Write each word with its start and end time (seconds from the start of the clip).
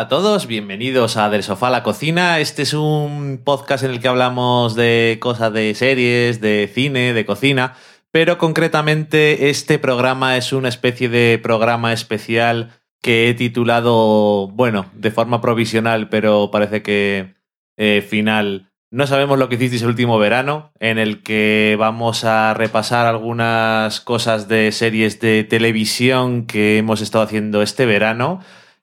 Hola 0.00 0.06
a 0.06 0.08
todos, 0.08 0.46
bienvenidos 0.46 1.18
a 1.18 1.28
Del 1.28 1.42
Sofá 1.42 1.66
a 1.66 1.70
la 1.70 1.82
Cocina. 1.82 2.38
Este 2.38 2.62
es 2.62 2.72
un 2.72 3.38
podcast 3.44 3.84
en 3.84 3.90
el 3.90 4.00
que 4.00 4.08
hablamos 4.08 4.74
de 4.74 5.18
cosas 5.20 5.52
de 5.52 5.74
series, 5.74 6.40
de 6.40 6.70
cine, 6.72 7.12
de 7.12 7.26
cocina, 7.26 7.74
pero 8.10 8.38
concretamente 8.38 9.50
este 9.50 9.78
programa 9.78 10.38
es 10.38 10.54
una 10.54 10.70
especie 10.70 11.10
de 11.10 11.38
programa 11.42 11.92
especial 11.92 12.80
que 13.02 13.28
he 13.28 13.34
titulado, 13.34 14.48
bueno, 14.48 14.86
de 14.94 15.10
forma 15.10 15.42
provisional, 15.42 16.08
pero 16.08 16.50
parece 16.50 16.80
que 16.80 17.34
eh, 17.76 18.00
final. 18.00 18.70
No 18.90 19.06
sabemos 19.06 19.38
lo 19.38 19.50
que 19.50 19.56
hicisteis 19.56 19.82
el 19.82 19.88
último 19.88 20.18
verano, 20.18 20.72
en 20.80 20.98
el 20.98 21.22
que 21.22 21.76
vamos 21.78 22.24
a 22.24 22.54
repasar 22.54 23.04
algunas 23.04 24.00
cosas 24.00 24.48
de 24.48 24.72
series 24.72 25.20
de 25.20 25.44
televisión 25.44 26.46
que 26.46 26.78
hemos 26.78 27.02
estado 27.02 27.22
haciendo 27.22 27.60
este 27.60 27.84
verano. 27.84 28.40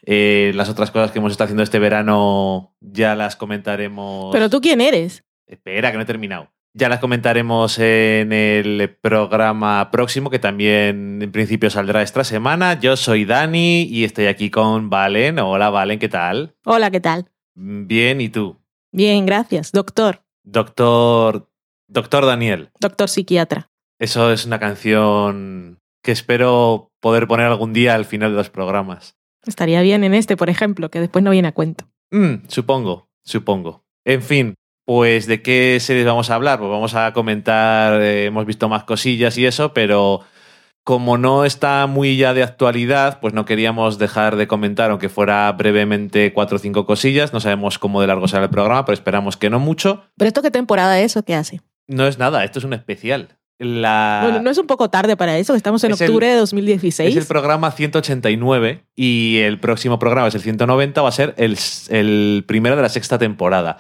Eh, 0.09 0.53
las 0.55 0.70
otras 0.70 0.90
cosas 0.90 1.12
que 1.12 1.20
hemos 1.20 1.34
estado 1.34 1.48
haciendo 1.48 1.63
este 1.63 1.79
verano 1.79 2.73
ya 2.79 3.13
las 3.13 3.35
comentaremos. 3.35 4.32
Pero 4.32 4.49
tú 4.49 4.62
quién 4.62 4.79
eres? 4.79 5.26
Espera, 5.45 5.91
que 5.91 5.98
no 5.98 6.04
he 6.04 6.05
terminado. 6.05 6.49
Ya 6.73 6.87
las 6.87 6.99
comentaremos 6.99 7.77
en 7.77 8.32
el 8.32 8.98
programa 9.01 9.91
próximo, 9.91 10.29
que 10.29 10.40
también 10.40 11.21
en 11.21 11.32
principio 11.34 11.70
saldrá 11.70 12.04
esta 12.04 12.23
semana. 12.23 12.79
Yo 12.79 12.95
soy 12.95 13.26
Dani 13.26 13.82
y 13.82 14.05
estoy 14.05 14.27
aquí 14.27 14.49
con 14.49 14.90
Valen. 14.90 15.40
Hola, 15.40 15.70
Valen, 15.70 15.99
¿qué 15.99 16.07
tal? 16.07 16.55
Hola, 16.63 16.89
¿qué 16.89 17.01
tal? 17.01 17.29
Bien, 17.55 18.21
¿y 18.21 18.29
tú? 18.29 18.55
Bien, 18.93 19.26
gracias. 19.26 19.73
Doctor. 19.73 20.21
Doctor. 20.43 21.49
Doctor 21.89 22.26
Daniel. 22.26 22.70
Doctor 22.79 23.10
psiquiatra. 23.10 23.71
Eso 23.99 24.32
es 24.32 24.45
una 24.45 24.60
canción 24.60 25.82
que 26.01 26.13
espero 26.13 26.93
poder 27.01 27.27
poner 27.27 27.48
algún 27.48 27.73
día 27.73 27.95
al 27.95 28.05
final 28.05 28.32
de 28.32 28.37
los 28.37 28.49
programas. 28.49 29.16
Estaría 29.48 29.81
bien 29.81 30.03
en 30.03 30.13
este, 30.13 30.37
por 30.37 30.49
ejemplo, 30.49 30.90
que 30.90 30.99
después 30.99 31.23
no 31.23 31.31
viene 31.31 31.48
a 31.48 31.53
cuento. 31.53 31.85
Mm, 32.12 32.48
supongo, 32.48 33.09
supongo. 33.23 33.84
En 34.05 34.21
fin, 34.21 34.54
pues 34.85 35.27
de 35.27 35.41
qué 35.41 35.77
series 35.81 36.05
vamos 36.05 36.29
a 36.29 36.35
hablar. 36.35 36.59
Pues 36.59 36.71
vamos 36.71 36.95
a 36.95 37.13
comentar, 37.13 38.01
eh, 38.01 38.26
hemos 38.26 38.45
visto 38.45 38.70
más 38.70 38.85
cosillas 38.85 39.37
y 39.37 39.45
eso, 39.45 39.73
pero 39.73 40.21
como 40.87 41.17
no 41.17 41.43
está 41.43 41.85
muy 41.85 42.15
ya 42.15 42.34
de 42.34 42.43
actualidad, 42.43 43.20
pues 43.20 43.34
no 43.34 43.43
queríamos 43.43 43.98
dejar 43.98 44.37
de 44.37 44.48
comentar, 44.48 44.89
aunque 44.89 45.09
fuera 45.09 45.51
brevemente 45.51 46.32
cuatro 46.32 46.55
o 46.55 46.59
cinco 46.59 46.85
cosillas. 46.85 47.34
No 47.34 47.41
sabemos 47.41 47.77
cómo 47.77 47.99
de 47.99 48.07
largo 48.07 48.29
será 48.29 48.43
el 48.43 48.49
programa, 48.49 48.85
pero 48.85 48.93
esperamos 48.93 49.35
que 49.35 49.49
no 49.49 49.59
mucho. 49.59 50.05
¿Pero 50.15 50.29
esto 50.29 50.41
qué 50.41 50.51
temporada 50.51 50.98
es 51.01 51.17
o 51.17 51.23
qué 51.23 51.35
hace? 51.35 51.59
No 51.87 52.07
es 52.07 52.17
nada, 52.17 52.45
esto 52.45 52.59
es 52.59 52.65
un 52.65 52.71
especial. 52.71 53.37
La... 53.60 54.20
Bueno, 54.24 54.41
no 54.41 54.50
es 54.52 54.58
un 54.58 54.68
poco 54.68 54.90
tarde 54.90 55.18
para 55.18 55.38
eso, 55.38 55.55
estamos 55.55 55.84
en 55.84 55.91
Es 55.91 56.02
el- 56.02 56.08
octubre 56.10 56.27
de 56.27 56.36
2016. 56.36 57.10
Es 57.10 57.16
el 57.24 57.26
programa 57.27 57.72
189 57.72 58.84
y 58.96 59.38
el 59.38 59.60
próximo 59.60 59.98
programa 60.00 60.27
es 60.27 60.36
el 60.36 60.41
190, 60.41 61.02
va 61.02 61.10
a 61.10 61.12
ser 61.12 61.34
el, 61.38 61.58
el 61.90 62.44
primero 62.48 62.76
de 62.76 62.82
la 62.84 62.90
sexta 62.90 63.18
temporada. 63.18 63.78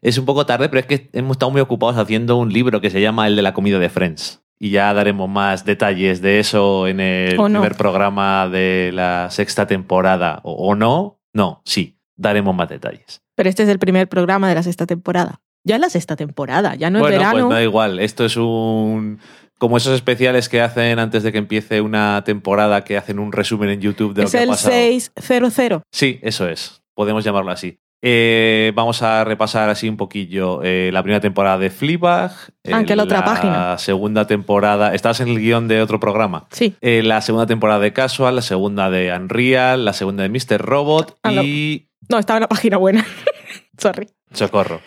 Es 0.00 0.16
un 0.16 0.24
poco 0.24 0.46
tarde, 0.46 0.68
pero 0.68 0.80
es 0.80 0.86
que 0.86 1.10
hemos 1.12 1.32
estado 1.34 1.50
muy 1.50 1.60
ocupados 1.60 1.96
haciendo 1.98 2.36
un 2.36 2.52
libro 2.52 2.80
que 2.80 2.88
se 2.90 3.00
llama 3.00 3.26
El 3.26 3.36
de 3.36 3.42
la 3.42 3.52
comida 3.52 3.78
de 3.78 3.90
Friends. 3.90 4.42
Y 4.60 4.70
ya 4.70 4.92
daremos 4.94 5.28
más 5.28 5.64
detalles 5.64 6.20
de 6.20 6.40
eso 6.40 6.88
en 6.88 6.98
el 7.00 7.38
O 7.38 7.48
no. 7.48 7.60
primer 7.60 7.76
programa 7.76 8.48
de 8.48 8.90
la 8.92 9.28
sexta 9.30 9.66
temporada. 9.66 10.40
O, 10.42 10.52
o 10.70 10.74
no, 10.74 11.20
no, 11.32 11.62
sí, 11.64 11.98
daremos 12.16 12.54
más 12.56 12.68
detalles. 12.68 13.22
Pero 13.36 13.48
este 13.48 13.62
es 13.64 13.68
el 13.68 13.78
primer 13.78 14.08
programa 14.08 14.48
de 14.48 14.56
la 14.56 14.62
sexta 14.64 14.84
temporada. 14.86 15.40
Ya 15.64 15.74
es 15.76 15.80
la 15.80 15.90
sexta 15.90 16.16
temporada, 16.16 16.74
ya 16.76 16.88
no 16.90 16.98
es 16.98 17.02
bueno, 17.02 17.16
verano. 17.18 17.46
pues 17.48 17.56
da 17.56 17.62
igual. 17.62 17.98
Esto 18.00 18.24
es 18.24 18.36
un. 18.36 19.18
Como 19.58 19.76
esos 19.76 19.94
especiales 19.94 20.48
que 20.48 20.60
hacen 20.60 20.98
antes 21.00 21.24
de 21.24 21.32
que 21.32 21.38
empiece 21.38 21.80
una 21.80 22.22
temporada, 22.24 22.84
que 22.84 22.96
hacen 22.96 23.18
un 23.18 23.32
resumen 23.32 23.70
en 23.70 23.80
YouTube 23.80 24.14
de 24.14 24.22
lo 24.22 24.26
es 24.26 24.32
que 24.32 24.38
ha 24.38 24.42
el 24.44 24.48
pasado. 24.50 24.72
600. 24.72 25.82
Sí, 25.90 26.20
eso 26.22 26.48
es. 26.48 26.80
Podemos 26.94 27.24
llamarlo 27.24 27.50
así. 27.50 27.80
Eh, 28.00 28.70
vamos 28.76 29.02
a 29.02 29.24
repasar 29.24 29.68
así 29.68 29.88
un 29.88 29.96
poquillo 29.96 30.60
eh, 30.62 30.90
la 30.92 31.02
primera 31.02 31.20
temporada 31.20 31.58
de 31.58 31.70
Fleabag. 31.70 32.30
Ah, 32.70 32.84
que 32.84 32.94
la 32.94 33.02
otra 33.02 33.24
página. 33.24 33.70
La 33.70 33.78
segunda 33.78 34.28
temporada. 34.28 34.94
Estás 34.94 35.18
en 35.18 35.26
el 35.28 35.40
guion 35.40 35.66
de 35.66 35.82
otro 35.82 35.98
programa. 35.98 36.46
Sí. 36.52 36.76
Eh, 36.80 37.02
la 37.02 37.20
segunda 37.20 37.46
temporada 37.46 37.80
de 37.80 37.92
Casual, 37.92 38.36
la 38.36 38.42
segunda 38.42 38.88
de 38.90 39.12
Unreal, 39.12 39.84
la 39.84 39.92
segunda 39.92 40.22
de 40.22 40.28
Mr. 40.28 40.58
Robot 40.64 41.18
Ah, 41.24 41.32
no. 41.32 41.42
y. 41.42 41.88
No, 42.08 42.18
estaba 42.20 42.36
en 42.38 42.42
la 42.42 42.48
página 42.48 42.76
buena. 42.76 43.04
Sorry. 43.76 44.06
Socorro. 44.32 44.80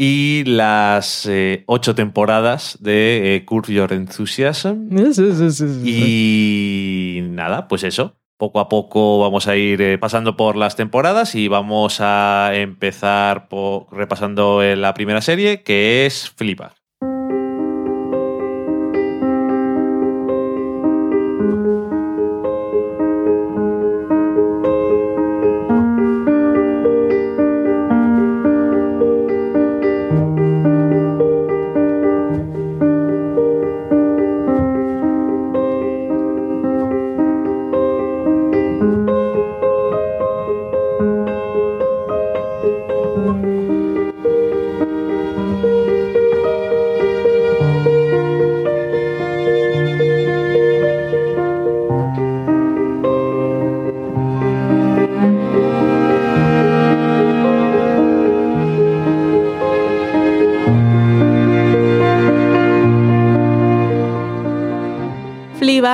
Y 0.00 0.44
las 0.44 1.26
eh, 1.26 1.64
ocho 1.66 1.96
temporadas 1.96 2.78
de 2.80 3.34
eh, 3.34 3.44
Curve 3.44 3.74
Your 3.74 3.92
Enthusiasm. 3.92 4.88
Y 5.84 7.18
nada, 7.22 7.66
pues 7.66 7.82
eso. 7.82 8.14
Poco 8.38 8.60
a 8.60 8.68
poco 8.68 9.18
vamos 9.18 9.48
a 9.48 9.56
ir 9.56 9.82
eh, 9.82 9.98
pasando 9.98 10.36
por 10.36 10.54
las 10.54 10.76
temporadas 10.76 11.34
y 11.34 11.48
vamos 11.48 12.00
a 12.00 12.52
empezar 12.54 13.48
repasando 13.90 14.62
eh, 14.62 14.76
la 14.76 14.94
primera 14.94 15.20
serie, 15.20 15.64
que 15.64 16.06
es 16.06 16.30
Flipa. 16.30 16.76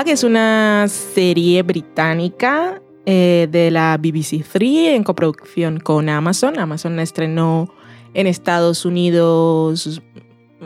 Es 0.06 0.22
una 0.22 0.86
serie 0.86 1.62
británica 1.62 2.80
eh, 3.06 3.48
de 3.50 3.70
la 3.70 3.96
BBC 3.96 4.44
Three 4.44 4.94
en 4.94 5.02
coproducción 5.02 5.80
con 5.80 6.08
Amazon. 6.10 6.58
Amazon 6.58 6.96
la 6.96 7.02
estrenó 7.02 7.74
en 8.12 8.26
Estados 8.26 8.84
Unidos 8.84 10.02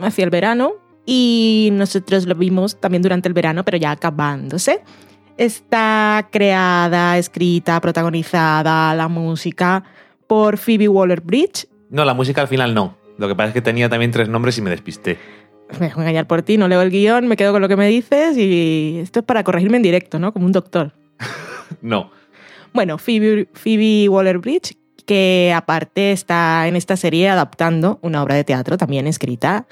hacia 0.01 0.25
el 0.25 0.29
verano 0.29 0.73
y 1.05 1.69
nosotros 1.71 2.27
lo 2.27 2.35
vimos 2.35 2.79
también 2.81 3.01
durante 3.01 3.29
el 3.29 3.33
verano, 3.33 3.63
pero 3.63 3.77
ya 3.77 3.91
acabándose. 3.91 4.81
Está 5.37 6.27
creada, 6.31 7.17
escrita, 7.17 7.79
protagonizada, 7.79 8.93
la 8.93 9.07
música 9.07 9.83
por 10.27 10.57
Phoebe 10.57 10.89
Waller-Bridge. 10.89 11.67
No, 11.89 12.03
la 12.03 12.13
música 12.13 12.41
al 12.41 12.49
final 12.49 12.73
no. 12.73 12.97
Lo 13.17 13.27
que 13.27 13.35
pasa 13.35 13.47
es 13.47 13.53
que 13.53 13.61
tenía 13.61 13.89
también 13.89 14.11
tres 14.11 14.29
nombres 14.29 14.57
y 14.57 14.61
me 14.61 14.69
despisté. 14.69 15.17
Me 15.79 15.87
dejo 15.87 16.01
engañar 16.01 16.27
por 16.27 16.41
ti, 16.41 16.57
no 16.57 16.67
leo 16.67 16.81
el 16.81 16.89
guion, 16.89 17.27
me 17.27 17.37
quedo 17.37 17.51
con 17.51 17.61
lo 17.61 17.67
que 17.67 17.75
me 17.75 17.87
dices 17.87 18.37
y 18.37 18.99
esto 19.01 19.19
es 19.19 19.25
para 19.25 19.43
corregirme 19.43 19.77
en 19.77 19.83
directo, 19.83 20.19
¿no? 20.19 20.33
Como 20.33 20.45
un 20.45 20.51
doctor. 20.51 20.93
No. 21.81 22.09
Bueno, 22.73 22.97
Phoebe, 22.97 23.47
Phoebe 23.53 24.09
Waller-Bridge, 24.09 24.75
que 25.05 25.53
aparte 25.55 26.11
está 26.11 26.67
en 26.67 26.75
esta 26.75 26.97
serie 26.97 27.29
adaptando 27.29 27.99
una 28.01 28.23
obra 28.23 28.33
de 28.33 28.43
teatro 28.43 28.75
también 28.75 29.05
escrita 29.05 29.67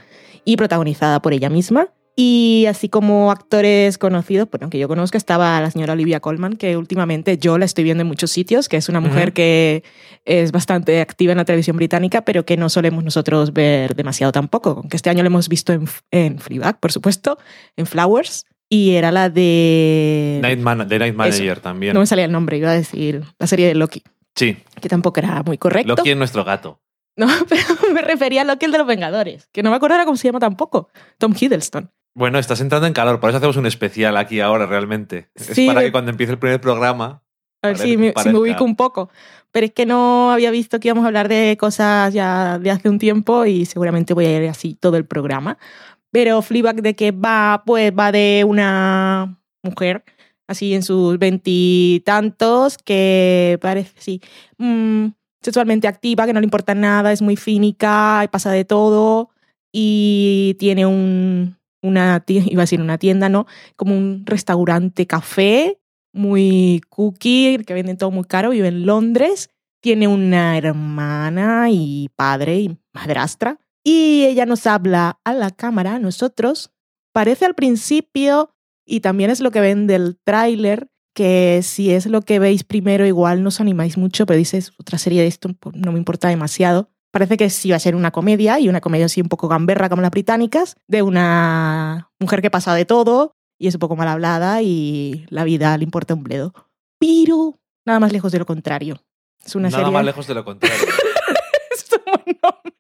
y 0.46 0.58
protagonizada 0.58 1.22
por 1.22 1.34
ella 1.34 1.50
misma. 1.50 1.90
Y 2.19 2.66
así 2.68 2.90
como 2.90 3.30
actores 3.31 4.00
conocidos, 4.00 4.50
bueno, 4.52 4.72
que 4.72 4.80
yo 4.80 4.88
conozco, 4.88 5.18
estaba 5.18 5.62
la 5.62 5.69
señora 5.69 5.94
Olivia 5.94 6.19
Colman, 6.19 6.54
que 6.58 6.75
últimamente 6.75 7.38
yo 7.38 7.60
la 7.60 7.66
estoy 7.66 7.84
viendo 7.84 8.02
en 8.02 8.08
muchos 8.08 8.31
sitios, 8.31 8.68
que 8.68 8.78
es 8.78 8.90
una 8.90 9.00
mujer 9.00 9.25
Ujú. 9.28 9.34
que 9.36 9.84
es 10.25 10.52
bastante 10.52 11.00
activa 11.00 11.34
en 11.34 11.38
la 11.38 11.46
televisión 11.46 11.78
británica, 11.78 12.22
pero 12.22 12.44
que 12.44 12.58
no 12.58 12.69
solemos 12.69 13.04
nosotros 13.04 13.54
ver 13.54 13.96
demasiado 13.96 14.31
tampoco. 14.31 14.72
Aunque 14.81 14.98
este 14.98 15.12
año 15.12 15.22
la 15.22 15.28
hemos 15.28 15.48
visto 15.48 15.74
en, 15.74 15.88
en 16.10 16.40
Fleabag, 16.40 16.80
por 16.80 16.92
supuesto, 16.92 17.38
en 17.75 17.86
Flowers, 17.86 18.46
y 18.68 18.96
era 18.96 19.12
la 19.12 19.30
de... 19.30 20.40
Night 20.42 20.60
Man- 20.60 20.88
The 20.90 20.98
Night 20.98 21.16
Manager 21.16 21.60
también. 21.60 21.94
No 21.94 22.00
me 22.00 22.08
salía 22.08 22.25
el 22.25 22.31
nombre, 22.31 22.58
iba 22.58 22.72
a 22.72 22.74
decir 22.74 23.22
la 23.38 23.46
serie 23.46 23.68
de 23.68 23.75
Loki, 23.75 24.02
Sí, 24.36 24.58
que 24.81 24.90
tampoco 24.90 25.19
era 25.19 25.44
muy 25.44 25.60
correcto. 25.60 25.96
Loki 25.96 26.10
es 26.10 26.18
nuestro 26.18 26.44
gato. 26.44 26.80
No, 27.16 27.28
pero 27.50 27.62
me 27.94 28.02
refería 28.02 28.42
a 28.42 28.44
Loki 28.44 28.66
el 28.66 28.72
de 28.72 28.78
los 28.80 28.88
Vengadores, 28.88 29.48
que 29.52 29.62
no 29.62 29.69
me 29.69 29.75
acuerdo 29.75 29.98
cómo 30.04 30.18
se 30.18 30.28
llama 30.28 30.40
tampoco. 30.40 30.90
Tom 31.19 31.34
Hiddleston. 31.40 31.92
Bueno, 32.18 32.40
estás 32.40 32.62
entrando 32.62 32.88
en 32.88 32.94
calor, 32.94 33.19
por 33.19 33.30
eso 33.30 33.38
hacemos 33.38 33.58
un 33.58 33.68
especial 33.68 34.18
aquí 34.18 34.40
ahora 34.40 34.66
realmente. 34.66 35.30
Es 35.36 35.46
Sí, 35.54 35.68
para 35.68 35.81
de- 35.81 35.86
que 35.86 35.92
cuando 35.92 36.10
empiece 36.10 36.34
el 36.34 36.40
primer 36.40 36.60
programa... 36.60 37.22
A 37.62 37.68
ver 37.68 37.78
si 37.78 37.90
me, 37.90 37.94
si 37.96 38.00
me 38.08 38.14
parezca. 38.14 38.40
ubico 38.40 38.64
un 38.64 38.75
poco. 38.75 39.12
Pero 39.52 39.68
es 39.68 39.72
que 39.72 39.86
no 39.86 40.31
había 40.31 40.50
visto 40.50 40.80
que 40.80 40.88
íbamos 40.88 41.04
a 41.04 41.08
hablar 41.08 41.28
de 41.28 41.58
cosas 41.60 42.12
ya 42.12 42.58
de 42.58 42.72
hace 42.72 42.90
un 42.90 42.98
tiempo 42.98 43.46
y 43.46 43.66
seguramente 43.66 44.16
voy 44.16 44.25
a 44.25 44.42
ir 44.44 44.50
así 44.50 44.74
todo 44.74 44.98
el 44.98 45.06
programa. 45.06 45.60
Pero 46.10 46.42
Fleabag 46.42 46.81
de 46.81 46.96
que 46.96 47.12
va, 47.12 47.62
pues 47.68 47.92
va 47.92 48.12
de 48.12 48.44
una 48.48 49.38
mujer 49.62 50.04
así 50.48 50.74
en 50.74 50.81
sus 50.81 51.19
veintitantos, 51.19 52.80
que 52.80 53.60
parece, 53.62 53.94
sí, 54.00 54.22
mm, 54.58 55.08
sexualmente 55.42 55.88
activa, 55.88 56.25
que 56.25 56.34
no 56.34 56.40
le 56.40 56.46
importa 56.46 56.74
nada, 56.74 57.12
es 57.12 57.22
muy 57.22 57.36
fínica, 57.36 58.22
y 58.24 58.28
pasa 58.28 58.50
de 58.52 58.66
todo 58.66 59.30
y 59.72 60.56
tiene 60.58 60.86
un, 60.88 61.58
una, 61.88 62.24
iba 62.28 62.62
a 62.62 62.66
decir 62.66 62.81
una 62.81 62.98
tienda, 62.98 63.30
¿no? 63.30 63.48
Como 63.75 63.98
un 63.98 64.24
restaurante 64.25 65.07
café 65.07 65.80
muy 66.13 66.81
cookie, 66.89 67.63
que 67.66 67.74
venden 67.74 67.98
todo 67.98 68.12
muy 68.12 68.25
caro, 68.25 68.50
vive 68.50 68.68
en 68.68 68.86
Londres, 68.86 69.50
tiene 69.81 70.07
una 70.07 70.57
hermana 70.57 71.69
y 71.69 72.10
padre 72.16 72.60
y 72.60 72.78
madrastra, 72.94 73.60
y 73.84 74.25
ella 74.25 74.45
nos 74.45 74.68
habla 74.68 75.19
a 75.24 75.34
la 75.34 75.51
cámara, 75.51 75.95
a 75.95 76.00
nosotros. 76.00 76.72
Parece 77.13 77.45
al 77.45 77.56
principio, 77.56 78.54
y 78.86 79.00
también 79.00 79.30
es 79.30 79.40
lo 79.40 79.51
que 79.51 79.62
ven 79.62 79.88
del 79.88 80.18
tráiler, 80.24 80.90
que 81.13 81.62
si 81.63 81.92
es 81.92 82.06
lo 82.06 82.22
que 82.22 82.40
veis 82.40 82.63
primero, 82.63 83.06
igual 83.06 83.42
no 83.42 83.50
os 83.50 83.62
animáis 83.62 83.98
mucho, 83.98 84.25
pero 84.25 84.38
dices, 84.38 84.74
otra 84.78 84.98
serie 84.98 85.22
de 85.22 85.28
esto 85.28 85.50
no 85.74 85.92
me 85.92 85.98
importa 85.98 86.28
demasiado. 86.28 86.92
Parece 87.12 87.38
que 87.38 87.50
sí 87.50 87.69
va 87.69 87.77
a 87.77 87.80
ser 87.80 87.95
una 87.95 88.12
comedia, 88.12 88.59
y 88.59 88.69
una 88.69 88.81
comedia 88.81 89.06
así 89.06 89.21
un 89.21 89.30
poco 89.30 89.48
gamberra 89.48 89.89
como 89.89 90.01
las 90.01 90.12
británicas, 90.12 90.75
de 90.88 91.01
una 91.01 92.09
mujer 92.19 92.42
que 92.42 92.51
pasa 92.51 92.74
de 92.75 92.86
todo, 92.86 93.31
y 93.59 93.68
es 93.68 93.75
un 93.75 93.80
poco 93.80 93.95
mal 93.95 94.07
hablada, 94.07 94.62
y 94.62 95.25
la 95.30 95.44
vida 95.44 95.77
le 95.77 95.83
importa 95.83 96.13
un 96.13 96.24
bledo. 96.24 96.54
Pero 97.00 97.59
nada 97.86 98.00
más 98.00 98.12
lejos 98.12 98.31
de 98.31 98.39
lo 98.39 98.45
contrario. 98.45 99.01
Es 99.44 99.56
una 99.56 99.69
Nada 99.69 99.83
serie... 99.83 99.94
más 99.94 100.06
lejos 100.06 100.27
de 100.27 100.33
lo 100.33 100.44
contrario. 100.44 100.77
es 101.71 101.86
un 101.94 102.04
buen 102.06 102.38
nombre. 102.44 102.74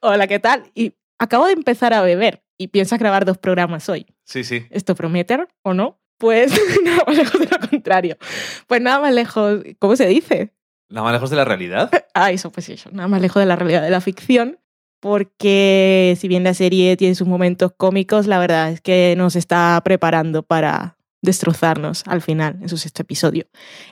Hola, 0.00 0.26
¿qué 0.26 0.38
tal? 0.38 0.70
Y 0.74 0.94
acabo 1.18 1.46
de 1.46 1.52
empezar 1.52 1.92
a 1.92 2.02
beber 2.02 2.42
y 2.58 2.68
piensas 2.68 2.98
grabar 2.98 3.24
dos 3.24 3.38
programas 3.38 3.88
hoy. 3.88 4.06
Sí, 4.24 4.44
sí. 4.44 4.66
¿Esto 4.70 4.94
promete 4.94 5.38
o 5.62 5.74
no? 5.74 5.98
Pues 6.18 6.52
nada 6.84 7.02
más 7.06 7.16
lejos 7.16 7.40
de 7.40 7.46
lo 7.46 7.68
contrario. 7.68 8.16
Pues 8.68 8.80
nada 8.80 9.00
más 9.00 9.12
lejos, 9.12 9.62
¿cómo 9.78 9.96
se 9.96 10.06
dice? 10.06 10.52
Nada 10.92 11.04
más 11.04 11.12
lejos 11.14 11.30
de 11.30 11.36
la 11.36 11.44
realidad. 11.44 11.90
Ah, 12.14 12.30
eso, 12.30 12.52
pues 12.52 12.68
eso, 12.68 12.90
nada 12.92 13.08
más 13.08 13.22
lejos 13.22 13.40
de 13.40 13.46
la 13.46 13.56
realidad 13.56 13.80
de 13.80 13.88
la 13.88 14.02
ficción, 14.02 14.58
porque 15.00 16.14
si 16.20 16.28
bien 16.28 16.44
la 16.44 16.52
serie 16.52 16.94
tiene 16.98 17.14
sus 17.14 17.26
momentos 17.26 17.72
cómicos, 17.74 18.26
la 18.26 18.38
verdad 18.38 18.70
es 18.70 18.82
que 18.82 19.14
nos 19.16 19.34
está 19.34 19.80
preparando 19.82 20.42
para 20.42 20.98
destrozarnos 21.22 22.02
al 22.06 22.20
final, 22.20 22.58
en 22.60 22.68
su 22.68 22.76
sexto 22.76 23.00
episodio, 23.00 23.46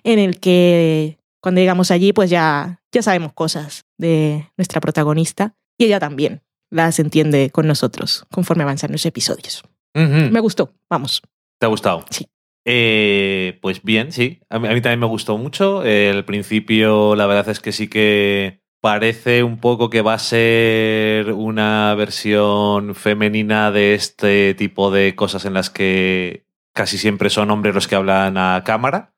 en 0.04 0.18
el 0.18 0.38
que 0.38 1.18
cuando 1.40 1.62
llegamos 1.62 1.90
allí, 1.90 2.12
pues 2.12 2.28
ya, 2.28 2.82
ya 2.92 3.00
sabemos 3.00 3.32
cosas 3.32 3.86
de 3.96 4.50
nuestra 4.58 4.82
protagonista 4.82 5.54
y 5.78 5.86
ella 5.86 5.98
también 5.98 6.42
las 6.68 6.98
entiende 6.98 7.48
con 7.50 7.66
nosotros 7.66 8.26
conforme 8.30 8.64
avanzan 8.64 8.92
los 8.92 9.06
episodios. 9.06 9.62
Me 9.94 10.40
gustó, 10.40 10.74
vamos. 10.90 11.22
¿Te 11.58 11.64
ha 11.64 11.70
gustado? 11.70 12.04
Sí. 12.10 12.28
Eh, 12.72 13.58
pues 13.60 13.82
bien, 13.82 14.12
sí. 14.12 14.40
A 14.48 14.60
mí, 14.60 14.68
a 14.68 14.72
mí 14.72 14.80
también 14.80 15.00
me 15.00 15.06
gustó 15.06 15.36
mucho. 15.38 15.82
El 15.82 16.24
principio, 16.24 17.16
la 17.16 17.26
verdad 17.26 17.48
es 17.48 17.58
que 17.58 17.72
sí 17.72 17.88
que 17.88 18.60
parece 18.80 19.42
un 19.42 19.58
poco 19.58 19.90
que 19.90 20.02
va 20.02 20.14
a 20.14 20.18
ser 20.18 21.32
una 21.32 21.94
versión 21.96 22.94
femenina 22.94 23.70
de 23.70 23.94
este 23.94 24.54
tipo 24.54 24.90
de 24.90 25.14
cosas 25.14 25.44
en 25.44 25.54
las 25.54 25.68
que 25.68 26.46
casi 26.72 26.96
siempre 26.96 27.28
son 27.28 27.50
hombres 27.50 27.74
los 27.74 27.88
que 27.88 27.96
hablan 27.96 28.38
a 28.38 28.62
cámara. 28.64 29.14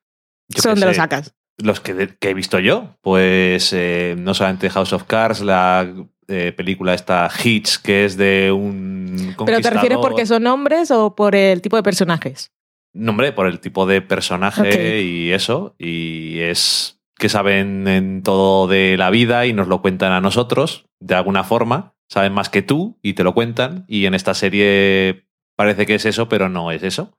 Yo 0.49 0.61
Son 0.61 0.79
de 0.79 0.85
los 0.87 0.95
sacas. 0.95 1.35
los 1.57 1.79
que, 1.79 2.15
que 2.19 2.29
he 2.29 2.33
visto 2.33 2.59
yo. 2.59 2.97
Pues 3.01 3.71
eh, 3.73 4.15
no 4.17 4.33
solamente 4.33 4.69
House 4.69 4.93
of 4.93 5.03
Cards, 5.03 5.41
la 5.41 5.87
eh, 6.27 6.53
película 6.55 6.93
esta 6.93 7.29
Hitch, 7.43 7.77
que 7.81 8.05
es 8.05 8.17
de 8.17 8.51
un 8.51 9.35
¿Pero 9.45 9.61
te 9.61 9.69
refieres 9.69 9.99
porque 9.99 10.25
son 10.25 10.45
hombres 10.47 10.91
o 10.91 11.15
por 11.15 11.35
el 11.35 11.61
tipo 11.61 11.77
de 11.77 11.83
personajes? 11.83 12.51
No, 12.93 13.11
hombre, 13.11 13.31
por 13.31 13.47
el 13.47 13.59
tipo 13.59 13.85
de 13.85 14.01
personaje 14.01 15.01
y 15.01 15.31
eso. 15.31 15.75
Y 15.79 16.39
es 16.39 17.01
que 17.17 17.29
saben 17.29 17.87
en 17.87 18.21
todo 18.23 18.67
de 18.67 18.97
la 18.97 19.09
vida 19.09 19.45
y 19.45 19.53
nos 19.53 19.67
lo 19.67 19.81
cuentan 19.81 20.11
a 20.11 20.21
nosotros, 20.21 20.85
de 20.99 21.15
alguna 21.15 21.43
forma. 21.43 21.95
Saben 22.07 22.33
más 22.33 22.49
que 22.49 22.61
tú 22.61 22.99
y 23.01 23.13
te 23.13 23.23
lo 23.23 23.33
cuentan. 23.33 23.85
Y 23.87 24.05
en 24.05 24.13
esta 24.13 24.33
serie 24.33 25.25
parece 25.55 25.85
que 25.85 25.95
es 25.95 26.05
eso, 26.05 26.29
pero 26.29 26.49
no 26.49 26.71
es 26.71 26.83
eso. 26.83 27.17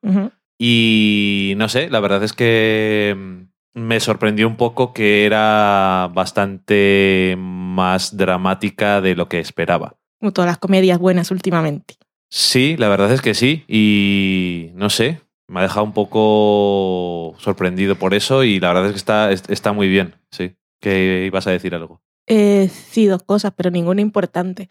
Y 0.59 1.55
no 1.57 1.69
sé, 1.69 1.91
la 1.91 2.01
verdad 2.01 2.23
es 2.23 2.33
que 2.33 3.17
mm, 3.17 3.81
me 3.81 3.99
sorprendió 3.99 4.47
un 4.47 4.57
poco 4.57 4.93
que 4.93 5.27
era 5.27 6.11
bastante 6.15 7.35
más 7.39 8.17
dramática 8.17 9.01
de 9.01 9.17
lo 9.17 9.29
que 9.29 9.41
esperaba. 9.41 9.97
Como 10.21 10.33
todas 10.33 10.49
las 10.49 10.59
comedias 10.59 10.99
buenas 10.99 11.33
últimamente. 11.33 11.97
Sí, 12.31 12.77
la 12.79 12.89
verdad 12.89 13.13
es 13.13 13.21
que 13.21 13.35
sí. 13.35 13.65
Y 13.67 14.71
no 14.75 14.91
sé, 14.91 15.21
me 15.49 15.61
ha 15.61 15.63
dejado 15.65 15.85
un 15.85 15.93
poco 15.93 17.35
sorprendido 17.39 17.97
por 17.97 18.15
eso 18.15 18.45
y 18.45 18.61
la 18.61 18.69
verdad 18.69 18.87
es 18.87 18.93
que 18.93 18.99
está, 18.99 19.31
es- 19.33 19.45
está 19.49 19.73
muy 19.73 19.89
bien, 19.89 20.15
sí. 20.31 20.55
Que 20.81 21.25
ibas 21.27 21.47
a 21.47 21.51
decir 21.51 21.75
algo. 21.75 22.01
Eh, 22.27 22.69
sí, 22.69 23.07
dos 23.07 23.23
cosas, 23.23 23.53
pero 23.57 23.71
ninguna 23.71 24.01
importante. 24.01 24.69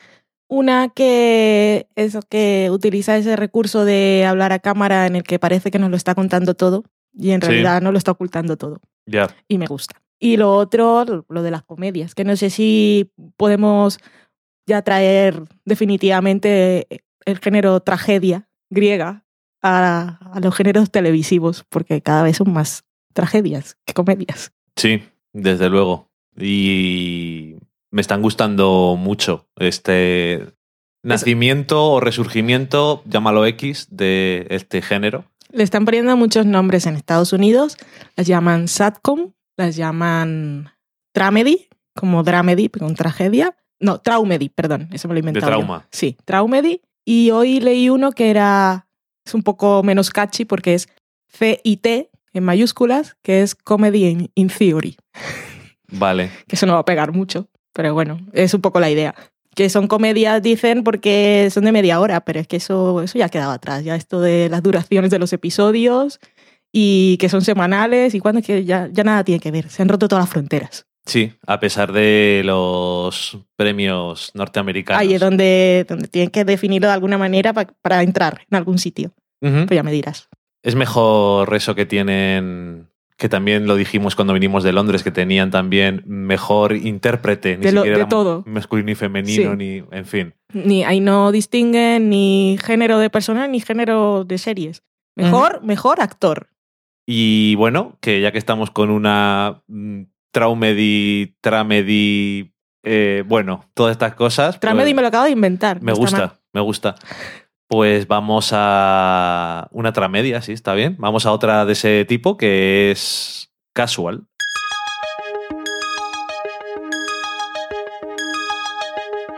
Una 0.50 0.90
que 0.90 1.88
es 1.96 2.18
que 2.30 2.70
utiliza 2.72 3.18
ese 3.18 3.36
recurso 3.36 3.86
de 3.86 4.26
hablar 4.28 4.52
a 4.54 4.60
cámara 4.60 5.08
en 5.08 5.16
el 5.16 5.24
que 5.24 5.40
parece 5.40 5.72
que 5.72 5.80
nos 5.80 5.90
lo 5.90 5.96
está 5.98 6.14
contando 6.16 6.54
todo 6.54 6.84
y 7.14 7.32
en 7.32 7.42
Sí. 7.42 7.48
realidad 7.48 7.82
no 7.82 7.92
lo 7.92 7.98
está 7.98 8.12
ocultando 8.12 8.58
todo. 8.58 8.80
Ya. 9.06 9.30
Y 9.48 9.58
me 9.58 9.66
gusta. 9.68 10.02
Y 10.20 10.38
lo 10.38 10.54
otro, 10.56 11.26
lo 11.28 11.44
de 11.44 11.52
las 11.52 11.64
comedias, 11.64 12.16
que 12.16 12.24
no 12.24 12.36
sé 12.36 12.50
si 12.50 13.12
podemos 13.38 14.00
ya 14.68 14.82
traer 14.82 15.42
definitivamente 15.66 16.88
el 17.26 17.40
género 17.40 17.80
tragedia 17.82 18.48
griega 18.70 19.23
a, 19.64 20.20
a 20.34 20.40
los 20.40 20.56
géneros 20.56 20.92
televisivos, 20.92 21.66
porque 21.70 22.02
cada 22.02 22.24
vez 22.24 22.38
son 22.38 22.54
más 22.54 22.84
tragedias 23.14 23.78
que 23.86 23.94
comedias. 23.94 24.52
Sí, 24.76 25.04
desde 25.32 25.70
luego. 25.70 26.10
Y 26.38 27.56
me 27.92 28.02
están 28.02 28.22
gustando 28.22 28.96
mucho 28.98 29.48
este 29.56 30.54
nacimiento 31.04 31.92
o 31.92 32.00
resurgimiento, 32.00 33.04
llámalo 33.06 33.46
X, 33.46 33.88
de 33.92 34.48
este 34.50 34.82
género. 34.82 35.26
Le 35.52 35.64
están 35.64 35.86
poniendo 35.86 36.18
muchos 36.18 36.46
nombres 36.46 36.88
en 36.88 36.96
Estados 36.96 37.34
Unidos. 37.34 37.78
Las 38.16 38.26
llaman 38.26 38.68
satcom, 38.68 39.34
las 39.56 39.76
llaman 39.76 40.72
tramedy, 41.14 41.68
como 41.94 42.24
dramedy, 42.24 42.70
con 42.70 42.96
tragedia. 42.96 43.56
No, 43.80 44.00
traumedy, 44.00 44.50
perdón, 44.50 44.90
eso 44.92 45.08
me 45.08 45.14
lo 45.14 45.18
he 45.18 45.20
inventado. 45.20 45.52
yo. 45.52 45.58
trauma. 45.58 45.88
Sí, 45.92 46.18
traumedy. 46.26 46.82
Y 47.06 47.32
hoy 47.32 47.60
leí 47.60 47.90
uno 47.90 48.14
que 48.14 48.30
era, 48.30 48.88
es 49.26 49.34
un 49.34 49.44
poco 49.44 49.84
menos 49.84 50.10
catchy 50.10 50.46
porque 50.46 50.74
es 50.74 50.88
C-I-T 51.28 52.10
en 52.34 52.44
mayúsculas, 52.44 53.16
que 53.22 53.42
es 53.42 53.56
Comedy 53.56 54.06
in, 54.06 54.32
in 54.36 54.50
Theory. 54.50 54.98
Vale. 55.88 56.32
Que 56.48 56.56
eso 56.56 56.66
no 56.66 56.74
va 56.74 56.80
a 56.80 56.86
pegar 56.86 57.12
mucho, 57.12 57.48
pero 57.74 57.94
bueno, 57.94 58.20
es 58.34 58.54
un 58.54 58.62
poco 58.62 58.80
la 58.80 58.90
idea. 58.90 59.16
Que 59.56 59.70
son 59.70 59.88
comedias, 59.88 60.42
dicen, 60.42 60.84
porque 60.84 61.50
son 61.52 61.66
de 61.66 61.72
media 61.72 62.00
hora, 62.00 62.22
pero 62.22 62.40
es 62.40 62.48
que 62.48 62.56
eso, 62.56 63.04
eso 63.04 63.20
ya 63.20 63.30
quedaba 63.30 63.54
atrás. 63.54 63.84
Ya 63.84 63.96
esto 63.96 64.20
de 64.20 64.50
las 64.50 64.64
duraciones 64.64 65.12
de 65.12 65.20
los 65.20 65.32
episodios 65.32 66.20
y 66.72 67.18
que 67.18 67.30
son 67.30 67.44
semanales 67.44 68.16
y 68.16 68.20
cuando 68.20 68.40
es 68.40 68.48
que 68.48 68.66
ya, 68.66 68.90
ya 68.92 69.04
nada 69.04 69.24
tiene 69.24 69.40
que 69.40 69.52
ver. 69.52 69.70
Se 69.70 69.84
han 69.84 69.90
roto 69.90 70.08
todas 70.08 70.24
las 70.24 70.32
fronteras. 70.32 70.88
Sí, 71.06 71.34
a 71.46 71.60
pesar 71.60 71.92
de 71.92 72.42
los 72.46 73.38
premios 73.58 74.32
norteamericanos. 74.34 75.02
Ahí 75.02 75.14
es 75.14 75.20
donde, 75.20 75.86
donde 75.88 76.08
tienen 76.08 76.30
que 76.30 76.46
definirlo 76.46 76.88
de 76.88 76.94
alguna 76.94 77.18
manera 77.18 77.52
pa- 77.54 77.68
para 77.82 78.02
entrar 78.04 78.42
en 78.50 78.56
algún 78.56 78.78
sitio. 78.78 79.12
Ujú. 79.42 79.66
Pues 79.68 79.76
ya 79.76 79.84
me 79.84 79.92
dirás. 79.92 80.30
Es 80.62 80.76
mejor 80.76 81.54
eso 81.56 81.76
que 81.76 81.86
tienen, 81.86 82.88
que 83.18 83.28
también 83.28 83.68
lo 83.68 83.76
dijimos 83.76 84.16
cuando 84.16 84.34
vinimos 84.34 84.64
de 84.64 84.72
Londres, 84.72 85.04
que 85.04 85.12
tenían 85.12 85.52
también 85.52 86.04
mejor 86.06 86.74
intérprete, 86.74 87.58
ni 87.58 87.64
De 87.66 87.72
lo- 87.74 87.82
siquiera 87.82 87.98
de 88.00 88.06
todo. 88.06 88.44
masculino 88.48 88.90
y 88.92 88.96
femenino, 88.96 89.52
Sí. 89.52 89.58
ni, 89.58 89.84
en 89.92 90.06
fin. 90.06 90.34
Ni, 90.54 90.86
ahí 90.86 91.02
no 91.02 91.34
distinguen 91.34 92.10
ni 92.10 92.58
género 92.64 92.98
de 92.98 93.10
personal 93.10 93.52
ni 93.52 93.60
género 93.60 94.24
de 94.24 94.38
series. 94.38 94.84
Mejor, 95.18 95.62
mejor 95.64 96.00
actor. 96.00 96.48
Y 97.06 97.56
bueno, 97.56 97.98
que 98.00 98.22
ya 98.22 98.32
que 98.32 98.38
estamos 98.38 98.72
con 98.72 98.90
una 98.90 99.62
mm, 99.68 100.04
traumedy, 100.34 101.38
tramedy, 101.40 102.54
eh, 102.84 103.24
bueno, 103.26 103.70
todas 103.74 103.92
estas 103.92 104.16
cosas. 104.16 104.60
Tramedy 104.60 104.88
pues, 104.90 104.96
me 104.96 105.02
lo 105.04 105.08
acabo 105.08 105.26
de 105.26 105.32
inventar. 105.32 105.82
me 105.82 105.92
mal. 105.92 105.96
gusta, 105.96 106.40
me 106.52 106.60
gusta. 106.60 106.96
Pues 107.68 108.08
vamos 108.08 108.50
a 108.52 109.70
una 109.72 109.94
tramedia, 109.94 110.42
sí, 110.42 110.52
está 110.52 110.74
bien. 110.74 110.98
Vamos 111.00 111.26
a 111.26 111.32
otra 111.32 111.66
de 111.66 111.74
ese 111.74 112.04
tipo 112.06 112.36
que 112.36 112.92
es 112.92 113.52
casual. 113.74 114.28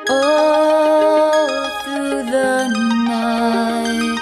All 0.10 1.70
through 1.84 2.26
the 2.32 2.68
night, 3.08 4.20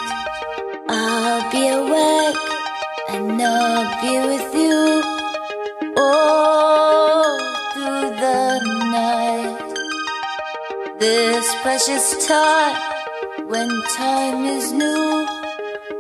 I'll 0.90 1.52
be 1.52 1.70
awake 1.70 2.38
and 3.10 3.42
I'll 3.42 4.02
be 4.02 4.28
with 4.28 4.54
you. 4.56 4.83
precious 11.64 12.28
time 12.28 12.76
when 13.48 13.70
time 13.96 14.44
is 14.44 14.74
new. 14.74 15.26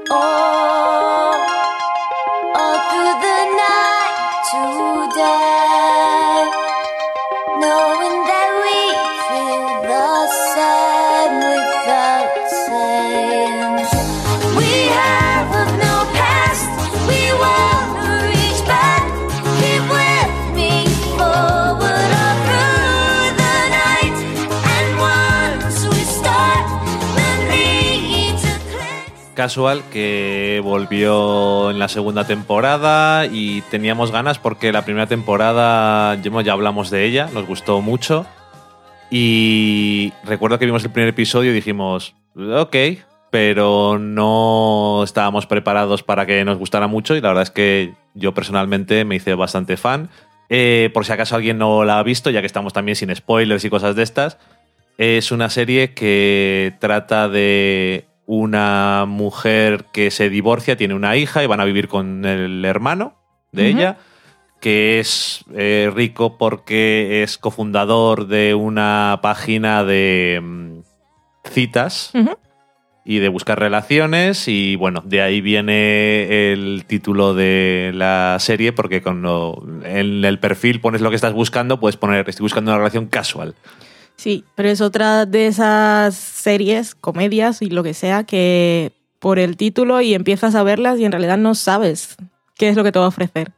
Oh, 0.10 1.32
all 2.54 2.80
through 2.90 3.16
the 3.26 3.40
night 3.62 4.16
today. 4.52 5.63
Casual, 29.44 29.84
que 29.92 30.62
volvió 30.64 31.70
en 31.70 31.78
la 31.78 31.90
segunda 31.90 32.26
temporada 32.26 33.26
y 33.26 33.60
teníamos 33.64 34.10
ganas 34.10 34.40
porque 34.40 34.72
la 34.72 34.86
primera 34.86 35.08
temporada, 35.08 36.16
ya 36.16 36.54
hablamos 36.54 36.90
de 36.90 37.04
ella, 37.04 37.28
nos 37.34 37.46
gustó 37.46 37.82
mucho. 37.82 38.26
Y 39.12 40.14
recuerdo 40.24 40.60
que 40.60 40.66
vimos 40.66 40.86
el 40.86 40.92
primer 40.92 41.10
episodio 41.10 41.52
y 41.52 41.56
dijimos, 41.56 42.16
ok, 42.38 42.74
pero 43.32 44.00
no 44.00 45.02
estábamos 45.04 45.46
preparados 45.46 46.04
para 46.04 46.26
que 46.26 46.46
nos 46.46 46.58
gustara 46.58 46.88
mucho 46.88 47.14
y 47.18 47.20
la 47.20 47.28
verdad 47.28 47.44
es 47.44 47.52
que 47.52 47.96
yo 48.14 48.34
personalmente 48.34 49.04
me 49.04 49.18
hice 49.18 49.34
bastante 49.34 49.76
fan. 49.76 50.10
Eh, 50.48 50.90
por 50.94 51.06
si 51.06 51.12
acaso 51.12 51.36
alguien 51.36 51.58
no 51.58 51.84
la 51.84 52.00
ha 52.00 52.04
visto, 52.04 52.30
ya 52.30 52.40
que 52.40 52.48
estamos 52.48 52.72
también 52.72 52.96
sin 52.96 53.14
spoilers 53.14 53.66
y 53.66 53.70
cosas 53.70 53.98
de 53.98 54.04
estas, 54.04 54.38
es 54.98 55.34
una 55.34 55.50
serie 55.50 55.94
que 55.94 56.76
trata 56.80 57.28
de 57.28 58.06
una 58.26 59.06
mujer 59.08 59.86
que 59.92 60.12
se 60.12 60.30
divorcia, 60.30 60.78
tiene 60.78 60.94
una 60.94 61.16
hija 61.18 61.44
y 61.44 61.48
van 61.48 61.60
a 61.60 61.66
vivir 61.66 61.88
con 61.88 62.26
el 62.26 62.64
hermano 62.66 63.16
de 63.52 63.68
ella, 63.68 63.98
que 64.60 65.00
es 65.00 65.44
eh, 65.54 65.92
rico 65.94 66.38
porque 66.38 67.22
es 67.24 67.38
cofundador 67.38 68.28
de 68.28 68.56
una 68.56 69.20
página 69.22 69.84
de 69.84 70.40
mm, 70.42 70.80
citas 71.44 72.12
y 73.06 73.20
de 73.20 73.28
buscar 73.28 73.60
relaciones 73.60 74.48
y 74.48 74.76
bueno, 74.76 75.04
de 75.06 75.22
ahí 75.22 75.42
viene 75.42 76.52
el 76.54 76.86
título 76.88 77.34
de 77.34 77.92
la 77.94 78.38
serie 78.40 78.72
porque 78.72 79.02
cuando 79.02 79.64
en 79.84 80.24
el 80.24 80.40
perfil 80.40 80.80
pones 80.80 81.02
lo 81.02 81.10
que 81.10 81.18
estás 81.18 81.34
buscando, 81.34 81.80
puedes 81.80 81.98
poner 81.98 82.28
estoy 82.28 82.44
buscando 82.44 82.72
una 82.72 82.78
relación 82.78 83.08
casual. 83.08 83.56
Sí, 84.16 84.46
pero 84.56 84.70
es 84.70 84.80
otra 84.82 85.26
de 85.26 85.48
esas 85.48 86.16
series, 86.16 86.96
comedias 86.96 87.62
y 87.62 87.70
lo 87.70 87.84
que 87.84 87.94
sea, 87.94 88.24
que 88.24 88.94
por 89.20 89.40
el 89.40 89.58
título 89.58 90.02
y 90.02 90.14
empiezas 90.14 90.56
a 90.56 90.64
verlas 90.64 91.00
y 91.00 91.06
en 91.06 91.12
realidad 91.12 91.38
no 91.38 91.56
sabes 91.56 92.16
qué 92.56 92.70
es 92.70 92.76
lo 92.76 92.84
que 92.84 92.92
te 92.92 93.00
va 93.00 93.06
a 93.06 93.10
ofrecer. 93.10 93.52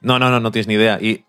No, 0.00 0.18
no, 0.18 0.30
no, 0.30 0.40
no 0.40 0.50
tienes 0.50 0.66
ni 0.68 0.74
idea. 0.74 0.98
Y 1.00 1.24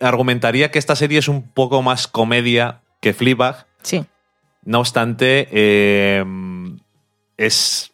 argumentaría 0.00 0.70
que 0.70 0.78
esta 0.78 0.96
serie 0.96 1.18
es 1.18 1.28
un 1.28 1.42
poco 1.50 1.82
más 1.82 2.06
comedia 2.08 2.80
que 3.00 3.12
Fleabag. 3.14 3.66
Sí. 3.82 4.04
No 4.64 4.80
obstante, 4.80 5.48
eh, 5.50 6.24
es, 7.36 7.92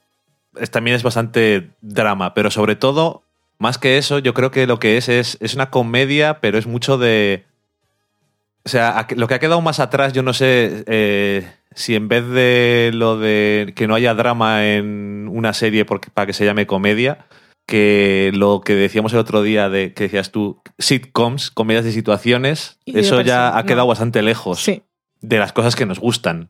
es- 0.57 0.71
también 0.71 0.97
es 0.97 1.03
bastante 1.03 1.71
drama, 1.81 2.35
pero 2.35 2.51
sobre 2.51 2.77
todo, 2.77 3.23
más 3.59 3.79
que 3.79 3.99
eso, 3.99 4.19
yo 4.19 4.35
creo 4.35 4.51
que 4.51 4.67
lo 4.67 4.79
que 4.79 4.97
es 4.97 5.09
es, 5.09 5.39
es 5.41 5.55
una 5.55 5.71
comedia, 5.71 6.41
pero 6.41 6.59
es 6.59 6.67
mucho 6.67 6.99
de... 6.99 7.45
O 8.67 8.69
sea, 8.69 9.07
lo 9.15 9.29
que 9.29 9.35
ha 9.35 9.39
quedado 9.39 9.61
más 9.61 9.79
atrás, 9.79 10.13
yo 10.13 10.23
no 10.25 10.33
sé 10.33 10.83
eh, 10.89 11.49
si 11.73 11.95
en 11.95 12.09
vez 12.09 12.27
de 12.29 12.91
lo 12.93 13.17
de 13.17 13.73
que 13.77 13.87
no 13.87 13.95
haya 13.95 14.13
drama 14.13 14.67
en 14.67 15.29
una 15.31 15.53
serie 15.53 15.85
porque, 15.85 16.11
para 16.11 16.27
que 16.27 16.33
se 16.33 16.45
llame 16.45 16.67
comedia, 16.67 17.27
que 17.65 18.33
lo 18.35 18.61
que 18.63 18.75
decíamos 18.75 19.13
el 19.13 19.21
otro 19.21 19.43
día 19.43 19.69
de 19.69 19.95
que 19.95 20.05
decías 20.05 20.33
tú, 20.33 20.61
sitcoms, 20.79 21.53
comedias 21.53 21.85
de 21.85 21.93
situaciones, 21.93 22.79
Y 22.85 22.99
eso 22.99 23.21
ya 23.21 23.57
ha 23.57 23.65
quedado 23.67 23.87
bastante 23.87 24.21
lejos 24.23 24.61
Sí. 24.63 24.83
de 25.21 25.39
las 25.39 25.53
cosas 25.53 25.77
que 25.77 25.87
nos 25.87 26.01
gustan 26.01 26.49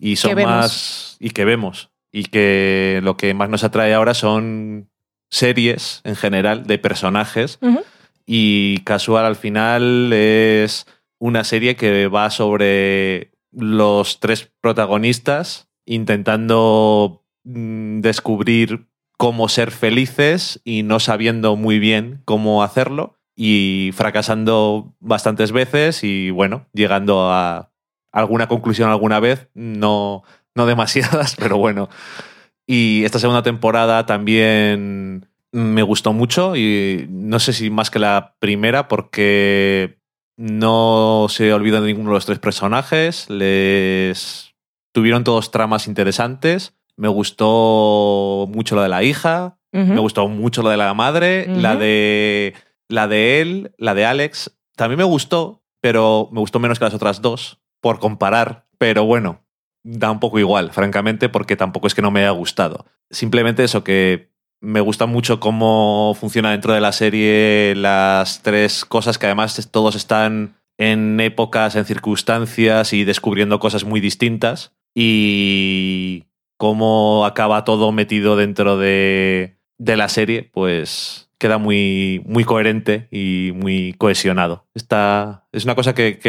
y 0.00 0.16
son 0.16 0.30
Que 0.30 0.34
vemos. 0.34 0.52
más 0.52 1.16
y 1.20 1.30
que 1.30 1.44
vemos 1.44 1.90
y 2.12 2.24
que 2.24 2.98
lo 3.04 3.16
que 3.16 3.34
más 3.34 3.48
nos 3.50 3.62
atrae 3.64 3.94
ahora 3.94 4.14
son 4.14 4.88
series 5.30 6.00
en 6.04 6.16
general 6.16 6.66
de 6.66 6.78
personajes 6.78 7.58
y 8.26 8.78
casual 8.78 9.24
al 9.26 9.36
final 9.36 10.12
es 10.12 10.86
una 11.22 11.44
serie 11.44 11.76
que 11.76 12.08
va 12.08 12.30
sobre 12.30 13.30
los 13.52 14.18
tres 14.18 14.50
protagonistas 14.60 15.68
intentando 15.86 17.22
mm, 17.44 18.00
descubrir 18.00 18.88
cómo 19.18 19.48
ser 19.48 19.70
felices 19.70 20.60
y 20.64 20.82
no 20.82 20.98
sabiendo 20.98 21.54
muy 21.54 21.78
bien 21.78 22.22
cómo 22.24 22.64
hacerlo 22.64 23.20
y 23.36 23.90
fracasando 23.94 24.96
bastantes 24.98 25.52
veces 25.52 26.02
y 26.02 26.30
bueno, 26.30 26.66
llegando 26.72 27.30
a 27.30 27.70
alguna 28.10 28.48
conclusión 28.48 28.90
alguna 28.90 29.20
vez, 29.20 29.46
no, 29.54 30.24
no 30.56 30.66
demasiadas, 30.66 31.36
pero 31.38 31.56
bueno. 31.56 31.88
Y 32.66 33.04
esta 33.04 33.20
segunda 33.20 33.44
temporada 33.44 34.06
también 34.06 35.28
me 35.52 35.82
gustó 35.84 36.12
mucho 36.12 36.56
y 36.56 37.06
no 37.08 37.38
sé 37.38 37.52
si 37.52 37.70
más 37.70 37.92
que 37.92 38.00
la 38.00 38.34
primera 38.40 38.88
porque 38.88 40.01
no 40.36 41.26
se 41.28 41.52
olvida 41.52 41.80
de 41.80 41.88
ninguno 41.88 42.10
de 42.10 42.14
los 42.14 42.26
tres 42.26 42.38
personajes, 42.38 43.28
les 43.30 44.54
tuvieron 44.92 45.24
todos 45.24 45.50
tramas 45.50 45.86
interesantes, 45.86 46.74
me 46.96 47.08
gustó 47.08 48.48
mucho 48.52 48.74
lo 48.74 48.82
de 48.82 48.88
la 48.88 49.02
hija, 49.02 49.58
me 49.72 50.00
gustó 50.00 50.28
mucho 50.28 50.62
lo 50.62 50.68
de 50.68 50.76
la 50.76 50.92
madre, 50.92 51.46
la 51.48 51.76
de 51.76 52.54
la 52.88 53.08
de 53.08 53.40
él, 53.40 53.74
la 53.78 53.94
de 53.94 54.04
Alex, 54.04 54.54
también 54.76 54.98
me 54.98 55.04
gustó, 55.04 55.62
pero 55.80 56.28
me 56.32 56.40
gustó 56.40 56.60
menos 56.60 56.78
que 56.78 56.84
las 56.84 56.94
otras 56.94 57.22
dos 57.22 57.60
por 57.80 57.98
comparar, 57.98 58.66
pero 58.78 59.04
bueno, 59.04 59.44
da 59.82 60.10
un 60.10 60.20
poco 60.20 60.38
igual, 60.38 60.70
francamente, 60.72 61.28
porque 61.28 61.56
tampoco 61.56 61.86
es 61.86 61.94
que 61.94 62.02
no 62.02 62.10
me 62.10 62.20
haya 62.20 62.30
gustado. 62.30 62.86
Simplemente 63.10 63.64
eso 63.64 63.82
que 63.82 64.31
me 64.62 64.80
gusta 64.80 65.06
mucho 65.06 65.40
cómo 65.40 66.16
funciona 66.18 66.52
dentro 66.52 66.72
de 66.72 66.80
la 66.80 66.92
serie 66.92 67.74
las 67.76 68.42
tres 68.42 68.84
cosas 68.84 69.18
que 69.18 69.26
además 69.26 69.68
todos 69.70 69.96
están 69.96 70.54
en 70.78 71.20
épocas, 71.20 71.74
en 71.76 71.84
circunstancias 71.84 72.92
y 72.92 73.04
descubriendo 73.04 73.58
cosas 73.58 73.84
muy 73.84 74.00
distintas 74.00 74.72
y 74.94 76.24
cómo 76.56 77.26
acaba 77.26 77.64
todo 77.64 77.90
metido 77.90 78.36
dentro 78.36 78.78
de, 78.78 79.58
de 79.78 79.96
la 79.96 80.08
serie, 80.08 80.44
pues 80.44 81.28
queda 81.38 81.58
muy, 81.58 82.22
muy 82.24 82.44
coherente 82.44 83.08
y 83.10 83.50
muy 83.52 83.94
cohesionado. 83.98 84.68
Esta 84.74 85.48
es 85.50 85.64
una 85.64 85.74
cosa 85.74 85.92
que, 85.92 86.20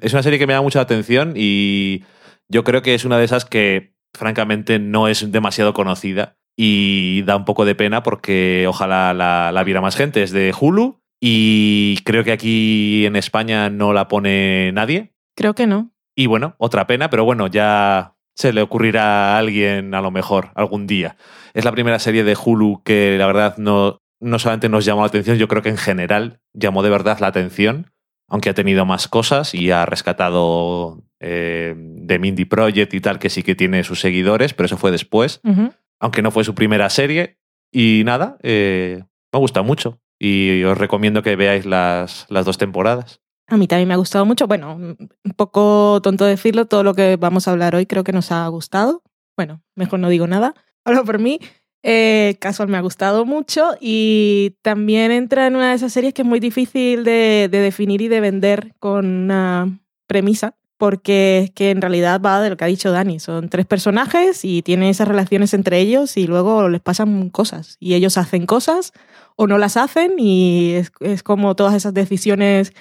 es 0.00 0.12
una 0.14 0.22
serie 0.22 0.38
que 0.38 0.46
me 0.46 0.54
da 0.54 0.62
mucha 0.62 0.80
atención 0.80 1.34
y 1.36 2.04
yo 2.48 2.64
creo 2.64 2.80
que 2.80 2.94
es 2.94 3.04
una 3.04 3.18
de 3.18 3.24
esas 3.26 3.44
que 3.44 3.92
francamente 4.14 4.78
no 4.78 5.08
es 5.08 5.30
demasiado 5.30 5.74
conocida 5.74 6.39
y 6.62 7.22
da 7.22 7.36
un 7.36 7.46
poco 7.46 7.64
de 7.64 7.74
pena 7.74 8.02
porque 8.02 8.66
ojalá 8.68 9.14
la, 9.14 9.50
la 9.50 9.64
viera 9.64 9.80
más 9.80 9.96
gente. 9.96 10.22
Es 10.22 10.30
de 10.30 10.52
Hulu 10.58 11.00
y 11.18 11.96
creo 12.04 12.22
que 12.22 12.32
aquí 12.32 13.06
en 13.06 13.16
España 13.16 13.70
no 13.70 13.94
la 13.94 14.08
pone 14.08 14.70
nadie. 14.72 15.14
Creo 15.34 15.54
que 15.54 15.66
no. 15.66 15.90
Y 16.14 16.26
bueno, 16.26 16.56
otra 16.58 16.86
pena, 16.86 17.08
pero 17.08 17.24
bueno, 17.24 17.46
ya 17.46 18.12
se 18.34 18.52
le 18.52 18.60
ocurrirá 18.60 19.36
a 19.36 19.38
alguien 19.38 19.94
a 19.94 20.02
lo 20.02 20.10
mejor 20.10 20.50
algún 20.54 20.86
día. 20.86 21.16
Es 21.54 21.64
la 21.64 21.72
primera 21.72 21.98
serie 21.98 22.24
de 22.24 22.36
Hulu 22.36 22.82
que 22.84 23.16
la 23.16 23.26
verdad 23.26 23.56
no, 23.56 24.02
no 24.20 24.38
solamente 24.38 24.68
nos 24.68 24.84
llamó 24.84 25.00
la 25.00 25.06
atención, 25.06 25.38
yo 25.38 25.48
creo 25.48 25.62
que 25.62 25.70
en 25.70 25.78
general 25.78 26.40
llamó 26.52 26.82
de 26.82 26.90
verdad 26.90 27.20
la 27.20 27.28
atención, 27.28 27.90
aunque 28.28 28.50
ha 28.50 28.54
tenido 28.54 28.84
más 28.84 29.08
cosas 29.08 29.54
y 29.54 29.70
ha 29.70 29.86
rescatado 29.86 31.04
eh, 31.20 31.74
The 32.06 32.18
Mindy 32.18 32.44
Project 32.44 32.92
y 32.92 33.00
tal, 33.00 33.18
que 33.18 33.30
sí 33.30 33.42
que 33.42 33.54
tiene 33.54 33.82
sus 33.82 34.00
seguidores, 34.00 34.52
pero 34.52 34.66
eso 34.66 34.76
fue 34.76 34.90
después, 34.90 35.40
Ujú. 35.42 35.72
Aunque 36.00 36.22
no 36.22 36.30
fue 36.30 36.44
su 36.44 36.54
primera 36.54 36.90
serie. 36.90 37.38
Y 37.72 38.02
nada, 38.04 38.36
eh, 38.42 39.04
me 39.32 39.38
gusta 39.38 39.62
mucho 39.62 40.00
y 40.18 40.62
os 40.64 40.76
recomiendo 40.76 41.22
que 41.22 41.36
veáis 41.36 41.64
las, 41.64 42.26
las 42.28 42.44
dos 42.44 42.58
temporadas. 42.58 43.20
A 43.46 43.56
mí 43.56 43.66
también 43.66 43.88
me 43.88 43.94
ha 43.94 43.98
gustado 43.98 44.24
mucho. 44.26 44.46
Bueno, 44.46 44.74
un 44.74 45.32
poco 45.36 46.00
tonto 46.02 46.24
decirlo, 46.24 46.66
todo 46.66 46.82
lo 46.84 46.94
que 46.94 47.16
vamos 47.16 47.48
a 47.48 47.52
hablar 47.52 47.74
hoy 47.74 47.86
creo 47.86 48.04
que 48.04 48.12
nos 48.12 48.30
ha 48.30 48.46
gustado. 48.48 49.02
Bueno, 49.36 49.62
mejor 49.74 49.98
no 50.00 50.08
digo 50.08 50.26
nada. 50.26 50.54
Hablo 50.84 51.04
por 51.04 51.18
mí. 51.18 51.40
Eh, 51.82 52.36
Casual 52.40 52.68
me 52.68 52.76
ha 52.76 52.82
gustado 52.82 53.24
mucho 53.24 53.70
y 53.80 54.56
también 54.60 55.10
entra 55.10 55.46
en 55.46 55.56
una 55.56 55.70
de 55.70 55.76
esas 55.76 55.92
series 55.92 56.12
que 56.12 56.22
es 56.22 56.28
muy 56.28 56.38
difícil 56.38 57.04
de, 57.04 57.48
de 57.50 57.58
definir 57.58 58.02
y 58.02 58.08
de 58.08 58.20
vender 58.20 58.74
con 58.78 59.06
una 59.06 59.80
premisa, 60.06 60.58
porque 60.80 61.40
es 61.40 61.50
que 61.50 61.70
en 61.70 61.82
realidad 61.82 62.22
va 62.24 62.40
de 62.40 62.48
lo 62.48 62.56
que 62.56 62.64
ha 62.64 62.66
dicho 62.66 62.90
Dani. 62.90 63.20
Son 63.20 63.50
tres 63.50 63.66
personajes 63.66 64.46
y 64.46 64.62
tienen 64.62 64.88
esas 64.88 65.06
relaciones 65.06 65.52
entre 65.52 65.78
ellos 65.78 66.16
y 66.16 66.26
luego 66.26 66.70
les 66.70 66.80
pasan 66.80 67.28
cosas. 67.28 67.76
Y 67.80 67.92
ellos 67.92 68.16
hacen 68.16 68.46
cosas 68.46 68.94
o 69.36 69.46
no 69.46 69.58
las 69.58 69.76
hacen 69.76 70.14
y 70.16 70.72
es, 70.72 70.90
es 71.00 71.22
como 71.22 71.54
todas 71.54 71.74
esas 71.74 71.92
decisiones 71.92 72.72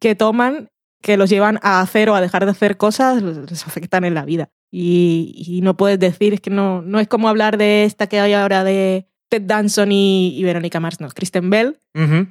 que 0.00 0.16
toman 0.16 0.68
que 1.00 1.16
los 1.16 1.30
llevan 1.30 1.60
a 1.62 1.80
hacer 1.80 2.10
o 2.10 2.16
a 2.16 2.20
dejar 2.20 2.44
de 2.44 2.50
hacer 2.50 2.76
cosas 2.76 3.22
les 3.22 3.66
afectan 3.66 4.04
en 4.04 4.14
la 4.14 4.24
vida. 4.24 4.50
Y, 4.72 5.34
y 5.36 5.60
no 5.60 5.76
puedes 5.76 6.00
decir, 6.00 6.34
es 6.34 6.40
que 6.40 6.50
no, 6.50 6.82
no 6.82 6.98
es 6.98 7.06
como 7.06 7.28
hablar 7.28 7.56
de 7.56 7.84
esta 7.84 8.08
que 8.08 8.18
hay 8.18 8.32
ahora 8.32 8.64
de 8.64 9.06
Ted 9.28 9.42
Danson 9.42 9.92
y, 9.92 10.36
y 10.36 10.42
Verónica 10.42 10.80
Mars, 10.80 11.00
no, 11.00 11.08
Kristen 11.08 11.50
Bell, 11.50 11.78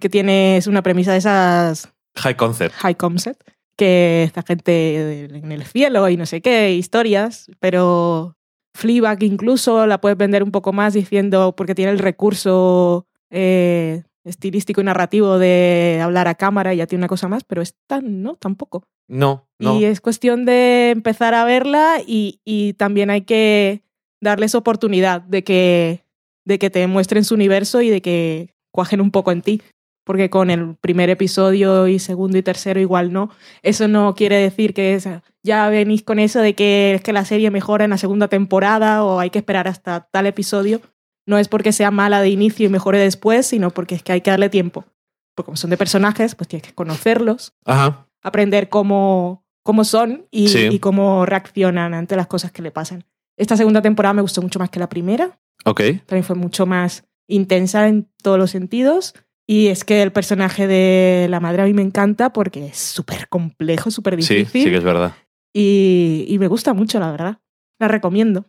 que 0.02 0.10
tiene 0.10 0.58
es 0.58 0.68
una 0.68 0.84
premisa 0.84 1.14
de 1.14 1.20
esas 1.20 1.94
High 2.18 2.36
Concept. 2.36 2.76
high 2.76 2.96
concept, 2.96 3.42
que 3.76 4.24
esta 4.24 4.44
gente 4.44 5.26
en 5.26 5.52
el 5.52 5.64
cielo 5.64 6.08
y 6.10 6.18
no 6.18 6.26
sé 6.26 6.42
qué, 6.42 6.74
historias, 6.74 7.50
pero 7.60 8.38
Fleabag 8.76 9.24
incluso 9.24 9.86
la 9.88 10.00
puedes 10.00 10.18
vender 10.18 10.44
un 10.44 10.52
poco 10.52 10.74
más 10.74 10.94
diciendo, 10.94 11.56
porque 11.56 11.76
tiene 11.76 11.92
el 11.92 12.00
recurso 12.00 13.08
eh, 13.30 14.04
estilístico 14.24 14.82
y 14.82 14.84
narrativo 14.84 15.38
de 15.38 16.00
hablar 16.02 16.28
a 16.28 16.36
cámara 16.36 16.74
y 16.74 16.78
ya 16.78 16.88
tiene 16.88 17.02
una 17.02 17.08
cosa 17.08 17.28
más, 17.28 17.44
pero 17.44 17.62
esta 17.62 18.02
no, 18.02 18.36
tampoco. 18.36 18.84
No, 19.08 19.48
no. 19.60 19.80
Y 19.80 19.86
es 19.86 20.02
cuestión 20.02 20.46
de 20.46 20.92
empezar 20.92 21.34
a 21.34 21.46
verla 21.46 21.98
y, 22.06 22.40
y 22.46 22.74
también 22.74 23.10
hay 23.10 23.22
que 23.22 23.84
darles 24.22 24.56
oportunidad 24.56 25.22
de 25.22 25.44
que, 25.44 26.06
de 26.46 26.58
que 26.58 26.70
te 26.70 26.88
muestren 26.88 27.26
su 27.26 27.36
universo 27.36 27.82
y 27.82 27.90
de 27.90 28.02
que 28.02 28.54
cuajen 28.72 29.02
un 29.02 29.12
poco 29.12 29.32
en 29.32 29.42
ti. 29.42 29.62
Porque 30.06 30.30
con 30.30 30.50
el 30.50 30.76
primer 30.76 31.10
episodio 31.10 31.88
y 31.88 31.98
segundo 32.00 32.38
y 32.38 32.44
tercero 32.44 32.80
igual 32.80 33.14
no. 33.14 33.30
Eso 33.62 33.88
no 33.88 34.16
quiere 34.16 34.36
decir 34.38 34.74
que 34.74 34.96
es- 34.96 35.08
ya 35.44 35.70
venís 35.70 36.04
con 36.04 36.20
eso 36.20 36.40
de 36.40 36.56
que 36.56 36.94
es 36.96 37.02
que 37.02 37.14
la 37.14 37.24
serie 37.26 37.52
mejora 37.52 37.84
en 37.86 37.90
la 37.92 37.98
segunda 37.98 38.28
temporada 38.28 39.04
o 39.04 39.20
hay 39.20 39.30
que 39.30 39.40
esperar 39.40 39.68
hasta 39.68 40.02
tal 40.12 40.26
episodio. 40.28 40.82
No 41.26 41.38
es 41.38 41.48
porque 41.48 41.72
sea 41.72 41.90
mala 41.92 42.22
de 42.22 42.30
inicio 42.30 42.66
y 42.66 42.70
mejore 42.70 42.98
después, 43.00 43.46
sino 43.46 43.70
porque 43.72 43.96
es 43.96 44.04
que 44.04 44.12
hay 44.12 44.22
que 44.22 44.32
darle 44.32 44.50
tiempo. 44.50 44.84
Porque 45.36 45.46
como 45.48 45.56
son 45.58 45.70
de 45.70 45.78
personajes, 45.78 46.36
pues 46.36 46.48
tienes 46.50 46.68
que 46.68 46.74
conocerlos, 46.74 47.54
Ajá. 47.66 48.08
aprender 48.22 48.68
cómo, 48.70 49.46
cómo 49.64 49.86
son 49.86 50.28
y, 50.32 50.50
Sí. 50.50 50.68
y 50.70 50.80
cómo 50.80 51.26
reaccionan 51.26 51.94
ante 51.94 52.18
las 52.18 52.28
cosas 52.28 52.52
que 52.52 52.62
le 52.62 52.72
pasan. 52.72 53.06
Esta 53.38 53.56
segunda 53.58 53.82
temporada 53.82 54.14
me 54.14 54.22
gustó 54.22 54.42
mucho 54.42 54.60
más 54.60 54.70
que 54.70 54.80
la 54.80 54.90
primera. 54.90 55.40
Ok. 55.66 55.82
También 56.06 56.24
fue 56.26 56.36
mucho 56.36 56.66
más 56.66 57.06
intensa 57.28 57.88
en 57.88 58.10
todos 58.22 58.38
los 58.38 58.52
sentidos. 58.52 59.14
Y 59.48 59.68
es 59.68 59.84
que 59.84 60.02
el 60.02 60.12
personaje 60.12 60.68
de 60.68 61.28
la 61.30 61.40
madre 61.40 61.64
a 61.64 61.66
mí 61.66 61.74
me 61.74 61.82
encanta 61.82 62.32
porque 62.32 62.68
es 62.68 62.78
súper 62.78 63.28
complejo, 63.28 63.92
súper 63.92 64.22
Sí, 64.24 64.36
difícil. 64.36 64.64
sí 64.64 64.70
que 64.70 64.78
es 64.78 64.84
verdad. 64.84 65.14
y, 65.56 66.26
y 66.30 66.40
me 66.40 66.48
gusta 66.48 66.74
mucho, 66.74 67.00
la 67.00 67.12
verdad. 67.12 67.40
La 67.80 67.88
recomiendo. 67.88 68.46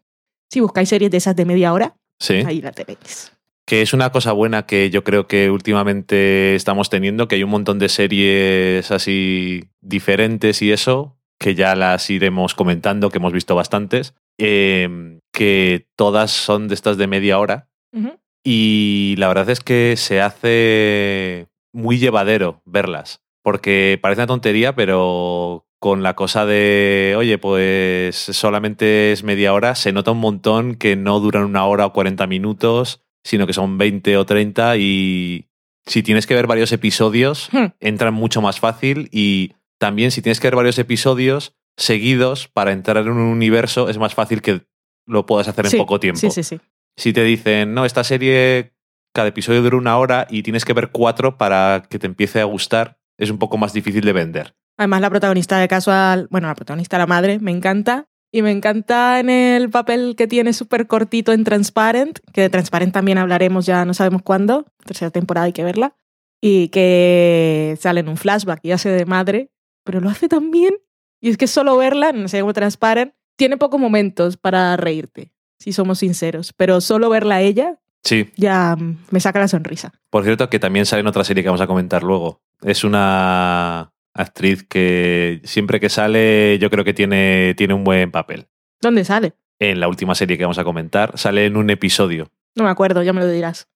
Si 0.50 0.60
buscáis 0.60 0.88
series 0.88 1.10
de 1.10 1.16
esas 1.18 1.34
de 1.36 1.44
media 1.44 1.72
hora, 1.72 1.96
Sí. 2.20 2.34
ahí 2.46 2.60
la 2.62 2.70
tenéis. 2.72 3.32
Que 3.66 3.82
es 3.82 3.92
una 3.92 4.10
cosa 4.12 4.32
buena 4.32 4.66
que 4.66 4.90
yo 4.90 5.02
creo 5.04 5.26
que 5.26 5.50
últimamente 5.50 6.54
estamos 6.54 6.90
teniendo, 6.90 7.26
que 7.28 7.34
hay 7.36 7.42
un 7.42 7.50
montón 7.50 7.78
de 7.78 7.88
series 7.88 8.90
así 8.90 9.64
diferentes 9.80 10.62
y 10.62 10.70
eso, 10.70 11.18
que 11.40 11.54
ya 11.54 11.74
las 11.74 12.08
iremos 12.10 12.54
comentando, 12.54 13.10
que 13.10 13.18
hemos 13.18 13.32
visto 13.32 13.54
bastantes, 13.54 14.14
eh, 14.38 15.18
que 15.32 15.88
todas 15.96 16.30
son 16.30 16.68
de 16.68 16.74
estas 16.74 16.96
de 16.98 17.06
media 17.06 17.38
hora. 17.38 17.68
Ujú. 17.92 18.18
Y 18.44 19.14
la 19.18 19.28
verdad 19.28 19.48
es 19.50 19.60
que 19.60 19.94
se 19.96 20.20
hace 20.20 21.48
muy 21.72 21.98
llevadero 21.98 22.60
verlas, 22.66 23.22
porque 23.42 23.98
parece 24.00 24.20
una 24.20 24.26
tontería, 24.26 24.74
pero 24.74 25.66
con 25.80 26.02
la 26.02 26.14
cosa 26.14 26.46
de, 26.46 27.14
oye, 27.16 27.38
pues 27.38 28.16
solamente 28.16 29.12
es 29.12 29.22
media 29.22 29.52
hora, 29.52 29.74
se 29.74 29.92
nota 29.92 30.12
un 30.12 30.18
montón 30.20 30.74
que 30.76 30.94
no 30.96 31.20
duran 31.20 31.44
una 31.44 31.66
hora 31.66 31.86
o 31.86 31.92
40 31.92 32.26
minutos, 32.26 33.02
sino 33.22 33.46
que 33.46 33.52
son 33.52 33.76
20 33.78 34.16
o 34.18 34.24
30 34.26 34.76
y 34.76 35.48
si 35.86 36.02
tienes 36.02 36.26
que 36.26 36.34
ver 36.34 36.46
varios 36.46 36.72
episodios, 36.72 37.48
Hmm. 37.52 37.66
entran 37.80 38.14
mucho 38.14 38.40
más 38.40 38.60
fácil 38.60 39.08
y 39.12 39.52
también 39.78 40.10
si 40.10 40.22
tienes 40.22 40.40
que 40.40 40.46
ver 40.46 40.56
varios 40.56 40.78
episodios 40.78 41.54
seguidos 41.76 42.48
para 42.48 42.72
entrar 42.72 42.98
en 42.98 43.08
un 43.12 43.18
universo, 43.18 43.88
es 43.88 43.98
más 43.98 44.14
fácil 44.14 44.40
que 44.42 44.62
lo 45.06 45.26
puedas 45.26 45.48
hacer 45.48 45.66
Sí, 45.66 45.76
en 45.76 45.82
poco 45.82 46.00
tiempo 46.00 46.20
Sí, 46.20 46.30
sí, 46.30 46.42
sí. 46.42 46.60
Si 46.96 47.12
te 47.12 47.22
dicen, 47.24 47.74
no, 47.74 47.84
esta 47.84 48.04
serie, 48.04 48.74
cada 49.12 49.28
episodio 49.28 49.62
dura 49.62 49.76
una 49.76 49.98
hora 49.98 50.26
y 50.30 50.42
tienes 50.42 50.64
que 50.64 50.72
ver 50.72 50.90
cuatro 50.90 51.38
para 51.38 51.84
que 51.88 51.98
te 51.98 52.06
empiece 52.06 52.40
a 52.40 52.44
gustar, 52.44 52.98
es 53.18 53.30
un 53.30 53.38
poco 53.38 53.56
más 53.56 53.72
difícil 53.72 54.04
de 54.04 54.12
vender. 54.12 54.54
Además, 54.76 55.00
la 55.00 55.10
protagonista 55.10 55.58
de 55.58 55.68
Casual, 55.68 56.26
bueno, 56.30 56.48
la 56.48 56.54
protagonista, 56.54 56.98
la 56.98 57.06
madre, 57.06 57.38
me 57.38 57.50
encanta. 57.50 58.08
Y 58.32 58.42
me 58.42 58.50
encanta 58.50 59.20
en 59.20 59.30
el 59.30 59.70
papel 59.70 60.16
que 60.16 60.26
tiene 60.26 60.52
súper 60.54 60.88
cortito 60.88 61.32
en 61.32 61.44
Transparent, 61.44 62.18
que 62.32 62.40
de 62.40 62.50
Transparent 62.50 62.92
también 62.92 63.16
hablaremos 63.16 63.64
ya 63.64 63.84
no 63.84 63.94
sabemos 63.94 64.22
cuándo, 64.22 64.66
tercera 64.84 65.12
temporada 65.12 65.44
hay 65.44 65.52
que 65.52 65.62
verla, 65.62 65.94
y 66.40 66.66
que 66.70 67.78
sale 67.78 68.00
en 68.00 68.08
un 68.08 68.16
flashback 68.16 68.58
y 68.64 68.72
hace 68.72 68.88
de 68.88 69.06
madre, 69.06 69.52
pero 69.84 70.00
lo 70.00 70.08
hace 70.08 70.26
tan 70.26 70.50
bien. 70.50 70.74
Y 71.20 71.30
es 71.30 71.36
que 71.36 71.46
solo 71.46 71.76
verla, 71.76 72.10
no 72.10 72.26
sé 72.26 72.40
cómo 72.40 72.52
Transparent, 72.52 73.14
tiene 73.36 73.56
pocos 73.56 73.80
momentos 73.80 74.36
para 74.36 74.76
reírte, 74.76 75.30
si 75.58 75.72
somos 75.72 75.98
sinceros, 76.00 76.52
pero 76.56 76.80
solo 76.80 77.08
verla 77.10 77.36
a 77.36 77.40
ella 77.42 77.78
Sí, 78.04 78.30
ya 78.36 78.76
mm, 78.76 78.98
me 79.10 79.20
saca 79.20 79.40
la 79.40 79.48
sonrisa. 79.48 79.92
por 80.10 80.24
cierto, 80.24 80.50
que 80.50 80.58
también 80.58 80.86
sale 80.86 81.00
en 81.00 81.06
otra 81.06 81.24
serie 81.24 81.42
que 81.42 81.48
vamos 81.48 81.62
a 81.62 81.66
comentar 81.66 82.02
luego. 82.02 82.42
Es 82.62 82.84
una 82.84 83.92
actriz 84.12 84.62
que 84.62 85.40
siempre 85.44 85.80
que 85.80 85.88
sale 85.88 86.58
yo 86.60 86.70
creo 86.70 86.84
que 86.84 86.94
tiene, 86.94 87.54
tiene 87.56 87.74
un 87.74 87.82
buen 87.82 88.10
papel. 88.10 88.46
¿Dónde 88.80 89.04
sale? 89.04 89.32
En 89.58 89.80
la 89.80 89.88
última 89.88 90.14
serie 90.14 90.36
que 90.36 90.44
vamos 90.44 90.58
a 90.58 90.64
comentar, 90.64 91.18
sale 91.18 91.46
en 91.46 91.56
un 91.56 91.70
episodio. 91.70 92.30
No 92.54 92.64
me 92.64 92.70
acuerdo, 92.70 93.02
ya 93.02 93.12
me 93.12 93.20
lo 93.22 93.28
dirás. 93.28 93.68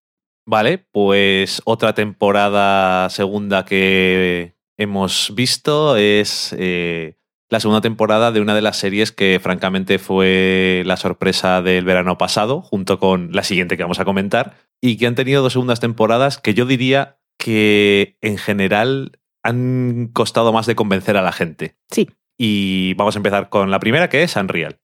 Vale, 0.45 0.79
pues 0.79 1.62
otra 1.64 1.95
temporada 1.95 3.09
segunda 3.11 3.64
que 3.64 4.55
hemos 4.77 5.33
visto 5.35 5.97
es 5.97 6.55
eh, 6.59 7.17
la 7.51 7.61
segunda 7.61 7.81
temporada 7.81 8.31
de 8.33 8.41
una 8.41 8.55
de 8.55 8.63
las 8.63 8.77
series 8.77 9.13
que 9.13 9.41
francamente 9.43 9.99
fue 9.99 10.83
la 10.85 10.97
sorpresa 10.97 11.63
del 11.63 11.85
verano 11.85 12.19
pasado, 12.19 12.61
junto 12.61 12.99
con 12.99 13.31
la 13.33 13.43
siguiente 13.43 13.77
que 13.77 13.85
vamos 13.85 14.01
a 14.01 14.05
comentar, 14.05 14.57
y 14.81 14.97
que 14.97 15.07
han 15.07 15.15
tenido 15.15 15.43
dos 15.43 15.55
segundas 15.55 15.81
temporadas 15.81 16.39
que 16.39 16.55
yo 16.55 16.67
diría 16.67 17.19
que 17.39 18.17
en 18.21 18.37
general 18.37 19.19
han 19.43 20.11
costado 20.13 20.53
más 20.53 20.67
de 20.67 20.75
convencer 20.75 21.17
a 21.17 21.23
la 21.23 21.33
gente. 21.33 21.77
Sí. 21.91 22.09
Y 22.37 22.95
vamos 22.95 23.17
a 23.17 23.19
empezar 23.19 23.49
con 23.49 23.71
la 23.71 23.81
primera, 23.81 24.09
que 24.09 24.23
es 24.23 24.37
Unreal. 24.37 24.79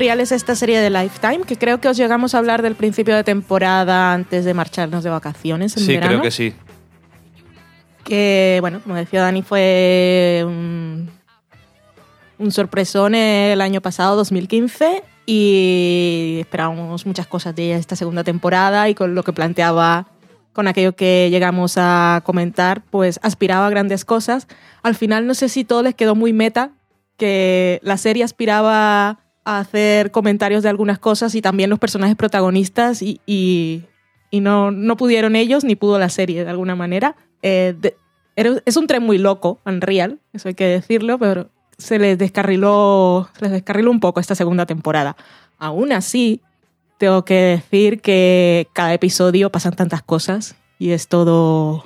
Unreal 0.00 0.20
es 0.20 0.32
esta 0.32 0.54
serie 0.54 0.80
de 0.80 0.88
Lifetime 0.88 1.44
que 1.44 1.58
creo 1.58 1.78
que 1.78 1.86
os 1.86 1.94
llegamos 1.98 2.34
a 2.34 2.38
hablar 2.38 2.62
del 2.62 2.74
principio 2.74 3.14
de 3.14 3.22
temporada 3.22 4.14
antes 4.14 4.46
de 4.46 4.54
marcharnos 4.54 5.04
de 5.04 5.10
vacaciones 5.10 5.76
en 5.76 5.82
Sí, 5.82 5.92
verano. 5.92 6.08
creo 6.12 6.22
que 6.22 6.30
sí. 6.30 6.54
Que, 8.02 8.56
bueno, 8.62 8.80
como 8.82 8.94
decía 8.94 9.20
Dani, 9.20 9.42
fue 9.42 10.42
un, 10.46 11.10
un 12.38 12.50
sorpresón 12.50 13.14
el 13.14 13.60
año 13.60 13.82
pasado, 13.82 14.16
2015, 14.16 15.02
y 15.26 16.38
esperábamos 16.40 17.04
muchas 17.04 17.26
cosas 17.26 17.54
de 17.54 17.66
ella 17.66 17.76
esta 17.76 17.94
segunda 17.94 18.24
temporada 18.24 18.88
y 18.88 18.94
con 18.94 19.14
lo 19.14 19.22
que 19.22 19.34
planteaba, 19.34 20.06
con 20.54 20.66
aquello 20.66 20.96
que 20.96 21.28
llegamos 21.30 21.74
a 21.76 22.22
comentar, 22.24 22.82
pues 22.88 23.20
aspiraba 23.22 23.66
a 23.66 23.70
grandes 23.70 24.06
cosas. 24.06 24.48
Al 24.82 24.94
final 24.94 25.26
no 25.26 25.34
sé 25.34 25.50
si 25.50 25.62
todo 25.64 25.82
les 25.82 25.94
quedó 25.94 26.14
muy 26.14 26.32
meta, 26.32 26.70
que 27.18 27.80
la 27.82 27.98
serie 27.98 28.24
aspiraba 28.24 29.18
hacer 29.58 30.10
comentarios 30.10 30.62
de 30.62 30.68
algunas 30.68 30.98
cosas 30.98 31.34
y 31.34 31.42
también 31.42 31.70
los 31.70 31.78
personajes 31.78 32.16
protagonistas 32.16 33.02
y, 33.02 33.20
y- 33.26 33.84
no, 34.32 34.70
no 34.70 34.96
pudieron 34.96 35.34
ellos 35.34 35.64
ni 35.64 35.74
pudo 35.74 35.98
la 35.98 36.08
serie 36.08 36.44
de 36.44 36.50
alguna 36.50 36.76
manera. 36.76 37.16
Eh, 37.42 37.74
de- 37.78 37.96
es 38.36 38.76
un 38.76 38.86
tren 38.86 39.02
muy 39.02 39.18
loco, 39.18 39.58
Unreal, 39.66 40.20
eso 40.32 40.48
hay 40.48 40.54
que 40.54 40.64
decirlo, 40.66 41.18
pero 41.18 41.50
se 41.78 41.98
les 41.98 42.16
descarriló, 42.16 43.28
se 43.36 43.42
les 43.46 43.52
descarriló 43.52 43.90
un 43.90 44.00
poco 44.00 44.20
esta 44.20 44.34
segunda 44.34 44.66
temporada. 44.66 45.16
Aún 45.58 45.92
así, 45.92 46.40
tengo 46.98 47.24
que 47.24 47.34
decir 47.34 48.00
que 48.00 48.68
cada 48.72 48.94
episodio 48.94 49.50
pasan 49.50 49.74
tantas 49.74 50.02
cosas 50.02 50.54
y 50.78 50.90
es 50.92 51.08
todo 51.08 51.84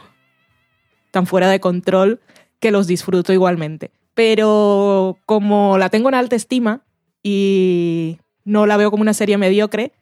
tan 1.10 1.26
fuera 1.26 1.48
de 1.48 1.60
control 1.60 2.20
que 2.60 2.70
los 2.70 2.86
disfruto 2.86 3.32
igualmente. 3.32 3.90
Pero 4.14 5.18
como 5.26 5.78
la 5.78 5.88
tengo 5.88 6.08
en 6.08 6.14
alta 6.14 6.36
estima 6.36 6.82
y 7.24 8.18
no 8.44 8.66
la 8.66 8.76
veo 8.76 8.90
como 8.92 9.00
una 9.00 9.14
serie 9.14 9.36
mediocre, 9.38 9.92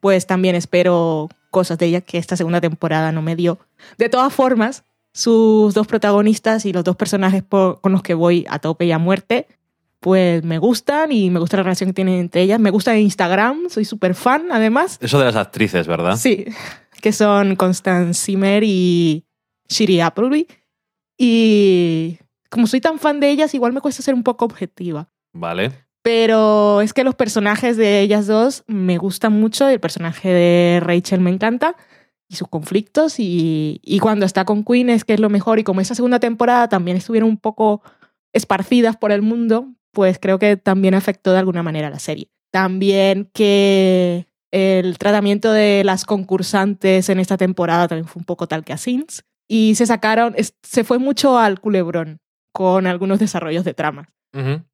pues 0.00 0.26
también 0.26 0.54
espero 0.56 1.28
cosas 1.50 1.78
de 1.78 1.86
ella 1.86 2.00
que 2.02 2.18
esta 2.18 2.36
segunda 2.36 2.60
temporada 2.60 3.12
no 3.12 3.22
me 3.22 3.36
dio. 3.36 3.58
De 3.98 4.08
todas 4.10 4.34
formas, 4.34 4.84
sus 5.14 5.72
dos 5.74 5.86
protagonistas 5.86 6.66
y 6.66 6.72
los 6.72 6.82
dos 6.84 6.96
personajes 6.96 7.42
por- 7.42 7.80
con 7.80 7.92
los 7.92 8.02
que 8.02 8.14
voy 8.14 8.44
a 8.50 8.58
tope 8.58 8.84
y 8.86 8.92
a 8.92 8.98
muerte, 8.98 9.46
pues 10.00 10.42
me 10.42 10.58
gustan 10.58 11.12
y 11.12 11.30
me 11.30 11.38
gusta 11.38 11.58
la 11.58 11.62
relación 11.62 11.90
que 11.90 11.94
tienen 11.94 12.18
entre 12.18 12.42
ellas. 12.42 12.58
Me 12.58 12.70
gusta 12.70 12.98
Instagram, 12.98 13.68
soy 13.70 13.84
súper 13.84 14.14
fan 14.16 14.48
además. 14.50 14.98
Eso 15.00 15.18
de 15.20 15.26
las 15.26 15.36
actrices, 15.36 15.86
¿verdad? 15.86 16.16
Sí, 16.16 16.46
que 17.00 17.12
son 17.12 17.54
Constance 17.54 18.24
Zimmer 18.24 18.64
y 18.64 19.24
Shiri 19.68 20.00
Appleby. 20.00 20.48
Y 21.16 22.18
como 22.50 22.66
soy 22.66 22.80
tan 22.80 22.98
fan 22.98 23.20
de 23.20 23.30
ellas, 23.30 23.54
igual 23.54 23.72
me 23.72 23.80
cuesta 23.80 24.02
ser 24.02 24.14
un 24.14 24.24
poco 24.24 24.44
objetiva. 24.44 25.08
Vale. 25.32 25.70
Pero 26.02 26.80
es 26.80 26.92
que 26.92 27.04
los 27.04 27.14
personajes 27.14 27.76
de 27.76 28.00
ellas 28.00 28.26
dos 28.26 28.64
me 28.66 28.98
gustan 28.98 29.32
mucho. 29.32 29.68
El 29.68 29.80
personaje 29.80 30.28
de 30.28 30.80
Rachel 30.80 31.20
me 31.20 31.30
encanta 31.30 31.76
y 32.28 32.36
sus 32.36 32.48
conflictos. 32.48 33.20
Y, 33.20 33.80
y 33.84 34.00
cuando 34.00 34.26
está 34.26 34.44
con 34.44 34.64
Queen 34.64 34.90
es 34.90 35.04
que 35.04 35.14
es 35.14 35.20
lo 35.20 35.30
mejor. 35.30 35.58
Y 35.58 35.64
como 35.64 35.80
esa 35.80 35.94
segunda 35.94 36.18
temporada 36.18 36.68
también 36.68 36.96
estuvieron 36.96 37.28
un 37.28 37.36
poco 37.36 37.82
esparcidas 38.32 38.96
por 38.96 39.12
el 39.12 39.22
mundo, 39.22 39.68
pues 39.92 40.18
creo 40.18 40.38
que 40.38 40.56
también 40.56 40.94
afectó 40.94 41.32
de 41.32 41.38
alguna 41.38 41.62
manera 41.62 41.90
la 41.90 41.98
serie. 41.98 42.30
También 42.50 43.30
que 43.32 44.26
el 44.50 44.98
tratamiento 44.98 45.52
de 45.52 45.82
las 45.84 46.04
concursantes 46.04 47.08
en 47.08 47.20
esta 47.20 47.36
temporada 47.36 47.88
también 47.88 48.06
fue 48.06 48.20
un 48.20 48.26
poco 48.26 48.48
tal 48.48 48.64
que 48.64 48.72
a 48.72 48.76
Sins. 48.76 49.24
Y 49.48 49.74
se 49.74 49.86
sacaron, 49.86 50.34
se 50.62 50.84
fue 50.84 50.98
mucho 50.98 51.38
al 51.38 51.60
culebrón 51.60 52.20
con 52.52 52.86
algunos 52.86 53.18
desarrollos 53.18 53.64
de 53.64 53.74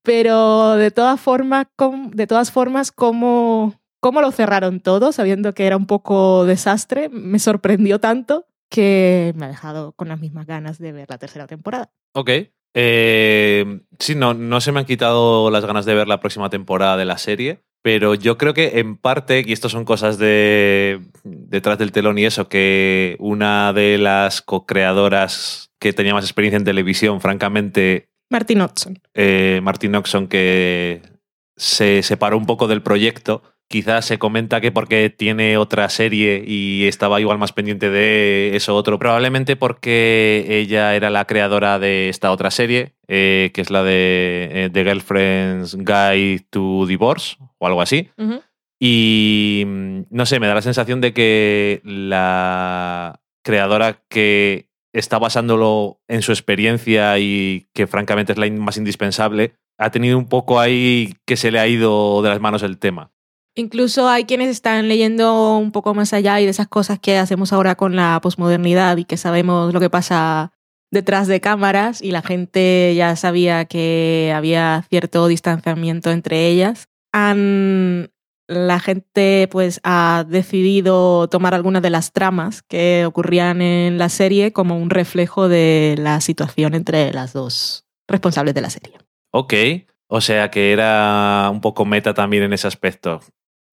Pero 0.03 0.77
de 0.77 0.91
todas 0.91 1.21
formas, 1.21 1.67
de 2.13 2.27
todas 2.27 2.53
formas, 2.53 2.93
cómo, 2.93 3.75
cómo 4.01 4.21
lo 4.21 4.31
cerraron 4.31 4.81
todo, 4.81 5.13
sabiendo 5.13 5.55
que 5.55 5.67
era 5.67 5.77
un 5.77 5.87
poco 5.87 6.45
desastre, 6.45 7.09
me 7.09 7.39
sorprendió 7.39 7.99
tanto 7.99 8.47
que 8.71 9.33
me 9.37 9.47
ha 9.47 9.49
dejado 9.49 9.93
con 9.93 10.09
las 10.09 10.21
mismas 10.21 10.47
ganas 10.47 10.79
de 10.79 10.93
ver 10.93 11.09
la 11.09 11.19
tercera 11.19 11.47
temporada. 11.47 11.91
Ok. 12.15 12.31
Eh, 12.75 13.81
sí, 13.99 14.15
no, 14.15 14.35
no 14.35 14.61
se 14.61 14.73
me 14.73 14.81
han 14.81 14.87
quitado 14.87 15.51
las 15.51 15.65
ganas 15.65 15.87
de 15.87 15.95
ver 15.95 16.07
la 16.07 16.21
próxima 16.21 16.51
temporada 16.51 16.97
de 16.97 17.07
la 17.07 17.19
serie, 17.19 17.63
pero 17.83 18.15
yo 18.15 18.37
creo 18.39 18.55
que 18.55 18.79
en 18.79 18.97
parte, 18.97 19.43
y 19.45 19.53
esto 19.53 19.69
son 19.69 19.85
cosas 19.85 20.19
de 20.19 21.01
detrás 21.25 21.79
del 21.79 21.93
telón 21.93 22.19
y 22.19 22.27
eso, 22.27 22.49
que 22.49 23.17
una 23.19 23.73
de 23.73 23.99
las 23.99 24.43
co-creadoras 24.43 25.73
que 25.79 25.93
tenía 25.93 26.15
más 26.15 26.25
experiencia 26.25 26.59
en 26.59 26.65
televisión, 26.65 27.21
francamente, 27.21 28.11
Martin 28.31 28.61
Hudson. 28.61 28.99
eh, 29.15 29.61
Martin 29.63 29.95
Oxon, 29.95 30.29
que 30.29 31.03
se 31.57 32.03
separó 32.03 32.37
un 32.37 32.47
poco 32.47 32.69
del 32.69 32.83
proyecto. 32.83 33.43
Quizás 33.71 34.07
se 34.07 34.19
comenta 34.19 34.63
que 34.63 34.73
porque 34.73 35.11
tiene 35.11 35.59
otra 35.59 35.91
serie 35.91 36.43
y 36.47 36.87
estaba 36.87 37.21
igual 37.21 37.37
más 37.37 37.53
pendiente 37.53 37.91
de 37.91 38.57
eso 38.57 38.75
otro. 38.75 38.99
Probablemente 38.99 39.57
porque 39.57 40.47
ella 40.49 40.95
era 40.95 41.11
la 41.11 41.27
creadora 41.27 41.79
de 41.79 42.09
esta 42.09 42.33
otra 42.33 42.51
serie, 42.51 42.95
eh, 43.09 43.51
que 43.53 43.61
es 43.61 43.71
la 43.71 43.83
de 43.83 44.49
eh, 44.53 44.71
The 44.73 44.85
Girlfriend's 44.85 45.77
Guide 45.77 46.47
to 46.49 46.87
Divorce 46.87 47.37
o 47.59 47.67
algo 47.67 47.83
así. 47.83 48.09
Y 48.81 49.65
mm, 49.67 50.01
no 50.11 50.25
sé, 50.25 50.41
me 50.41 50.47
da 50.47 50.55
la 50.55 50.63
sensación 50.63 51.03
de 51.03 51.13
que 51.13 51.83
la 51.85 53.21
creadora 53.43 54.01
que 54.09 54.68
está 55.01 55.19
basándolo 55.19 56.01
en 56.09 56.23
su 56.23 56.33
experiencia 56.33 57.19
y 57.19 57.69
que 57.75 57.87
francamente 57.87 58.33
es 58.33 58.39
la 58.39 58.51
más 58.51 58.77
indispensable, 58.77 59.55
ha 59.79 59.91
tenido 59.91 60.19
un 60.19 60.29
poco 60.29 60.61
ahí 60.61 61.15
que 61.27 61.37
se 61.37 61.51
le 61.51 61.61
ha 61.61 61.67
ido 61.67 62.21
de 62.23 62.29
las 62.29 62.41
manos 62.41 62.63
el 62.63 62.79
tema. 62.79 63.13
Incluso 63.55 64.09
hay 64.09 64.25
quienes 64.25 64.51
están 64.51 64.89
leyendo 64.89 65.57
un 65.57 65.73
poco 65.73 65.95
más 65.95 66.13
allá 66.13 66.41
y 66.41 66.45
de 66.45 66.51
esas 66.51 66.69
cosas 66.69 66.99
que 67.01 67.19
hacemos 67.19 67.53
ahora 67.53 67.75
con 67.75 67.97
la 67.97 68.21
posmodernidad 68.23 68.97
y 68.99 69.05
que 69.05 69.17
sabemos 69.17 69.75
lo 69.75 69.81
que 69.81 69.91
pasa 69.91 70.53
detrás 70.91 71.27
de 71.27 71.41
cámaras 71.41 72.01
y 72.01 72.13
la 72.13 72.23
gente 72.23 72.95
ya 72.97 73.17
sabía 73.17 73.65
que 73.65 74.33
había 74.35 74.85
cierto 74.89 75.27
distanciamiento 75.27 76.11
entre 76.11 76.47
ellas. 76.47 76.89
Han, 77.13 78.11
la 78.49 78.81
gente 78.81 79.47
pues 79.51 79.81
ha 79.85 80.25
decidido 80.27 81.29
tomar 81.29 81.55
algunas 81.55 81.83
de 81.83 81.91
las 81.91 82.13
tramas 82.13 82.63
que 82.63 83.05
ocurrían 83.07 83.61
en 83.61 83.99
la 83.99 84.09
serie 84.09 84.53
como 84.53 84.79
un 84.79 84.91
reflejo 84.91 85.49
de 85.49 85.95
la 85.99 86.21
situación 86.21 86.75
entre 86.75 87.13
las 87.13 87.35
dos 87.35 87.87
responsables 88.09 88.55
de 88.55 88.63
la 88.63 88.71
serie. 88.71 88.95
Ok, 89.31 89.55
o 90.09 90.23
sea 90.23 90.51
que 90.51 90.73
era 90.73 91.49
un 91.53 91.61
poco 91.61 91.85
meta 91.85 92.15
también 92.15 92.43
en 92.43 92.55
ese 92.55 92.67
aspecto. 92.67 93.21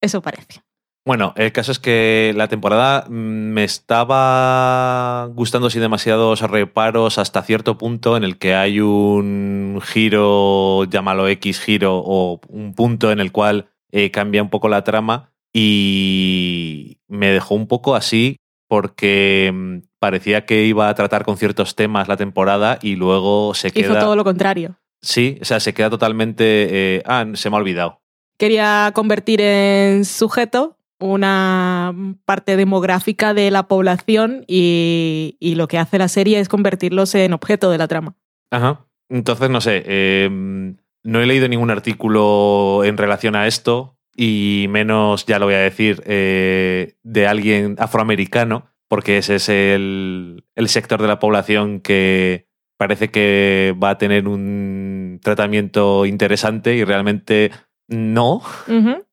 Eso 0.02 0.20
parece. 0.20 0.60
Bueno, 1.06 1.32
el 1.36 1.52
caso 1.52 1.70
es 1.72 1.78
que 1.78 2.34
la 2.36 2.48
temporada 2.48 3.06
mm, 3.08 3.12
me 3.12 3.64
estaba 3.64 5.26
gustando 5.26 5.70
sin 5.70 5.80
demasiados 5.80 6.40
reparos 6.42 7.18
hasta 7.18 7.42
cierto 7.44 7.78
punto 7.78 8.16
en 8.16 8.24
el 8.24 8.38
que 8.38 8.54
hay 8.54 8.80
un 8.80 9.80
giro, 9.82 10.84
llámalo 10.84 11.28
X 11.28 11.60
giro, 11.60 12.02
o 12.04 12.40
un 12.48 12.74
punto 12.74 13.12
en 13.12 13.20
el 13.20 13.32
cual 13.32 13.70
eh, 13.98 14.10
cambia 14.10 14.42
un 14.42 14.50
poco 14.50 14.68
la 14.68 14.84
trama 14.84 15.32
y 15.54 16.98
me 17.08 17.28
dejó 17.32 17.54
un 17.54 17.66
poco 17.66 17.94
así 17.94 18.36
porque 18.68 19.50
mm, 19.54 19.78
parecía 19.98 20.44
que 20.44 20.64
iba 20.64 20.88
a 20.90 20.94
tratar 20.94 21.24
con 21.24 21.38
ciertos 21.38 21.74
temas 21.76 22.06
la 22.08 22.18
temporada 22.18 22.78
y 22.82 22.96
luego 22.96 23.54
se 23.54 23.68
Hizo 23.68 23.74
queda... 23.74 24.00
todo 24.00 24.14
lo 24.16 24.24
contrario. 24.24 24.76
Sí, 25.00 25.38
o 25.40 25.44
sea, 25.44 25.60
se 25.60 25.72
queda 25.72 25.88
totalmente... 25.88 26.96
eh, 26.96 27.02
ah, 27.06 27.24
se 27.34 27.48
me 27.48 27.56
ha 27.56 27.60
olvidado. 27.60 28.02
quería 28.38 28.90
convertir 28.94 29.40
en 29.40 30.04
sujeto 30.04 30.76
una 31.00 31.94
parte 32.26 32.56
demográfica 32.56 33.32
de 33.32 33.50
la 33.50 33.66
población 33.66 34.44
y, 34.46 35.36
y 35.40 35.54
lo 35.54 35.68
que 35.68 35.78
hace 35.78 35.98
la 35.98 36.08
serie 36.08 36.38
es 36.40 36.48
convertirlos 36.48 37.14
en 37.14 37.32
objeto 37.32 37.70
de 37.70 37.78
la 37.78 37.88
trama. 37.88 38.14
Ajá. 38.50 38.86
Entonces, 39.08 39.48
no 39.48 39.60
sé, 39.60 39.82
eh, 39.86 40.74
no 41.06 41.20
he 41.20 41.26
leído 41.26 41.48
ningún 41.48 41.70
artículo 41.70 42.82
en 42.84 42.96
relación 42.96 43.36
a 43.36 43.46
esto 43.46 43.96
y 44.16 44.66
menos, 44.70 45.24
ya 45.26 45.38
lo 45.38 45.46
voy 45.46 45.54
a 45.54 45.58
decir, 45.58 46.02
eh, 46.06 46.96
de 47.02 47.26
alguien 47.26 47.76
afroamericano, 47.78 48.66
porque 48.88 49.18
ese 49.18 49.36
es 49.36 49.48
el, 49.48 50.44
el 50.54 50.68
sector 50.68 51.00
de 51.00 51.08
la 51.08 51.18
población 51.18 51.80
que 51.80 52.48
parece 52.76 53.10
que 53.10 53.74
va 53.82 53.90
a 53.90 53.98
tener 53.98 54.26
un 54.26 55.20
tratamiento 55.22 56.06
interesante 56.06 56.74
y 56.74 56.82
realmente 56.84 57.52
no. 57.86 58.42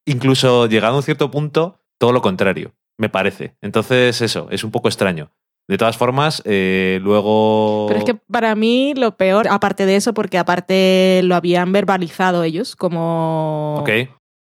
Incluso 0.06 0.68
llegado 0.68 0.96
a 0.96 0.98
un 0.98 1.04
cierto 1.04 1.30
punto, 1.30 1.80
todo 2.00 2.12
lo 2.12 2.22
contrario, 2.22 2.74
me 2.98 3.10
parece. 3.10 3.56
Entonces, 3.62 4.22
eso, 4.22 4.48
es 4.50 4.64
un 4.64 4.72
poco 4.72 4.88
extraño. 4.88 5.32
De 5.68 5.78
todas 5.78 5.98
formas, 5.98 6.42
eh, 6.46 7.00
luego... 7.02 7.86
Pero 7.88 8.00
es 8.00 8.06
que 8.06 8.16
para 8.16 8.54
mí 8.56 8.94
lo 8.96 9.16
peor, 9.16 9.48
aparte 9.50 9.86
de 9.86 9.96
eso, 9.96 10.14
porque 10.14 10.38
aparte 10.38 11.22
lo 11.24 11.36
habían 11.36 11.72
verbalizado 11.72 12.44
ellos 12.44 12.76
como 12.76 13.84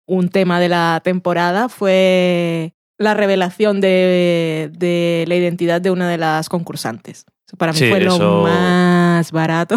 un 0.05 0.29
tema 0.29 0.59
de 0.59 0.67
la 0.69 0.99
temporada, 1.03 1.69
fue 1.69 2.73
la 2.97 3.13
revelación 3.13 3.79
de, 3.79 4.69
de 4.77 5.23
la 5.27 5.35
identidad 5.35 5.79
de 5.79 5.91
una 5.91 6.09
de 6.09 6.17
las 6.17 6.49
concursantes. 6.49 7.25
Eso 7.47 7.57
para 7.57 7.71
mí 7.71 7.79
Sí, 7.79 7.89
fue 7.89 8.03
eso- 8.05 8.19
lo 8.19 8.43
más 8.43 9.31
barato. 9.31 9.75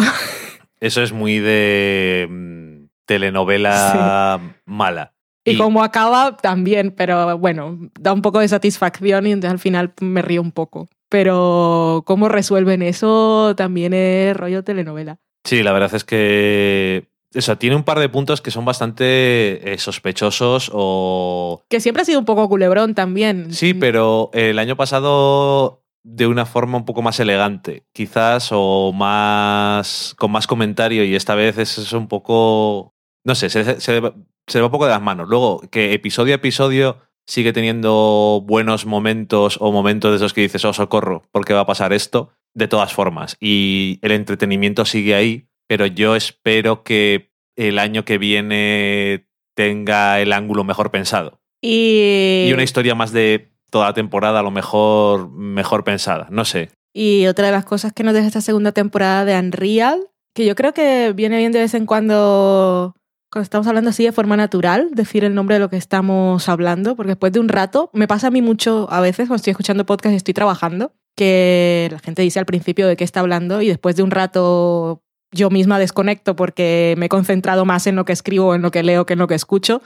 Eso 0.79 1.01
es 1.01 1.11
muy 1.11 1.39
de 1.39 2.27
mm, 2.29 2.85
telenovela 3.05 4.39
mala. 4.65 5.13
Y, 5.53 5.57
como 5.57 5.83
acaba, 5.83 6.37
también, 6.37 6.91
pero 6.91 7.37
bueno, 7.37 7.77
da 7.99 8.13
un 8.13 8.21
poco 8.21 8.39
de 8.39 8.47
satisfacción 8.47 9.27
y 9.27 9.31
entonces 9.31 9.51
al 9.51 9.59
final 9.59 9.93
me 10.01 10.21
río 10.21 10.41
un 10.41 10.51
poco. 10.51 10.87
Pero 11.09 12.03
cómo 12.05 12.27
resuelven 12.27 12.81
eso 12.81 13.53
también 13.55 13.93
es 13.93 14.35
rollo 14.35 14.63
telenovela. 14.63 15.19
Sí, 15.43 15.63
la 15.63 15.71
verdad 15.71 15.93
es 15.95 16.03
que. 16.03 17.09
O 17.35 17.41
sea, 17.41 17.57
tiene 17.57 17.75
un 17.75 17.83
par 17.83 17.99
de 17.99 18.09
puntos 18.09 18.41
que 18.41 18.51
son 18.51 18.65
bastante 18.65 19.73
eh, 19.73 19.77
sospechosos 19.77 20.69
o. 20.73 21.63
Que 21.69 21.79
siempre 21.79 22.01
ha 22.01 22.05
sido 22.05 22.19
un 22.19 22.25
poco 22.25 22.49
culebrón 22.49 22.95
también. 22.95 23.53
Sí, 23.53 23.73
pero 23.73 24.29
el 24.33 24.59
año 24.59 24.75
pasado 24.75 25.83
de 26.03 26.27
una 26.27 26.45
forma 26.45 26.77
un 26.77 26.85
poco 26.85 27.01
más 27.01 27.19
elegante, 27.19 27.85
quizás, 27.93 28.49
o 28.51 28.91
más. 28.93 30.15
con 30.17 30.31
más 30.31 30.47
comentario, 30.47 31.05
y 31.05 31.15
esta 31.15 31.35
vez 31.35 31.57
es 31.57 31.93
un 31.93 32.07
poco. 32.07 32.93
No 33.27 33.35
sé, 33.35 33.49
se, 33.49 33.81
se, 33.81 34.01
se 34.47 34.59
va 34.61 34.65
un 34.65 34.71
poco 34.71 34.85
de 34.85 34.91
las 34.91 35.01
manos. 35.01 35.27
Luego, 35.27 35.61
que 35.69 35.93
episodio 35.93 36.33
a 36.33 36.37
episodio 36.37 36.97
sigue 37.27 37.51
teniendo 37.51 38.41
buenos 38.47 38.85
momentos 38.85 39.57
o 39.59 39.71
momentos 39.71 40.11
de 40.11 40.17
esos 40.17 40.33
que 40.33 40.41
dices, 40.41 40.63
oh, 40.63 40.71
socorro, 40.73 41.23
¿por 41.31 41.43
qué 41.43 41.53
va 41.53 41.59
a 41.61 41.65
pasar 41.65 41.91
esto? 41.91 42.29
De 42.53 42.69
todas 42.69 42.93
formas. 42.93 43.35
Y 43.41 43.99
el 44.01 44.11
entretenimiento 44.11 44.85
sigue 44.85 45.13
ahí, 45.13 45.49
pero 45.67 45.85
yo 45.85 46.15
espero 46.15 46.83
que 46.83 47.33
el 47.57 47.79
año 47.79 48.05
que 48.05 48.17
viene 48.17 49.27
tenga 49.55 50.21
el 50.21 50.31
ángulo 50.31 50.63
mejor 50.63 50.89
pensado. 50.89 51.41
Y, 51.61 52.45
Y 52.47 52.53
una 52.53 52.63
historia 52.63 52.95
más 52.95 53.11
de 53.11 53.51
toda 53.69 53.87
la 53.87 53.93
temporada, 53.93 54.39
a 54.39 54.43
lo 54.43 54.51
mejor 54.51 55.29
mejor 55.29 55.83
pensada. 55.83 56.27
No 56.31 56.45
sé. 56.45 56.69
y 56.93 57.27
otra 57.27 57.47
de 57.47 57.51
las 57.51 57.65
cosas 57.65 57.91
que 57.91 58.03
nos 58.03 58.13
deja 58.13 58.27
esta 58.27 58.41
segunda 58.41 58.71
temporada 58.71 59.25
de 59.25 59.37
Unreal, 59.37 60.07
que 60.33 60.45
yo 60.45 60.55
creo 60.55 60.73
que 60.73 61.11
viene 61.13 61.37
bien 61.37 61.51
de 61.51 61.59
vez 61.59 61.73
en 61.73 61.85
cuando, 61.85 62.95
estamos 63.41 63.67
hablando 63.67 63.89
así 63.89 64.03
de 64.03 64.11
forma 64.11 64.37
natural, 64.37 64.89
decir 64.93 65.23
el 65.23 65.33
nombre 65.33 65.55
de 65.55 65.59
lo 65.59 65.69
que 65.69 65.77
estamos 65.77 66.47
hablando, 66.49 66.95
porque 66.95 67.11
después 67.11 67.33
de 67.33 67.39
un 67.39 67.49
rato, 67.49 67.89
me 67.93 68.07
pasa 68.07 68.27
a 68.27 68.31
mí 68.31 68.41
mucho 68.41 68.87
a 68.89 69.01
veces 69.01 69.27
cuando 69.27 69.37
estoy 69.37 69.51
escuchando 69.51 69.85
podcast 69.85 70.13
y 70.13 70.17
estoy 70.17 70.33
trabajando, 70.33 70.93
que 71.15 71.89
la 71.91 71.99
gente 71.99 72.21
dice 72.21 72.39
al 72.39 72.45
principio 72.45 72.87
de 72.87 72.95
qué 72.95 73.03
está 73.03 73.21
hablando 73.21 73.61
y 73.61 73.67
después 73.67 73.95
de 73.95 74.03
un 74.03 74.11
rato 74.11 75.01
yo 75.31 75.49
misma 75.49 75.79
desconecto 75.79 76.35
porque 76.35 76.95
me 76.97 77.07
he 77.07 77.09
concentrado 77.09 77.65
más 77.65 77.87
en 77.87 77.95
lo 77.95 78.05
que 78.05 78.13
escribo, 78.13 78.55
en 78.55 78.61
lo 78.61 78.71
que 78.71 78.83
leo 78.83 79.05
que 79.05 79.13
en 79.13 79.19
lo 79.19 79.27
que 79.27 79.35
escucho 79.35 79.81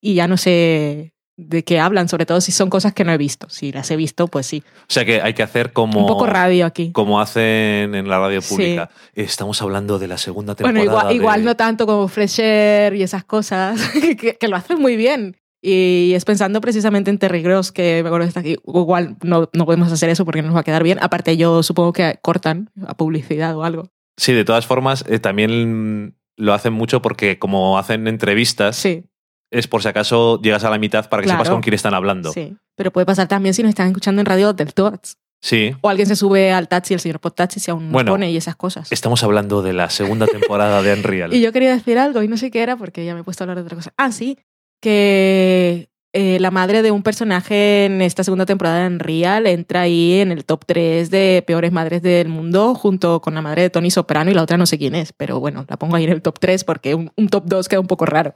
y 0.00 0.14
ya 0.14 0.28
no 0.28 0.36
sé 0.36 1.13
de 1.36 1.64
qué 1.64 1.80
hablan, 1.80 2.08
sobre 2.08 2.26
todo 2.26 2.40
si 2.40 2.52
son 2.52 2.70
cosas 2.70 2.92
que 2.92 3.04
no 3.04 3.12
he 3.12 3.18
visto. 3.18 3.48
Si 3.50 3.72
las 3.72 3.90
he 3.90 3.96
visto, 3.96 4.28
pues 4.28 4.46
sí. 4.46 4.62
O 4.82 4.92
sea 4.92 5.04
que 5.04 5.20
hay 5.20 5.34
que 5.34 5.42
hacer 5.42 5.72
como, 5.72 6.00
Un 6.00 6.06
poco 6.06 6.26
radio 6.26 6.64
aquí. 6.66 6.92
como 6.92 7.20
hacen 7.20 7.94
en 7.94 8.08
la 8.08 8.18
radio 8.18 8.40
Sí. 8.40 8.54
pública. 8.54 8.90
Estamos 9.14 9.60
hablando 9.62 9.98
de 9.98 10.06
la 10.08 10.18
segunda 10.18 10.54
temporada. 10.54 10.78
Bueno, 10.78 10.92
igual, 10.92 11.08
de- 11.08 11.14
igual 11.14 11.44
no 11.44 11.56
tanto 11.56 11.86
como 11.86 12.06
Fresh 12.08 12.40
Air 12.40 12.94
y 12.94 13.02
esas 13.02 13.24
cosas, 13.24 13.80
que, 14.20 14.36
que 14.36 14.48
lo 14.48 14.56
hacen 14.56 14.80
muy 14.80 14.96
bien. 14.96 15.36
Y 15.66 16.12
es 16.14 16.26
pensando 16.26 16.60
precisamente 16.60 17.10
en 17.10 17.18
Terry 17.18 17.40
Gross, 17.40 17.72
que 17.72 18.00
me 18.02 18.08
acuerdo 18.08 18.26
que 18.26 18.28
está 18.28 18.40
aquí. 18.40 18.56
Igual 18.66 19.16
no, 19.22 19.48
no 19.54 19.64
podemos 19.64 19.90
hacer 19.90 20.10
eso 20.10 20.24
porque 20.26 20.42
no 20.42 20.48
nos 20.48 20.56
va 20.56 20.60
a 20.60 20.64
quedar 20.64 20.82
bien. 20.82 20.98
Aparte, 21.00 21.36
yo 21.38 21.62
supongo 21.62 21.94
que 21.94 22.18
cortan 22.20 22.70
a 22.86 22.94
publicidad 22.96 23.56
o 23.56 23.64
algo. 23.64 23.88
Sí, 24.18 24.34
de 24.34 24.44
todas 24.44 24.66
formas, 24.66 25.04
eh, 25.08 25.18
también 25.18 26.16
lo 26.36 26.52
hacen 26.52 26.74
mucho 26.74 27.00
porque 27.00 27.38
como 27.38 27.78
hacen 27.78 28.06
entrevistas, 28.08 28.76
Sí, 28.76 29.04
es 29.54 29.68
por 29.68 29.82
si 29.82 29.88
acaso 29.88 30.40
llegas 30.42 30.64
a 30.64 30.70
la 30.70 30.78
mitad 30.78 31.08
para 31.08 31.22
que 31.22 31.28
sepas 31.28 31.48
con 31.48 31.62
quién 31.62 31.74
están 31.74 31.94
hablando. 31.94 32.32
sí. 32.32 32.56
Pero 32.76 32.90
puede 32.90 33.06
pasar 33.06 33.28
también 33.28 33.54
si 33.54 33.62
nos 33.62 33.68
están 33.68 33.86
escuchando 33.86 34.20
en 34.20 34.26
radio 34.26 34.52
del 34.52 34.74
Tots. 34.74 35.16
Sí. 35.40 35.76
O 35.80 35.88
alguien 35.88 36.08
se 36.08 36.16
sube 36.16 36.52
al 36.52 36.68
taxi, 36.68 36.94
el 36.94 37.00
señor 37.00 37.20
Podtaxi, 37.20 37.60
si 37.60 37.70
aún 37.70 37.92
Bueno, 37.92 38.12
pone 38.12 38.30
y 38.30 38.36
esas 38.36 38.56
cosas. 38.56 38.90
Estamos 38.90 39.22
hablando 39.22 39.62
de 39.62 39.74
la 39.74 39.90
segunda 39.90 40.26
temporada 40.26 40.82
de 40.82 40.94
Unreal. 40.94 41.32
Y 41.34 41.40
yo 41.40 41.52
quería 41.52 41.72
decir 41.72 41.98
algo 41.98 42.22
y 42.22 42.28
no 42.28 42.36
sé 42.36 42.50
qué 42.50 42.62
era 42.62 42.76
porque 42.76 43.04
ya 43.04 43.14
me 43.14 43.20
he 43.20 43.22
puesto 43.24 43.42
a 43.42 43.44
hablar 43.44 43.58
de 43.58 43.62
otra 43.62 43.76
cosa. 43.76 43.92
Ah, 43.96 44.10
sí, 44.10 44.38
que 44.80 45.90
eh, 46.14 46.38
la 46.40 46.50
madre 46.50 46.82
de 46.82 46.90
un 46.90 47.02
personaje 47.02 47.84
en 47.84 48.00
esta 48.00 48.24
segunda 48.24 48.46
temporada 48.46 48.86
en 48.86 48.98
Real 48.98 49.46
entra 49.46 49.82
ahí 49.82 50.20
en 50.20 50.32
el 50.32 50.44
top 50.44 50.64
3 50.66 51.10
de 51.10 51.44
peores 51.46 51.72
madres 51.72 52.02
del 52.02 52.28
mundo 52.28 52.74
junto 52.74 53.20
con 53.20 53.34
la 53.34 53.42
madre 53.42 53.62
de 53.62 53.70
Tony 53.70 53.90
Soprano 53.90 54.30
y 54.30 54.34
la 54.34 54.42
otra 54.42 54.56
no 54.56 54.64
sé 54.66 54.78
quién 54.78 54.94
es, 54.94 55.12
pero 55.12 55.40
bueno, 55.40 55.66
la 55.68 55.76
pongo 55.76 55.96
ahí 55.96 56.04
en 56.04 56.10
el 56.10 56.22
top 56.22 56.38
3 56.38 56.64
porque 56.64 56.94
un, 56.94 57.10
un 57.16 57.28
top 57.28 57.44
2 57.46 57.68
queda 57.68 57.80
un 57.80 57.86
poco 57.86 58.06
raro. 58.06 58.32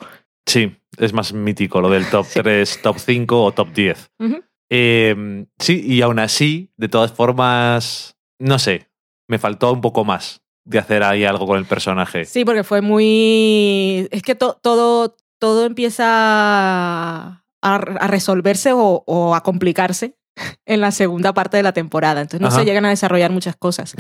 Sí, 0.49 0.77
es 0.97 1.13
más 1.13 1.33
mítico 1.33 1.81
lo 1.81 1.91
del 1.91 2.09
top 2.11 2.27
Sí. 2.29 2.41
3, 2.43 2.83
top 2.83 2.99
5 2.99 3.45
o 3.45 3.53
top 3.53 3.69
10. 3.73 4.11
Ujú. 4.19 4.43
Eh, 4.71 5.47
sí, 5.59 5.81
y 5.87 6.03
aún 6.03 6.19
así, 6.19 6.73
de 6.77 6.89
todas 6.89 7.13
formas, 7.13 8.17
no 8.39 8.59
sé, 8.59 8.89
me 9.29 9.39
faltó 9.39 9.73
un 9.73 9.81
poco 9.81 10.05
más 10.05 10.43
de 10.65 10.79
hacer 10.79 11.03
ahí 11.03 11.25
algo 11.25 11.47
con 11.47 11.59
el 11.59 11.65
personaje. 11.65 12.25
Sí, 12.27 12.45
porque 12.45 12.65
fue 12.65 12.81
muy... 12.83 14.09
Es 14.11 14.23
que 14.23 14.35
to- 14.35 14.59
todo, 14.63 15.17
todo 15.39 15.65
empieza 15.65 16.05
a, 16.07 17.43
a 17.63 18.07
resolverse 18.09 18.73
o, 18.73 19.03
o 19.07 19.35
a 19.35 19.43
complicarse 19.43 20.17
en 20.67 20.81
la 20.81 20.91
segunda 20.91 21.33
parte 21.35 21.57
de 21.57 21.63
la 21.63 21.73
temporada. 21.73 22.21
Entonces 22.21 22.41
no 22.41 22.49
Ajá. 22.49 22.59
se 22.59 22.65
llegan 22.65 22.85
a 22.85 22.91
desarrollar 22.91 23.31
muchas 23.31 23.57
cosas. 23.57 23.95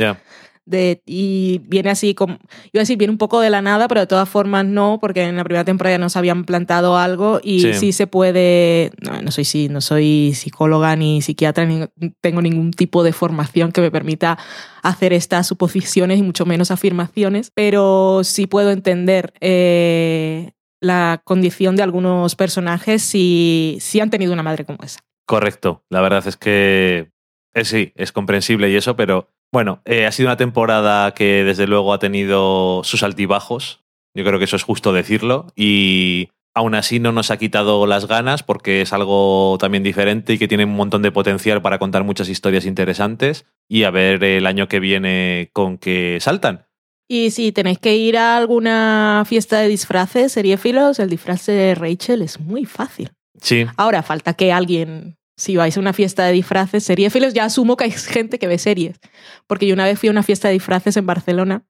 De, 0.68 1.02
y 1.06 1.60
viene 1.66 1.90
así 1.90 2.14
como, 2.14 2.34
iba 2.72 2.80
a 2.80 2.80
decir, 2.80 2.96
viene 2.98 3.10
un 3.12 3.18
poco 3.18 3.40
de 3.40 3.50
la 3.50 3.62
nada, 3.62 3.88
pero 3.88 4.00
de 4.02 4.06
todas 4.06 4.28
formas 4.28 4.64
no, 4.66 4.98
porque 5.00 5.22
en 5.24 5.36
la 5.36 5.44
primera 5.44 5.64
temporada 5.64 5.94
ya 5.94 5.98
nos 5.98 6.16
habían 6.16 6.44
plantado 6.44 6.96
algo 6.98 7.40
y 7.42 7.60
Sí. 7.60 7.74
sí, 7.74 7.92
se 7.92 8.06
puede, 8.06 8.90
no, 9.00 9.20
no 9.22 9.30
soy, 9.30 9.44
sí, 9.44 9.68
no 9.68 9.80
soy 9.80 10.32
psicóloga 10.34 10.94
ni 10.96 11.22
psiquiatra, 11.22 11.64
ni 11.64 11.86
tengo 12.20 12.42
ningún 12.42 12.72
tipo 12.72 13.02
de 13.02 13.12
formación 13.12 13.72
que 13.72 13.80
me 13.80 13.90
permita 13.90 14.38
hacer 14.82 15.12
estas 15.12 15.46
suposiciones 15.46 16.18
y 16.18 16.22
mucho 16.22 16.46
menos 16.46 16.70
afirmaciones, 16.70 17.50
pero 17.54 18.20
sí 18.24 18.46
puedo 18.46 18.70
entender 18.70 19.32
eh, 19.40 20.52
la 20.80 21.20
condición 21.24 21.74
de 21.76 21.82
algunos 21.82 22.34
personajes 22.36 23.02
si, 23.02 23.78
si 23.80 24.00
han 24.00 24.10
tenido 24.10 24.32
una 24.32 24.42
madre 24.42 24.64
como 24.64 24.78
esa. 24.82 25.00
correcto. 25.26 25.82
La 25.90 26.00
verdad 26.00 26.26
es 26.26 26.36
que 26.36 27.10
eh, 27.54 27.64
sí, 27.64 27.92
es 27.96 28.12
comprensible 28.12 28.70
y 28.70 28.76
eso, 28.76 28.94
pero 28.94 29.28
bueno, 29.52 29.80
eh, 29.84 30.06
ha 30.06 30.12
sido 30.12 30.28
una 30.28 30.36
temporada 30.36 31.12
que 31.14 31.44
desde 31.44 31.66
luego 31.66 31.92
ha 31.92 31.98
tenido 31.98 32.82
sus 32.84 33.02
altibajos. 33.02 33.84
Yo 34.14 34.24
creo 34.24 34.38
que 34.38 34.44
eso 34.44 34.56
es 34.56 34.62
justo 34.62 34.92
decirlo. 34.92 35.46
Y 35.56 36.28
aún 36.54 36.74
así 36.74 36.98
no 36.98 37.12
nos 37.12 37.30
ha 37.30 37.36
quitado 37.36 37.86
las 37.86 38.06
ganas 38.06 38.42
porque 38.42 38.82
es 38.82 38.92
algo 38.92 39.56
también 39.60 39.82
diferente 39.82 40.32
y 40.32 40.38
que 40.38 40.48
tiene 40.48 40.64
un 40.64 40.74
montón 40.74 41.02
de 41.02 41.12
potencial 41.12 41.62
para 41.62 41.78
contar 41.78 42.04
muchas 42.04 42.28
historias 42.28 42.66
interesantes 42.66 43.46
y 43.68 43.84
a 43.84 43.90
ver 43.90 44.22
el 44.24 44.46
año 44.46 44.68
que 44.68 44.80
viene 44.80 45.50
con 45.52 45.78
que 45.78 46.18
saltan. 46.20 46.66
Y 47.08 47.30
si 47.30 47.52
tenéis 47.52 47.78
que 47.78 47.96
ir 47.96 48.18
a 48.18 48.36
alguna 48.36 49.24
fiesta 49.26 49.60
de 49.60 49.68
disfraces, 49.68 50.32
seriéfilos, 50.32 50.98
el 50.98 51.08
disfraz 51.08 51.46
de 51.46 51.74
Rachel 51.74 52.20
es 52.20 52.38
muy 52.38 52.66
fácil. 52.66 53.12
Sí, 53.40 53.64
Ahora 53.76 54.02
falta 54.02 54.34
que 54.34 54.52
alguien, 54.52 55.16
si 55.38 55.56
vais 55.56 55.76
a 55.76 55.80
una 55.80 55.92
fiesta 55.92 56.26
de 56.26 56.32
disfraces, 56.32 56.82
seriéfilos, 56.82 57.32
ya 57.32 57.44
asumo 57.44 57.76
que 57.76 57.84
hay 57.84 57.92
gente 57.92 58.38
que 58.38 58.48
ve 58.48 58.58
series. 58.58 58.98
Porque 59.46 59.66
yo 59.66 59.74
una 59.74 59.84
vez 59.84 59.98
fui 59.98 60.08
a 60.08 60.12
una 60.12 60.24
fiesta 60.24 60.48
de 60.48 60.54
disfraces 60.54 60.96
en 60.96 61.06
Barcelona 61.06 61.64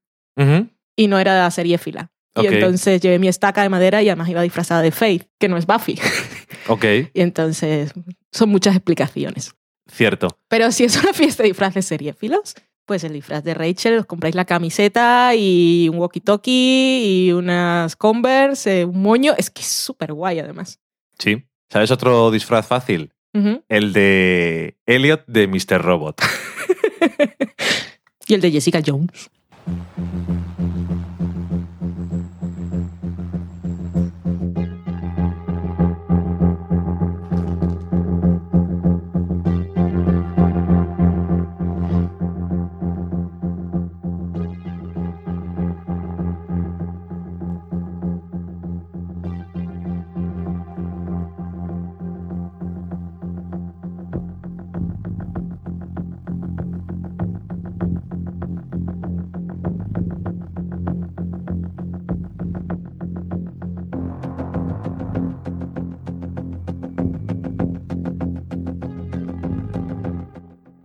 y 0.96 1.06
no 1.06 1.18
era 1.18 1.48
seriéfila. 1.50 2.10
Ok. 2.34 2.44
Y 2.44 2.46
entonces 2.46 3.00
llevé 3.00 3.18
mi 3.18 3.28
estaca 3.28 3.62
de 3.62 3.68
madera 3.68 4.02
y 4.02 4.08
además 4.08 4.28
iba 4.30 4.40
disfrazada 4.42 4.80
de 4.80 4.90
Faith, 4.90 5.28
que 5.38 5.48
no 5.48 5.58
es 5.58 5.66
Buffy. 5.66 5.98
ok, 6.68 6.84
y 7.12 7.20
entonces 7.20 7.92
son 8.32 8.48
muchas 8.48 8.74
explicaciones. 8.74 9.54
cierto. 9.90 10.28
Pero 10.48 10.72
si 10.72 10.84
es 10.84 10.96
una 11.02 11.12
fiesta 11.12 11.42
de 11.42 11.50
disfraces 11.50 11.84
seriéfilos, 11.84 12.54
pues 12.86 13.04
el 13.04 13.12
disfraz 13.12 13.44
de 13.44 13.52
Rachel, 13.52 13.98
os 13.98 14.06
compráis 14.06 14.34
la 14.34 14.46
camiseta 14.46 15.34
y 15.34 15.90
un 15.90 15.98
walkie-talkie 15.98 17.02
y 17.02 17.32
unas 17.32 17.96
Converse, 17.96 18.80
eh, 18.80 18.84
un 18.86 19.02
moño. 19.02 19.34
Es 19.36 19.50
que 19.50 19.60
es 19.60 19.68
súper 19.68 20.14
guay 20.14 20.38
además. 20.38 20.80
Sí. 21.18 21.44
¿Sabes 21.68 21.90
otro 21.90 22.30
disfraz 22.30 22.66
fácil? 22.66 23.12
El 23.32 23.92
de 23.92 24.76
Elliot 24.86 25.24
de 25.26 25.46
Mr. 25.46 25.82
Robot. 25.82 26.20
Y 28.28 28.34
el 28.34 28.42
de 28.42 28.50
Jessica 28.50 28.82
Jones. 28.86 29.30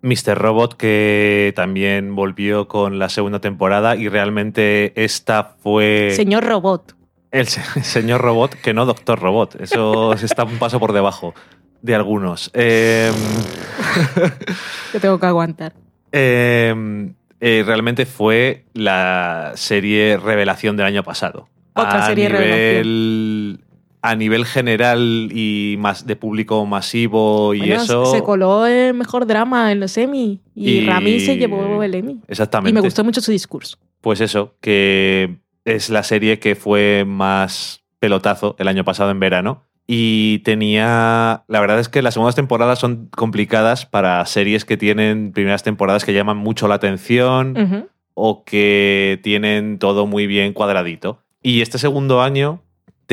Mr. 0.03 0.37
Robot 0.37 0.75
que 0.77 1.51
también 1.55 2.13
volvió 2.15 2.67
con 2.67 2.99
la 2.99 3.09
segunda 3.09 3.39
temporada 3.39 3.95
y 3.95 4.07
realmente 4.09 4.93
esta 5.03 5.55
fue 5.63 6.11
Señor 6.15 6.43
Robot. 6.45 6.95
el 7.31 7.47
se- 7.47 7.63
señor 7.83 8.21
Robot, 8.21 8.53
que 8.61 8.73
no 8.75 8.85
Doctor 8.85 9.19
Robot. 9.19 9.55
Eso 9.59 10.13
está 10.13 10.43
un 10.43 10.59
paso 10.59 10.79
por 10.79 10.93
debajo 10.93 11.33
de 11.81 11.95
algunos. 11.95 12.51
Em, 12.53 13.13
Que 14.91 14.99
tengo 14.99 15.19
que 15.19 15.25
aguantar. 15.25 15.73
em, 16.11 17.13
eh, 17.39 17.63
realmente 17.65 18.05
fue 18.05 18.65
la 18.73 19.51
serie 19.55 20.17
revelación 20.17 20.77
del 20.77 20.85
año 20.85 21.03
pasado. 21.03 21.47
Otra 21.73 22.03
a 22.05 22.07
serie 22.07 22.29
nivel, 22.29 23.62
A 24.05 24.15
nivel 24.15 24.45
general 24.45 25.29
y 25.33 25.75
más 25.79 26.05
de 26.05 26.15
público 26.17 26.65
masivo 26.65 27.53
y 27.53 27.59
Bueno, 27.59 27.75
eso. 27.75 28.05
Se 28.07 28.21
coló 28.21 28.65
el 28.65 28.93
mejor 28.93 29.25
drama 29.25 29.71
en 29.71 29.79
los 29.79 29.97
Emmy. 29.97 30.41
Y, 30.53 30.69
Y- 30.69 30.85
Rami 30.85 31.19
se 31.21 31.37
llevó 31.37 31.81
el 31.81 31.95
Emmy. 31.95 32.19
Exactamente. 32.27 32.69
Y 32.69 32.73
me 32.73 32.81
gustó 32.81 33.03
mucho 33.05 33.21
su 33.21 33.31
discurso. 33.31 33.77
Pues 34.01 34.19
eso, 34.19 34.55
que 34.59 35.37
es 35.63 35.89
la 35.89 36.03
serie 36.03 36.39
que 36.39 36.55
fue 36.55 37.05
más 37.07 37.83
pelotazo 37.99 38.55
el 38.59 38.67
año 38.67 38.83
pasado 38.83 39.09
en 39.11 39.19
verano. 39.21 39.63
Y 39.87 40.39
tenía. 40.39 41.43
La 41.47 41.59
verdad 41.61 41.79
es 41.79 41.87
que 41.89 42.01
las 42.01 42.13
segundas 42.13 42.35
temporadas 42.35 42.79
son 42.79 43.07
complicadas 43.07 43.85
para 43.85 44.25
series 44.25 44.65
que 44.65 44.75
tienen 44.77 45.31
primeras 45.31 45.63
temporadas 45.63 46.03
que 46.05 46.13
llaman 46.13 46.37
mucho 46.37 46.67
la 46.67 46.75
atención 46.75 47.87
o 48.13 48.43
que 48.43 49.19
tienen 49.23 49.79
todo 49.79 50.05
muy 50.07 50.27
bien 50.27 50.53
cuadradito. 50.53 51.19
Y 51.41 51.61
este 51.61 51.77
segundo 51.79 52.21
año 52.21 52.61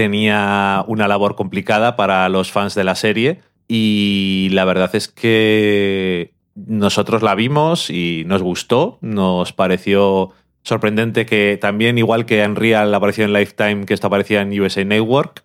tenía 0.00 0.82
una 0.86 1.08
labor 1.08 1.36
complicada 1.36 1.94
para 1.94 2.26
los 2.30 2.50
fans 2.50 2.74
de 2.74 2.84
la 2.84 2.94
serie. 2.94 3.42
Y 3.68 4.48
la 4.52 4.64
verdad 4.64 4.88
es 4.96 5.08
que 5.08 6.32
nosotros 6.54 7.20
la 7.22 7.34
vimos 7.34 7.90
y 7.90 8.22
nos 8.24 8.40
gustó. 8.40 8.96
Nos 9.02 9.52
pareció 9.52 10.30
sorprendente 10.62 11.26
que 11.26 11.58
también, 11.60 11.98
igual 11.98 12.24
que 12.24 12.42
Unreal 12.42 12.94
apareció 12.94 13.26
en 13.26 13.34
Lifetime, 13.34 13.84
que 13.84 13.92
esto 13.92 14.06
aparecía 14.06 14.40
en 14.40 14.58
USA 14.58 14.82
Network, 14.86 15.44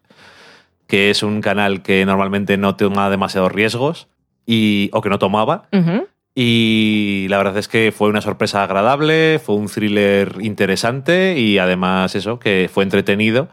que 0.88 1.10
es 1.10 1.22
un 1.22 1.42
canal 1.42 1.82
que 1.82 2.06
normalmente 2.06 2.56
no 2.56 2.78
toma 2.78 3.10
demasiados 3.10 3.52
riesgos 3.52 4.08
y, 4.46 4.90
o 4.94 5.02
que 5.02 5.10
no 5.10 5.20
tomaba. 5.20 5.68
Y 6.34 7.28
la 7.28 7.40
verdad 7.40 7.58
es 7.58 7.68
que 7.68 7.92
fue 7.92 8.08
una 8.08 8.22
sorpresa 8.22 8.64
agradable, 8.64 9.38
fue 9.40 9.56
un 9.56 9.68
thriller 9.68 10.38
interesante 10.40 11.38
y 11.38 11.58
además 11.58 12.16
eso, 12.16 12.40
que 12.40 12.70
fue 12.74 12.86
entretenido, 12.86 13.50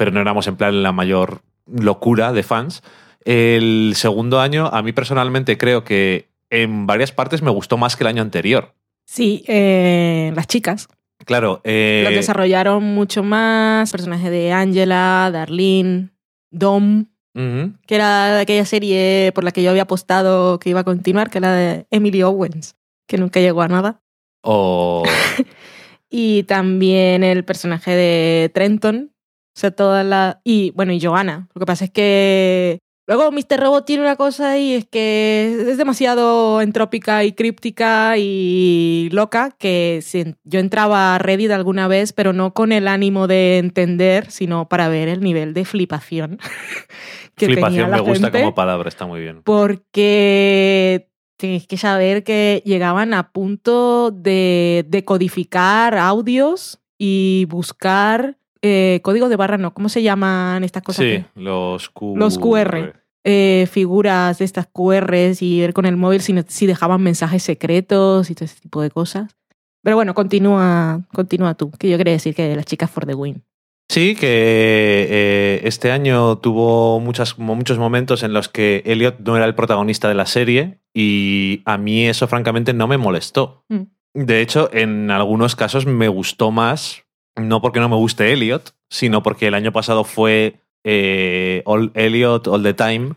pero 0.00 0.12
no 0.12 0.20
éramos 0.22 0.46
en 0.46 0.56
plan 0.56 0.82
la 0.82 0.92
mayor 0.92 1.42
locura 1.66 2.32
de 2.32 2.42
fans. 2.42 2.82
El 3.26 3.92
segundo 3.96 4.40
año, 4.40 4.66
a 4.72 4.80
mí 4.82 4.92
personalmente 4.92 5.58
creo 5.58 5.84
que 5.84 6.30
en 6.48 6.86
varias 6.86 7.12
partes 7.12 7.42
me 7.42 7.50
gustó 7.50 7.76
más 7.76 7.96
que 7.96 8.04
el 8.04 8.08
año 8.08 8.22
anterior. 8.22 8.72
Sí, 9.04 9.44
eh, 9.46 10.32
las 10.34 10.46
chicas. 10.46 10.88
Claro, 11.26 11.60
eh, 11.64 12.00
Lo 12.08 12.16
desarrollaron 12.16 12.82
mucho 12.82 13.22
más. 13.22 13.92
Personaje 13.92 14.30
de 14.30 14.52
Angela, 14.52 15.28
Darlene, 15.30 16.08
Dom, 16.50 17.04
que 17.34 17.94
era 17.94 18.36
de 18.36 18.40
aquella 18.40 18.64
serie 18.64 19.32
por 19.34 19.44
la 19.44 19.50
que 19.50 19.62
yo 19.62 19.68
había 19.68 19.82
apostado 19.82 20.58
que 20.60 20.70
iba 20.70 20.80
a 20.80 20.84
continuar, 20.84 21.28
que 21.28 21.36
era 21.36 21.52
de 21.52 21.86
Emily 21.90 22.22
Owens, 22.22 22.74
que 23.06 23.18
nunca 23.18 23.40
llegó 23.40 23.60
a 23.60 23.68
nada. 23.68 24.00
o 24.40 25.02
Y 26.08 26.44
también 26.44 27.22
el 27.22 27.44
personaje 27.44 27.90
de 27.90 28.50
Trenton. 28.54 29.12
O 29.56 29.58
sea, 29.60 29.70
toda 29.70 30.04
la. 30.04 30.40
Y 30.44 30.70
bueno, 30.72 30.92
y 30.92 31.00
Joanna. 31.00 31.48
Lo 31.54 31.60
que 31.60 31.66
pasa 31.66 31.84
es 31.84 31.90
que. 31.90 32.78
Luego 33.10 33.32
Mr. 33.32 33.58
Robot 33.58 33.84
tiene 33.86 34.04
una 34.04 34.14
cosa 34.14 34.56
y 34.56 34.74
es 34.74 34.86
que 34.86 35.56
es 35.68 35.76
demasiado 35.78 36.60
entrópica 36.60 37.24
y 37.24 37.32
críptica 37.32 38.16
y 38.16 39.08
loca 39.10 39.50
que 39.58 40.00
yo 40.44 40.60
entraba 40.60 41.16
a 41.16 41.18
Reddit 41.18 41.50
alguna 41.50 41.88
vez, 41.88 42.12
pero 42.12 42.32
no 42.32 42.54
con 42.54 42.70
el 42.70 42.86
ánimo 42.86 43.26
de 43.26 43.58
entender, 43.58 44.30
sino 44.30 44.68
para 44.68 44.88
ver 44.88 45.08
el 45.08 45.22
nivel 45.22 45.54
de 45.54 45.64
flipación 45.64 46.38
que 47.34 47.46
tenía 47.48 47.54
flipación 47.56 47.90
la 47.90 47.96
me 47.96 48.02
gusta 48.02 48.26
gente 48.26 48.42
como 48.42 48.54
palabra, 48.54 48.88
está 48.88 49.06
muy 49.06 49.20
bien. 49.20 49.42
porque 49.42 51.08
tienes 51.36 51.66
que 51.66 51.78
saber 51.78 52.22
que 52.22 52.62
llegaban 52.64 53.12
a 53.12 53.32
punto 53.32 54.12
de 54.12 54.84
decodificar 54.86 55.96
audios 55.96 56.80
y 56.96 57.46
buscar 57.48 58.36
eh, 58.62 59.00
códigos 59.02 59.30
de 59.30 59.36
barra, 59.36 59.58
no, 59.58 59.72
¿cómo 59.74 59.88
se 59.88 60.02
llaman 60.02 60.64
estas 60.64 60.82
cosas? 60.82 61.04
Sí, 61.04 61.10
que- 61.12 61.24
los 61.34 61.88
Q... 61.90 62.14
Los 62.16 62.38
QR. 62.38 62.94
eh, 63.24 63.68
figuras 63.70 64.38
de 64.38 64.44
estas 64.46 64.66
QRs 64.72 65.42
y 65.42 65.60
ver 65.60 65.74
con 65.74 65.84
el 65.86 65.96
móvil 65.96 66.20
si, 66.22 66.32
no- 66.32 66.42
si 66.46 66.66
dejaban 66.66 67.02
mensajes 67.02 67.42
secretos 67.42 68.30
y 68.30 68.34
todo 68.34 68.44
ese 68.46 68.60
tipo 68.60 68.80
de 68.82 68.90
cosas. 68.90 69.36
Pero 69.82 69.96
bueno, 69.96 70.14
continúa, 70.14 71.00
continúa 71.12 71.54
tú, 71.54 71.70
que 71.78 71.88
yo 71.90 71.96
quería 71.98 72.12
decir 72.14 72.34
que 72.34 72.54
las 72.56 72.64
chicas 72.66 72.90
for 72.90 73.06
the 73.06 73.14
win. 73.14 73.42
Sí, 73.90 74.14
que 74.14 75.06
eh, 75.10 75.60
este 75.64 75.90
año 75.90 76.38
tuvo 76.38 77.00
muchas, 77.00 77.38
muchos 77.38 77.78
momentos 77.78 78.22
en 78.22 78.32
los 78.32 78.48
que 78.48 78.82
Elliot 78.86 79.18
no 79.20 79.36
era 79.36 79.46
el 79.46 79.54
protagonista 79.54 80.08
de 80.08 80.14
la 80.14 80.26
serie 80.26 80.78
y 80.94 81.62
a 81.64 81.76
mí 81.76 82.06
eso 82.06 82.26
francamente 82.28 82.72
no 82.72 82.86
me 82.86 82.98
molestó. 82.98 83.64
Mm. 83.68 83.82
De 84.14 84.40
hecho, 84.40 84.70
en 84.72 85.10
algunos 85.10 85.56
casos 85.56 85.86
me 85.86 86.08
gustó 86.08 86.50
más, 86.50 87.02
no 87.36 87.60
porque 87.60 87.80
no 87.80 87.88
me 87.88 87.96
guste 87.96 88.32
Elliot, 88.32 88.74
sino 88.88 89.22
porque 89.22 89.48
el 89.48 89.54
año 89.54 89.72
pasado 89.72 90.04
fue 90.04 90.56
eh, 90.84 91.62
all, 91.64 91.92
Elliot 91.94 92.46
all 92.48 92.62
the 92.62 92.74
time, 92.74 93.14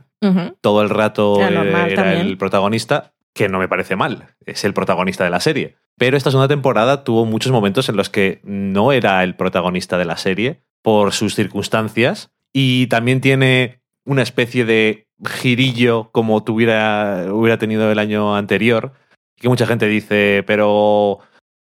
todo 0.61 0.81
el 0.81 0.89
rato 0.89 1.37
Era 1.37 1.49
eh, 1.49 1.51
normal 1.51 1.91
era 1.91 2.03
también. 2.03 2.27
el 2.27 2.37
protagonista, 2.37 3.13
que 3.33 3.49
no 3.49 3.59
me 3.59 3.67
parece 3.67 3.95
mal, 3.95 4.27
es 4.45 4.63
el 4.63 4.73
protagonista 4.73 5.23
de 5.23 5.29
la 5.29 5.39
serie. 5.41 5.75
Pero 5.97 6.17
esta 6.17 6.31
segunda 6.31 6.47
temporada 6.47 7.03
tuvo 7.03 7.25
muchos 7.25 7.51
momentos 7.51 7.89
en 7.89 7.97
los 7.97 8.09
que 8.09 8.39
no 8.43 8.91
era 8.91 9.23
el 9.23 9.35
protagonista 9.35 9.97
de 9.97 10.05
la 10.05 10.17
serie 10.17 10.61
por 10.81 11.13
sus 11.13 11.35
circunstancias 11.35 12.31
y 12.53 12.87
también 12.87 13.21
tiene 13.21 13.81
una 14.05 14.21
especie 14.21 14.65
de 14.65 15.07
girillo 15.25 16.09
como 16.11 16.43
tuviera, 16.43 17.25
hubiera 17.31 17.57
tenido 17.57 17.91
el 17.91 17.99
año 17.99 18.35
anterior, 18.35 18.93
que 19.35 19.49
mucha 19.49 19.65
gente 19.65 19.87
dice, 19.87 20.43
pero 20.45 21.19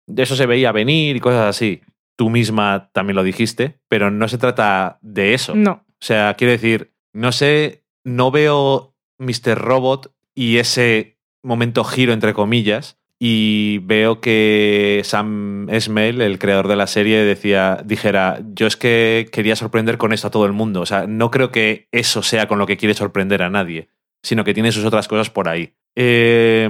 de 0.08 0.24
eso 0.24 0.36
se 0.36 0.46
veía 0.46 0.72
venir 0.72 1.16
y 1.16 1.20
cosas 1.20 1.46
así. 1.48 1.82
Tú 2.18 2.30
misma 2.30 2.90
también 2.94 3.16
lo 3.16 3.24
dijiste, 3.24 3.80
pero 3.88 4.12
no 4.12 4.28
se 4.28 4.38
trata 4.38 5.00
de 5.02 5.34
eso. 5.34 5.56
No. 5.56 5.86
O 5.88 6.06
sea, 6.06 6.34
quiero 6.34 6.52
decir, 6.52 6.94
no 7.14 7.32
sé, 7.32 7.86
no 8.04 8.32
veo 8.32 8.96
Mr. 9.20 9.58
Robot 9.58 10.14
y 10.36 10.58
ese 10.58 11.20
momento 11.44 11.84
giro, 11.84 12.14
entre 12.14 12.34
comillas, 12.34 13.00
y 13.20 13.80
veo 13.80 14.22
que 14.22 15.02
Sam 15.04 15.70
Esmail, 15.70 16.22
el 16.22 16.38
creador 16.38 16.68
de 16.68 16.76
la 16.76 16.88
serie, 16.88 17.24
decía, 17.24 17.82
dijera, 17.84 18.40
yo 18.54 18.68
es 18.68 18.78
que 18.78 19.28
quería 19.32 19.56
sorprender 19.56 19.98
con 19.98 20.14
esto 20.14 20.28
a 20.28 20.32
todo 20.32 20.46
el 20.46 20.54
mundo. 20.54 20.82
O 20.82 20.86
sea, 20.86 21.08
no 21.08 21.32
creo 21.32 21.52
que 21.52 21.88
eso 21.92 22.22
sea 22.22 22.48
con 22.48 22.60
lo 22.60 22.68
que 22.68 22.78
quiere 22.78 22.94
sorprender 22.94 23.42
a 23.42 23.50
nadie, 23.50 23.90
sino 24.22 24.44
que 24.44 24.54
tiene 24.54 24.72
sus 24.72 24.86
otras 24.86 25.08
cosas 25.08 25.30
por 25.30 25.50
ahí. 25.50 25.74
Eh, 25.96 26.70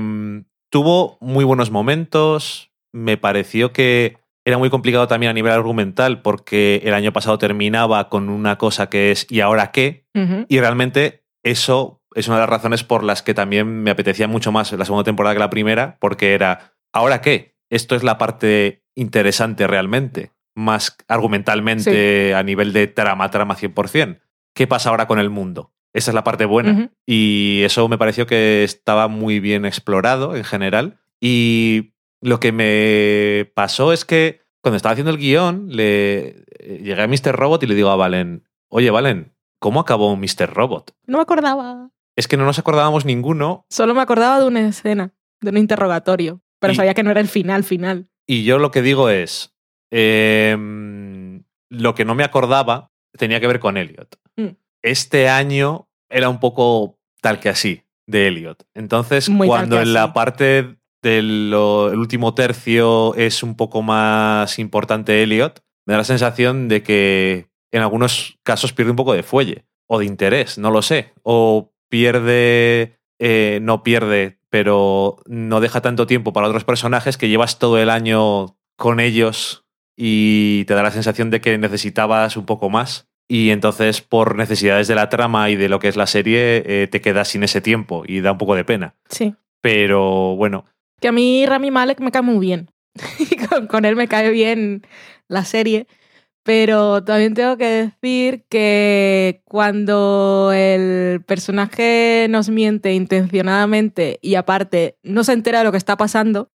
tuvo 0.70 1.18
muy 1.20 1.44
buenos 1.44 1.72
momentos, 1.72 2.72
me 2.94 3.18
pareció 3.18 3.74
que 3.74 4.18
era 4.48 4.58
muy 4.58 4.70
complicado 4.70 5.10
también 5.10 5.32
a 5.32 5.34
nivel 5.34 5.52
argumental 5.52 6.22
porque 6.22 6.82
el 6.86 6.94
año 6.94 7.12
pasado 7.12 7.38
terminaba 7.38 8.08
con 8.08 8.30
una 8.30 8.58
cosa 8.58 8.90
que 8.90 9.12
es 9.12 9.28
¿y 9.30 9.42
ahora 9.42 9.74
qué? 9.74 10.06
Y 10.48 10.62
realmente 10.62 11.26
eso 11.44 12.02
es 12.16 12.30
una 12.30 12.38
de 12.38 12.44
las 12.44 12.50
razones 12.50 12.86
por 12.86 13.04
las 13.04 13.22
que 13.22 13.34
también 13.34 13.84
me 13.84 13.92
apetecía 13.92 14.30
mucho 14.30 14.54
más 14.54 14.72
la 14.72 14.86
segunda 14.86 15.04
temporada 15.04 15.36
que 15.36 15.40
la 15.40 15.50
primera, 15.50 15.98
porque 16.00 16.34
era 16.34 16.76
¿ahora 16.94 17.20
qué? 17.20 17.58
Esto 17.70 17.98
es 17.98 18.04
la 18.04 18.18
parte 18.18 18.86
interesante 18.96 19.68
realmente, 19.68 20.32
más 20.56 20.96
argumentalmente 21.10 22.34
a 22.34 22.42
nivel 22.42 22.72
de 22.72 22.88
trama, 22.88 23.30
trama 23.30 23.58
100%. 23.58 24.22
¿Qué 24.56 24.66
pasa 24.66 24.92
ahora 24.92 25.08
con 25.08 25.20
el 25.20 25.30
mundo? 25.30 25.74
Esa 25.92 26.12
es 26.12 26.16
la 26.16 26.24
parte 26.24 26.46
buena. 26.46 26.90
Y 27.06 27.64
eso 27.64 27.90
me 27.90 27.98
pareció 27.98 28.26
que 28.28 28.64
estaba 28.64 29.10
muy 29.10 29.42
bien 29.42 29.66
explorado 29.66 30.38
en 30.38 30.46
general. 30.46 31.02
Y 31.20 31.96
lo 32.21 32.39
que 32.39 32.51
me 32.51 33.51
pasó 33.53 33.93
es 33.93 34.06
que 34.06 34.41
cuando 34.63 34.77
estaba 34.77 34.93
haciendo 34.93 35.12
el 35.12 35.17
guion, 35.17 35.67
le 35.69 36.43
eh, 36.60 36.82
llegué 36.84 37.01
a 37.01 37.08
Mr. 37.08 37.36
Robot 37.36 37.63
y 37.63 37.67
le 37.67 37.75
digo 37.75 37.89
a 37.89 37.95
Valen, 37.95 38.43
oye 38.69 38.89
Valen, 38.91 39.34
¿cómo 39.60 39.80
acabó 39.80 40.15
Mr. 40.15 40.51
Robot? 40.53 40.93
No 41.06 41.17
me 41.17 41.21
acordaba. 41.23 41.89
Es 42.15 42.27
que 42.27 42.36
no 42.38 42.45
nos 42.45 42.58
acordábamos 42.60 43.06
ninguno 43.06 43.65
Solo 43.69 43.93
me 43.93 44.01
acordaba 44.01 44.39
de 44.39 44.47
una 44.47 44.67
escena, 44.67 45.13
de 45.41 45.51
un 45.51 45.58
interrogatorio. 45.58 46.41
Pero 46.60 46.73
Y- 46.73 46.75
sabía 46.75 46.95
que 46.95 47.03
no 47.03 47.12
era 47.12 47.21
el 47.21 47.27
final, 47.27 47.63
final. 47.63 48.10
y 48.25 48.43
yo 48.43 48.58
lo 48.58 48.71
que 48.71 48.82
digo 48.82 49.10
es, 49.10 49.53
em, 49.91 51.43
lo 51.69 51.93
que 51.95 52.06
no 52.06 52.15
me 52.15 52.23
acordaba 52.23 52.91
tenía 53.17 53.39
que 53.39 53.47
ver 53.47 53.60
con 53.60 53.77
Elliot. 53.77 54.15
Mm. 54.36 54.56
Este 54.82 55.30
año 55.30 55.88
era 56.10 56.30
un 56.30 56.39
poco 56.39 56.99
tal 57.21 57.39
que 57.39 57.49
así 57.49 57.84
de 58.08 58.27
Elliot. 58.27 58.63
Entonces, 58.73 59.30
Muy 59.30 59.47
cuando 59.47 59.75
en 59.77 59.84
así. 59.84 59.91
la 59.91 60.13
parte 60.13 60.77
del 61.02 61.50
lo- 61.52 61.92
el 61.92 62.00
último 62.00 62.34
tercio 62.34 63.14
es 63.16 63.44
un 63.44 63.56
poco 63.56 63.82
más 63.82 64.60
importante 64.60 65.22
Elliot, 65.24 65.62
me 65.86 65.94
da 65.94 66.00
la 66.00 66.04
sensación 66.04 66.68
de 66.68 66.84
que 66.84 67.48
en 67.72 67.82
algunos 67.82 68.38
casos 68.44 68.74
pierde 68.74 68.92
un 68.92 68.98
poco 68.98 69.14
de 69.14 69.24
fuelle 69.24 69.66
o 69.88 70.00
de 70.00 70.06
interés, 70.06 70.58
no 70.58 70.72
lo 70.72 70.82
sé. 70.82 71.14
O 71.24 71.74
pierde, 71.90 72.98
eh, 73.20 73.60
no 73.62 73.84
pierde, 73.84 74.39
pero 74.50 75.18
no 75.26 75.60
deja 75.60 75.82
tanto 75.82 76.08
tiempo 76.08 76.34
para 76.34 76.48
otros 76.48 76.64
personajes 76.64 77.18
que 77.18 77.30
llevas 77.30 77.60
todo 77.60 77.78
el 77.80 77.89
año 77.89 78.58
con 78.78 79.00
ellos 79.00 79.66
y 79.95 80.66
te 80.66 80.74
da 80.74 80.84
la 80.84 80.91
sensación 80.91 81.30
de 81.30 81.41
que 81.41 81.58
necesitabas 81.58 82.38
un 82.38 82.45
poco 82.45 82.70
más. 82.70 83.10
Y 83.30 83.50
entonces, 83.50 84.02
por 84.02 84.36
necesidades 84.38 84.88
de 84.88 84.95
la 84.95 85.10
trama 85.10 85.50
y 85.50 85.56
de 85.58 85.68
lo 85.70 85.80
que 85.80 85.89
es 85.89 85.98
la 85.98 86.08
serie, 86.08 86.64
eh, 86.66 86.88
te 86.88 87.02
quedas 87.02 87.28
sin 87.30 87.43
ese 87.43 87.60
tiempo 87.62 88.04
y 88.08 88.22
da 88.22 88.32
un 88.32 88.38
poco 88.38 88.56
de 88.56 88.64
pena. 88.64 88.95
Sí. 89.10 89.36
Pero 89.62 90.36
bueno, 90.38 90.66
Que 91.00 91.10
a 91.10 91.12
mí 91.12 91.45
Rami 91.45 91.72
Malek 91.72 92.00
me 92.00 92.12
cae 92.12 92.22
muy 92.22 92.39
bien. 92.39 92.72
con, 93.50 93.68
con 93.68 93.86
él 93.86 93.95
me 93.95 94.08
cae 94.08 94.32
bien 94.32 94.84
la 95.28 95.45
serie. 95.45 95.88
Pero 96.48 97.04
también 97.04 97.34
tengo 97.34 97.58
que 97.58 97.66
decir 97.66 98.45
que 98.48 99.41
cuando 99.43 100.54
el 100.56 101.22
personaje 101.26 102.28
nos 102.30 102.48
miente 102.48 102.93
intencionadamente 102.93 104.18
y 104.22 104.36
aparte 104.36 104.98
no 105.04 105.26
se 105.26 105.34
entera 105.34 105.60
de 105.60 105.66
lo 105.66 105.74
que 105.74 105.78
está 105.78 105.98
pasando, 105.98 106.50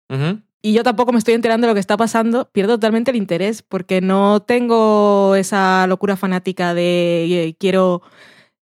y 0.61 0.71
yo 0.71 0.83
tampoco 0.83 1.11
me 1.11 1.19
estoy 1.19 1.33
enterando 1.33 1.67
de 1.67 1.71
lo 1.71 1.73
que 1.73 1.81
está 1.81 1.97
pasando, 1.97 2.49
pierdo 2.53 2.75
totalmente 2.75 3.11
el 3.11 3.17
interés 3.17 3.63
porque 3.63 3.99
no 3.99 4.41
tengo 4.41 5.35
esa 5.35 5.85
locura 5.87 6.15
fanática 6.15 6.73
de 6.73 7.25
eh, 7.25 7.55
quiero, 7.59 8.01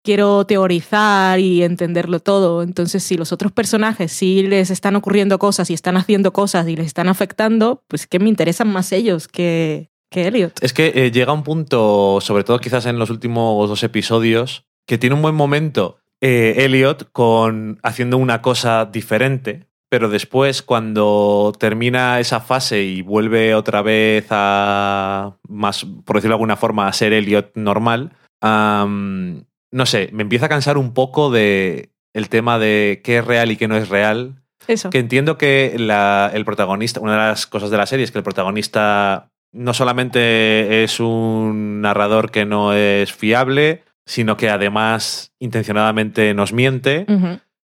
quiero 0.03 0.45
teorizar 0.45 1.39
y 1.39 1.63
entenderlo 1.63 2.19
todo. 2.19 2.61
Entonces, 2.61 3.03
si 3.03 3.17
los 3.17 3.31
otros 3.31 3.51
personajes 3.51 4.11
sí 4.11 4.43
les 4.43 4.69
están 4.69 4.95
ocurriendo 4.95 5.39
cosas 5.39 5.69
y 5.69 5.73
están 5.73 5.97
haciendo 5.97 6.33
cosas 6.33 6.67
y 6.67 6.75
les 6.75 6.87
están 6.87 7.07
afectando, 7.07 7.83
pues 7.87 8.05
que 8.05 8.19
me 8.19 8.29
interesan 8.29 8.71
más 8.71 8.91
ellos 8.91 9.27
que, 9.27 9.89
que 10.11 10.27
Elliot. 10.27 10.61
Es 10.61 10.73
que 10.73 10.91
eh, 10.93 11.11
llega 11.11 11.33
un 11.33 11.43
punto, 11.43 12.19
sobre 12.21 12.43
todo 12.43 12.59
quizás 12.59 12.85
en 12.85 12.99
los 12.99 13.09
últimos 13.09 13.67
dos 13.67 13.83
episodios, 13.83 14.65
que 14.85 14.97
tiene 14.97 15.15
un 15.15 15.21
buen 15.21 15.35
momento 15.35 15.97
eh, 16.21 16.65
Elliot 16.65 17.11
con 17.11 17.79
haciendo 17.83 18.17
una 18.17 18.41
cosa 18.41 18.85
diferente, 18.85 19.67
pero 19.89 20.09
después 20.09 20.61
cuando 20.61 21.53
termina 21.59 22.19
esa 22.21 22.39
fase 22.39 22.81
y 22.81 23.01
vuelve 23.01 23.53
otra 23.55 23.81
vez 23.81 24.27
a 24.29 25.37
más, 25.49 25.85
por 26.05 26.15
decirlo 26.15 26.33
de 26.33 26.35
alguna 26.35 26.55
forma, 26.55 26.87
a 26.87 26.93
ser 26.93 27.11
Elliot 27.11 27.51
normal, 27.55 28.13
no 29.73 29.85
sé, 29.85 30.09
me 30.13 30.21
empieza 30.23 30.45
a 30.45 30.49
cansar 30.49 30.77
un 30.77 30.93
poco 30.93 31.31
de 31.31 31.89
el 32.13 32.29
tema 32.29 32.59
de 32.59 33.01
qué 33.03 33.17
es 33.17 33.25
real 33.25 33.51
y 33.51 33.57
qué 33.57 33.67
no 33.67 33.75
es 33.75 33.89
real. 33.89 34.43
Eso. 34.67 34.89
Que 34.91 34.99
entiendo 34.99 35.37
que 35.37 35.75
la- 35.77 36.31
el 36.33 36.45
protagonista, 36.45 36.99
una 37.01 37.13
de 37.13 37.17
las 37.17 37.47
cosas 37.47 37.69
de 37.71 37.77
la 37.77 37.85
serie 37.85 38.05
es 38.05 38.11
que 38.11 38.19
el 38.19 38.23
protagonista 38.23 39.29
no 39.51 39.73
solamente 39.73 40.83
es 40.83 40.99
un 40.99 41.81
narrador 41.81 42.31
que 42.31 42.45
no 42.45 42.73
es 42.73 43.11
fiable, 43.13 43.83
sino 44.05 44.37
que 44.37 44.49
además 44.49 45.31
intencionadamente 45.39 46.33
nos 46.33 46.53
miente, 46.53 47.05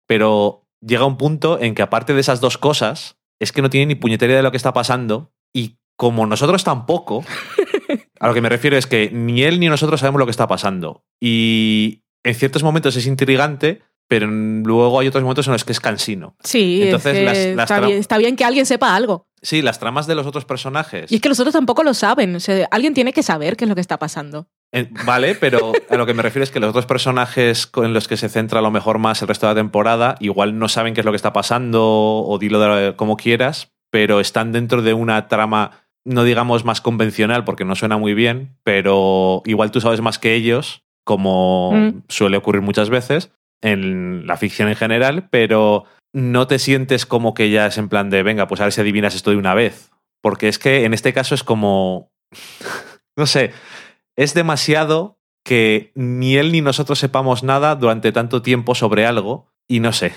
pero 0.07 0.65
llega 0.81 1.05
un 1.07 1.17
punto 1.17 1.59
en 1.61 1.75
que 1.75 1.83
aparte 1.83 2.15
de 2.15 2.21
esas 2.21 2.41
dos 2.41 2.59
cosas, 2.59 3.17
es 3.41 3.53
que 3.53 3.63
no 3.63 3.71
tiene 3.71 3.87
ni 3.87 3.95
puñetera 3.95 4.31
idea 4.31 4.37
de 4.39 4.43
lo 4.43 4.51
que 4.51 4.57
está 4.57 4.73
pasando 4.73 5.31
y 5.55 5.77
como 5.97 6.27
nosotros 6.27 6.63
tampoco, 6.65 7.25
a 8.21 8.29
lo 8.29 8.35
que 8.35 8.41
me 8.41 8.49
refiero 8.49 8.77
es 8.77 8.87
que 8.87 9.11
ni 9.13 9.43
él 9.43 9.61
ni 9.61 9.69
nosotros 9.69 10.01
sabemos 10.01 10.19
lo 10.19 10.27
que 10.27 10.31
está 10.31 10.47
pasando. 10.47 11.05
Y 11.21 12.03
en 12.25 12.35
ciertos 12.35 12.63
momentos 12.63 12.97
es 12.97 13.07
intrigante, 13.07 13.83
pero 14.09 14.27
en- 14.27 14.63
luego 14.65 15.01
hay 15.01 15.09
otros 15.09 15.23
momentos 15.23 15.47
en 15.49 15.53
los 15.53 15.65
que 15.65 15.73
es 15.73 15.81
cansino. 15.81 16.37
Sí, 16.43 16.79
es 16.81 16.87
Entonces, 16.87 17.13
que 17.15 17.25
las- 17.25 17.37
las 17.57 17.71
está, 17.71 17.81
bien, 17.81 17.99
está 17.99 18.19
bien 18.19 18.37
que 18.37 18.45
alguien 18.45 18.67
sepa 18.67 18.95
algo. 18.95 19.27
Sí, 19.43 19.63
las 19.63 19.79
tramas 19.79 20.07
de 20.07 20.15
los 20.15 20.27
otros 20.27 20.45
personajes. 20.45 21.11
Y 21.13 21.17
es 21.17 21.21
que 21.21 21.29
los 21.29 21.39
otros 21.39 21.53
tampoco 21.53 21.83
lo 21.85 21.95
saben. 21.95 22.35
O 22.35 22.41
sea, 22.41 22.67
alguien 22.71 22.95
tiene 22.95 23.13
que 23.13 23.23
saber 23.23 23.57
qué 23.57 23.65
es 23.65 23.69
lo 23.69 23.75
que 23.75 23.81
está 23.81 23.99
pasando. 23.99 24.49
Eh, 24.73 24.89
Vale, 25.05 25.35
pero 25.37 25.73
a 25.89 25.97
lo 25.97 26.07
que 26.07 26.15
me 26.15 26.23
refiero 26.23 26.43
es 26.43 26.51
que 26.51 26.59
los 26.59 26.71
otros 26.71 26.87
personajes 26.87 27.67
con 27.67 27.93
los 27.93 28.09
que 28.09 28.17
se 28.17 28.29
centra 28.29 28.59
a 28.59 28.63
lo 28.63 28.71
mejor 28.73 28.99
más 28.99 29.23
el 29.23 29.29
resto 29.29 29.47
de 29.47 29.53
la 29.55 29.61
temporada, 29.61 30.17
igual 30.21 30.59
no 30.59 30.69
saben 30.69 30.95
qué 30.95 31.01
es 31.01 31.05
lo 31.05 31.13
que 31.13 31.17
está 31.17 31.33
pasando 31.33 31.81
o 31.85 32.39
dilo 32.39 32.59
de- 32.61 32.97
como 32.97 33.17
quieras, 33.17 33.73
pero 33.91 34.19
están 34.21 34.51
dentro 34.53 34.83
de 34.83 34.95
una 34.95 35.29
trama, 35.29 35.86
no 36.07 36.25
digamos 36.25 36.65
más 36.65 36.81
convencional 36.81 37.45
porque 37.45 37.65
no 37.65 37.75
suena 37.75 37.99
muy 37.99 38.15
bien, 38.15 38.57
pero 38.63 39.43
igual 39.45 39.71
tú 39.71 39.81
sabes 39.81 40.01
más 40.01 40.19
que 40.19 40.35
ellos, 40.35 40.83
como 41.05 41.73
Mm. 41.73 42.03
suele 42.09 42.37
ocurrir 42.37 42.63
muchas 42.63 42.89
veces 42.91 43.31
en 43.63 44.27
la 44.27 44.37
ficción 44.37 44.69
en 44.69 44.77
general, 44.77 45.29
pero 45.31 45.85
no 46.15 46.47
te 46.47 46.59
sientes 46.59 47.05
como 47.07 47.35
que 47.35 47.51
ya 47.51 47.67
es 47.67 47.77
en 47.79 47.89
plan 47.89 48.09
de, 48.11 48.23
venga, 48.23 48.47
pues 48.47 48.61
a 48.61 48.65
ver 48.65 48.73
si 48.73 48.81
adivinas 48.81 49.15
esto 49.15 49.31
de 49.31 49.37
una 49.37 49.55
vez. 49.55 49.91
Porque 50.23 50.49
es 50.49 50.59
que 50.59 50.85
en 50.85 50.95
este 50.95 51.13
caso 51.13 51.35
es 51.35 51.43
como, 51.45 52.11
no 53.17 53.27
sé, 53.27 53.53
es 54.17 54.33
demasiado 54.35 55.19
que 55.45 55.93
ni 55.95 56.37
él 56.37 56.53
ni 56.53 56.61
nosotros 56.61 56.99
sepamos 56.99 57.43
nada 57.43 57.75
durante 57.77 58.13
tanto 58.13 58.43
tiempo 58.43 58.75
sobre 58.75 59.07
algo 59.07 59.47
y 59.69 59.81
no 59.81 59.93
sé, 59.93 60.13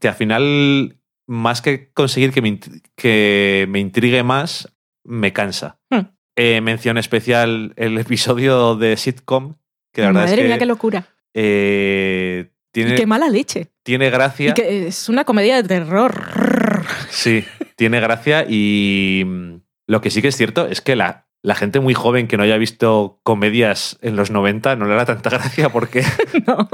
que 0.00 0.08
al 0.08 0.14
final, 0.14 0.98
más 1.26 1.60
que 1.62 1.90
conseguir 1.92 2.32
que 2.32 2.42
me, 2.42 2.58
que 2.96 3.66
me 3.68 3.78
intrigue 3.80 4.22
más, 4.22 4.72
me 5.10 5.32
cansa. 5.32 5.78
Hmm. 5.90 6.06
Eh, 6.36 6.60
mención 6.60 6.96
especial 6.96 7.74
el 7.76 7.98
episodio 7.98 8.76
de 8.76 8.96
sitcom, 8.96 9.56
que 9.92 10.00
la 10.02 10.06
verdad 10.08 10.20
Madre 10.22 10.34
es 10.34 10.40
que 10.40 10.46
mía, 10.46 10.58
qué 10.58 10.66
locura. 10.66 11.06
eh, 11.34 12.50
tiene, 12.72 12.92
Y 12.92 12.96
qué 12.96 13.06
mala 13.06 13.28
leche. 13.28 13.72
tiene 13.82 14.08
gracia. 14.10 14.50
Y 14.50 14.54
que 14.54 14.86
es 14.86 15.08
una 15.08 15.24
comedia 15.24 15.60
de 15.60 15.68
terror. 15.68 16.84
Sí, 17.10 17.44
tiene 17.76 18.00
gracia 18.00 18.46
y 18.48 19.24
mm, 19.26 19.54
lo 19.88 20.00
que 20.00 20.10
sí 20.10 20.22
que 20.22 20.28
es 20.28 20.36
cierto 20.36 20.66
es 20.68 20.80
que 20.80 20.94
la, 20.96 21.26
la 21.42 21.54
gente 21.56 21.80
muy 21.80 21.94
joven 21.94 22.28
que 22.28 22.36
no 22.36 22.44
haya 22.44 22.56
visto 22.58 23.18
comedias 23.24 23.98
en 24.02 24.14
los 24.16 24.30
90 24.30 24.76
no 24.76 24.86
le 24.86 24.94
da 24.94 25.04
tanta 25.04 25.30
gracia 25.30 25.68
porque, 25.70 26.04
No. 26.46 26.68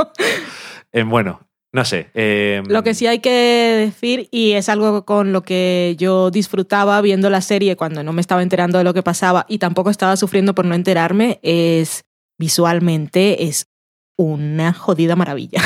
eh, 0.93 1.03
bueno, 1.03 1.41
no 1.73 1.85
sé. 1.85 2.11
eh, 2.15 2.63
Lo 2.69 2.83
que 2.83 2.95
sí 2.95 3.07
hay 3.07 3.19
que 3.19 3.31
decir, 3.31 4.29
y 4.31 4.53
es 4.53 4.69
algo 4.69 5.05
con 5.05 5.33
lo 5.33 5.43
que 5.43 5.95
yo 5.99 6.31
disfrutaba 6.31 7.01
viendo 7.03 7.29
la 7.31 7.41
serie 7.41 7.77
cuando 7.77 8.03
no 8.03 8.13
me 8.13 8.21
estaba 8.21 8.43
enterando 8.43 8.79
de 8.79 8.85
lo 8.85 8.95
que 8.95 9.03
pasaba 9.03 9.45
y 9.49 9.59
tampoco 9.59 9.91
estaba 9.91 10.17
sufriendo 10.17 10.55
por 10.55 10.65
no 10.65 10.75
enterarme, 10.75 11.39
es 11.43 12.05
visualmente 12.39 13.45
es 13.45 13.67
una 14.19 14.73
jodida 14.73 15.17
maravilla. 15.17 15.61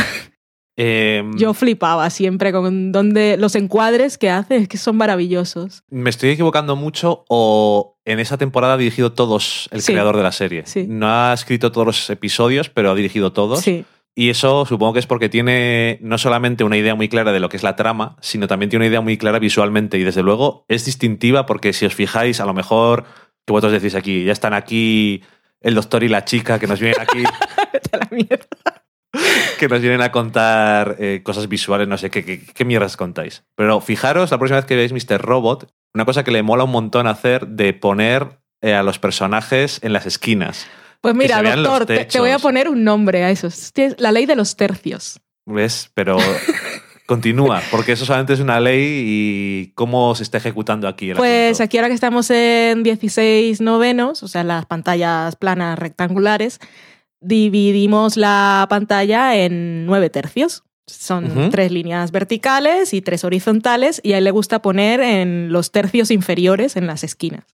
eh, 0.76 1.22
Yo 1.36 1.52
flipaba 1.54 2.08
siempre 2.10 2.52
con 2.52 2.90
donde 2.92 3.36
los 3.36 3.54
encuadres 3.54 4.18
que 4.18 4.30
hace, 4.30 4.56
es 4.56 4.68
que 4.68 4.78
son 4.78 4.96
maravillosos. 4.96 5.82
¿Me 5.90 6.10
estoy 6.10 6.30
equivocando 6.30 6.74
mucho 6.74 7.24
o 7.28 7.96
en 8.04 8.18
esa 8.18 8.38
temporada 8.38 8.74
ha 8.74 8.76
dirigido 8.78 9.12
todos 9.12 9.68
el 9.72 9.82
Sí. 9.82 9.92
creador 9.92 10.16
de 10.16 10.22
la 10.22 10.32
serie? 10.32 10.62
Sí. 10.66 10.86
No 10.88 11.08
ha 11.08 11.32
escrito 11.34 11.70
todos 11.70 11.86
los 11.86 12.10
episodios, 12.10 12.68
pero 12.70 12.90
ha 12.90 12.94
dirigido 12.94 13.32
todos. 13.32 13.60
Sí. 13.60 13.84
Y 14.14 14.30
eso 14.30 14.66
supongo 14.66 14.94
que 14.94 14.98
es 14.98 15.06
porque 15.06 15.28
tiene 15.28 15.98
no 16.02 16.18
solamente 16.18 16.64
una 16.64 16.76
idea 16.76 16.94
muy 16.94 17.08
clara 17.08 17.32
de 17.32 17.40
lo 17.40 17.48
que 17.48 17.56
es 17.56 17.62
la 17.62 17.76
trama, 17.76 18.16
sino 18.20 18.48
también 18.48 18.68
tiene 18.68 18.84
una 18.84 18.90
idea 18.90 19.00
muy 19.00 19.16
clara 19.16 19.38
visualmente. 19.38 19.98
Y 19.98 20.04
desde 20.04 20.22
luego 20.22 20.64
es 20.68 20.84
distintiva 20.84 21.46
porque 21.46 21.72
si 21.72 21.86
os 21.86 21.94
fijáis, 21.94 22.40
a 22.40 22.46
lo 22.46 22.54
mejor, 22.54 23.04
que 23.46 23.52
vosotros 23.52 23.80
decís 23.80 23.94
aquí, 23.94 24.24
ya 24.24 24.32
están 24.32 24.52
aquí 24.52 25.22
el 25.60 25.74
doctor 25.74 26.02
y 26.02 26.08
la 26.08 26.24
chica 26.24 26.58
que 26.58 26.66
nos 26.66 26.80
vienen 26.80 27.00
aquí, 27.00 27.22
la 27.92 28.08
mierda. 28.10 28.46
que 29.58 29.68
nos 29.68 29.80
vienen 29.80 30.02
a 30.02 30.12
contar 30.12 30.96
eh, 30.98 31.20
cosas 31.22 31.48
visuales, 31.48 31.86
no 31.86 31.98
sé, 31.98 32.10
¿qué, 32.10 32.24
qué, 32.24 32.44
qué 32.44 32.64
mierdas 32.64 32.96
contáis? 32.96 33.44
Pero 33.54 33.80
fijaros, 33.80 34.30
la 34.30 34.38
próxima 34.38 34.56
vez 34.56 34.66
que 34.66 34.76
veáis 34.76 34.92
Mr. 34.92 35.20
Robot, 35.20 35.72
una 35.94 36.04
cosa 36.04 36.24
que 36.24 36.30
le 36.30 36.42
mola 36.42 36.64
un 36.64 36.70
montón 36.70 37.06
hacer 37.06 37.46
de 37.48 37.72
poner 37.74 38.40
eh, 38.62 38.74
a 38.74 38.82
los 38.82 38.98
personajes 38.98 39.80
en 39.82 39.94
las 39.94 40.04
esquinas. 40.04 40.66
Pues 41.00 41.14
mira, 41.14 41.42
doctor, 41.42 41.86
te, 41.86 42.04
te 42.04 42.20
voy 42.20 42.30
a 42.30 42.38
poner 42.38 42.68
un 42.68 42.84
nombre 42.84 43.24
a 43.24 43.30
eso. 43.30 43.46
Es 43.46 43.72
la 43.98 44.12
ley 44.12 44.26
de 44.26 44.36
los 44.36 44.56
tercios. 44.56 45.20
¿Ves? 45.46 45.90
Pero 45.94 46.18
continúa, 47.06 47.62
porque 47.70 47.92
eso 47.92 48.04
solamente 48.04 48.34
es 48.34 48.40
una 48.40 48.60
ley 48.60 49.04
y 49.06 49.72
cómo 49.74 50.14
se 50.14 50.22
está 50.22 50.38
ejecutando 50.38 50.86
aquí 50.86 51.10
el 51.10 51.16
Pues 51.16 51.52
asunto. 51.52 51.64
aquí 51.64 51.78
ahora 51.78 51.88
que 51.88 51.94
estamos 51.94 52.30
en 52.30 52.82
16 52.82 53.60
novenos, 53.60 54.22
o 54.22 54.28
sea, 54.28 54.44
las 54.44 54.66
pantallas 54.66 55.36
planas 55.36 55.78
rectangulares, 55.78 56.60
dividimos 57.20 58.16
la 58.16 58.66
pantalla 58.68 59.36
en 59.36 59.86
nueve 59.86 60.10
tercios. 60.10 60.64
Son 60.86 61.50
tres 61.50 61.70
líneas 61.70 62.10
verticales 62.10 62.94
y 62.94 63.00
tres 63.00 63.22
horizontales 63.22 64.00
y 64.02 64.12
a 64.14 64.18
él 64.18 64.24
le 64.24 64.32
gusta 64.32 64.60
poner 64.60 65.00
en 65.00 65.52
los 65.52 65.70
tercios 65.70 66.10
inferiores 66.10 66.74
en 66.76 66.86
las 66.88 67.04
esquinas. 67.04 67.44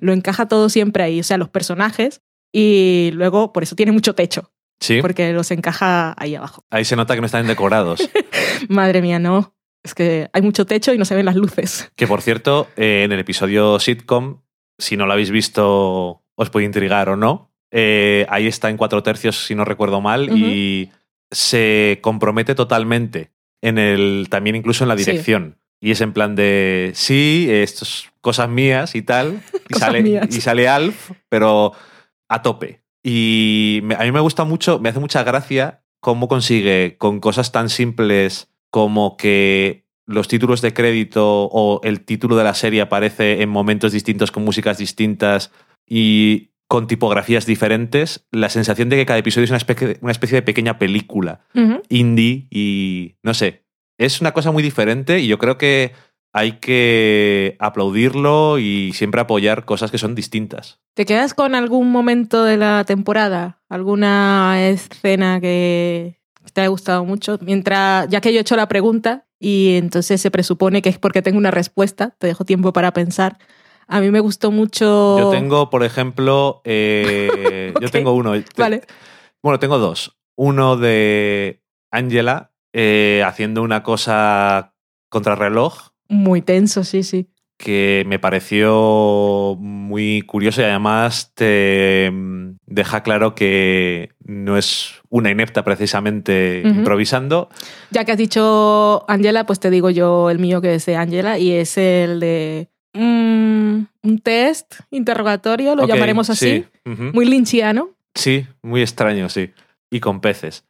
Lo 0.00 0.12
encaja 0.12 0.46
todo 0.48 0.68
siempre 0.68 1.02
ahí, 1.04 1.20
o 1.20 1.24
sea, 1.24 1.36
los 1.36 1.48
personajes 1.48 2.22
y 2.52 3.10
luego 3.14 3.52
por 3.52 3.62
eso 3.62 3.74
tiene 3.76 3.92
mucho 3.92 4.14
techo, 4.14 4.50
Sí, 4.80 5.00
porque 5.02 5.32
los 5.32 5.50
encaja 5.50 6.14
ahí 6.18 6.34
abajo. 6.34 6.64
ahí 6.70 6.84
se 6.84 6.96
nota 6.96 7.14
que 7.14 7.20
no 7.20 7.26
están 7.26 7.46
decorados. 7.46 8.00
Madre 8.68 9.02
mía, 9.02 9.18
no. 9.18 9.54
Es 9.82 9.94
que 9.94 10.28
hay 10.32 10.42
mucho 10.42 10.66
techo 10.66 10.92
y 10.92 10.98
no 10.98 11.04
se 11.04 11.14
ven 11.14 11.24
las 11.26 11.36
luces. 11.36 11.90
que 11.96 12.06
por 12.06 12.20
cierto, 12.22 12.68
eh, 12.76 13.02
en 13.04 13.12
el 13.12 13.20
episodio 13.20 13.78
sitcom, 13.78 14.40
si 14.78 14.96
no 14.96 15.06
lo 15.06 15.12
habéis 15.12 15.30
visto, 15.30 16.22
os 16.34 16.50
puede 16.50 16.66
intrigar 16.66 17.08
o 17.08 17.16
no. 17.16 17.50
eh, 17.72 18.26
ahí 18.30 18.46
está 18.46 18.68
en 18.68 18.76
cuatro 18.76 19.02
tercios, 19.02 19.44
si 19.46 19.54
no 19.54 19.64
recuerdo 19.64 20.00
mal, 20.00 20.28
y 20.36 20.90
se 21.30 21.98
compromete 22.02 22.54
totalmente 22.54 23.30
en 23.62 23.78
el, 23.78 24.26
también 24.30 24.56
incluso 24.56 24.84
en 24.84 24.88
la 24.88 24.96
Sí. 24.98 25.04
dirección. 25.04 25.58
Y 25.82 25.92
es 25.92 26.00
en 26.02 26.12
plan 26.12 26.34
de, 26.34 26.90
sí, 26.94 27.46
esto 27.48 27.84
es 27.84 28.08
cosas 28.20 28.48
mías 28.50 28.94
y 28.94 29.02
tal. 29.02 29.40
Y, 29.54 29.58
Cosas 29.72 29.86
sale, 29.88 30.02
mías. 30.02 30.26
y 30.34 30.40
sale 30.40 30.68
Alf, 30.68 31.12
pero 31.28 31.72
a 32.30 32.40
tope. 32.40 32.82
Y 33.02 33.82
a 33.98 34.04
mí 34.04 34.12
me 34.12 34.20
gusta 34.20 34.44
mucho, 34.44 34.78
me 34.78 34.88
hace 34.88 35.00
mucha 35.00 35.22
gracia 35.22 35.82
cómo 36.00 36.28
consigue 36.28 36.96
con 36.96 37.20
cosas 37.20 37.52
tan 37.52 37.68
simples 37.68 38.50
como 38.70 39.16
que 39.16 39.84
los 40.06 40.28
títulos 40.28 40.62
de 40.62 40.72
crédito 40.72 41.44
o 41.44 41.80
el 41.82 42.04
título 42.04 42.36
de 42.36 42.44
la 42.44 42.54
serie 42.54 42.80
aparece 42.80 43.42
en 43.42 43.48
momentos 43.48 43.92
distintos 43.92 44.30
con 44.30 44.44
músicas 44.44 44.78
distintas 44.78 45.52
y 45.86 46.50
con 46.68 46.86
tipografías 46.86 47.46
diferentes, 47.46 48.28
la 48.30 48.48
sensación 48.48 48.88
de 48.88 48.96
que 48.96 49.06
cada 49.06 49.18
episodio 49.18 49.44
es 49.44 49.50
una 49.50 49.56
especie, 49.56 49.98
una 50.02 50.12
especie 50.12 50.36
de 50.36 50.42
pequeña 50.42 50.78
película 50.78 51.40
indie 51.88 52.46
y 52.48 53.16
no 53.24 53.34
sé, 53.34 53.64
es 53.98 54.20
una 54.20 54.32
cosa 54.32 54.52
muy 54.52 54.62
diferente 54.62 55.18
y 55.18 55.26
yo 55.26 55.38
creo 55.38 55.58
que 55.58 55.92
hay 56.32 56.52
que 56.52 57.56
aplaudirlo 57.58 58.58
y 58.58 58.92
siempre 58.92 59.20
apoyar 59.20 59.64
cosas 59.64 59.90
que 59.90 59.98
son 59.98 60.14
distintas. 60.14 60.80
¿Te 60.94 61.04
quedas 61.04 61.34
con 61.34 61.54
algún 61.54 61.90
momento 61.90 62.44
de 62.44 62.56
la 62.56 62.84
temporada? 62.84 63.60
¿Alguna 63.68 64.68
escena 64.68 65.40
que 65.40 66.20
te 66.52 66.60
haya 66.60 66.68
gustado 66.68 67.04
mucho? 67.04 67.38
Mientras, 67.40 68.08
ya 68.08 68.20
que 68.20 68.32
yo 68.32 68.38
he 68.38 68.42
hecho 68.42 68.56
la 68.56 68.68
pregunta 68.68 69.26
y 69.38 69.76
entonces 69.76 70.20
se 70.20 70.30
presupone 70.30 70.82
que 70.82 70.88
es 70.88 70.98
porque 70.98 71.22
tengo 71.22 71.38
una 71.38 71.50
respuesta, 71.50 72.14
te 72.18 72.28
dejo 72.28 72.44
tiempo 72.44 72.72
para 72.72 72.92
pensar. 72.92 73.38
A 73.88 74.00
mí 74.00 74.10
me 74.10 74.20
gustó 74.20 74.52
mucho. 74.52 75.18
Yo 75.18 75.30
tengo, 75.30 75.68
por 75.68 75.82
ejemplo, 75.82 76.60
eh, 76.64 77.74
yo 77.80 77.88
tengo 77.88 78.12
uno. 78.12 78.34
Vale. 78.56 78.82
Bueno, 79.42 79.58
tengo 79.58 79.78
dos. 79.78 80.16
Uno 80.36 80.76
de 80.76 81.62
Angela 81.90 82.52
eh, 82.72 83.24
haciendo 83.26 83.62
una 83.62 83.82
cosa 83.82 84.74
contrarreloj 85.08 85.89
Muy 86.10 86.42
tenso, 86.42 86.82
sí, 86.84 87.02
sí. 87.04 87.28
que 87.56 88.04
me 88.06 88.18
pareció 88.18 89.56
muy 89.60 90.22
curioso 90.22 90.60
y 90.60 90.64
además 90.64 91.32
te 91.34 92.10
mm, 92.10 92.56
deja 92.66 93.02
claro 93.02 93.34
que 93.34 94.10
no 94.24 94.56
es 94.58 94.94
una 95.08 95.30
inepta 95.30 95.62
precisamente 95.62 96.62
improvisando. 96.64 97.48
Ya 97.90 98.04
que 98.04 98.12
has 98.12 98.18
dicho 98.18 99.04
Angela, 99.08 99.44
pues 99.46 99.60
te 99.60 99.70
digo 99.70 99.90
yo 99.90 100.30
el 100.30 100.38
mío 100.38 100.60
que 100.60 100.74
es 100.74 100.86
de 100.86 100.96
Angela 100.96 101.38
y 101.38 101.52
es 101.52 101.78
el 101.78 102.18
de 102.18 102.68
mm, 102.94 103.80
un 104.02 104.18
test 104.22 104.74
interrogatorio, 104.90 105.76
lo 105.76 105.86
llamaremos 105.86 106.28
así. 106.30 106.64
Sí. 106.84 106.90
Muy 107.12 107.26
lynchiano. 107.26 107.90
Sí, 108.14 108.46
muy 108.62 108.82
extraño, 108.82 109.28
sí. 109.28 109.50
Y 109.90 110.00
con 110.00 110.20
peces. 110.20 110.64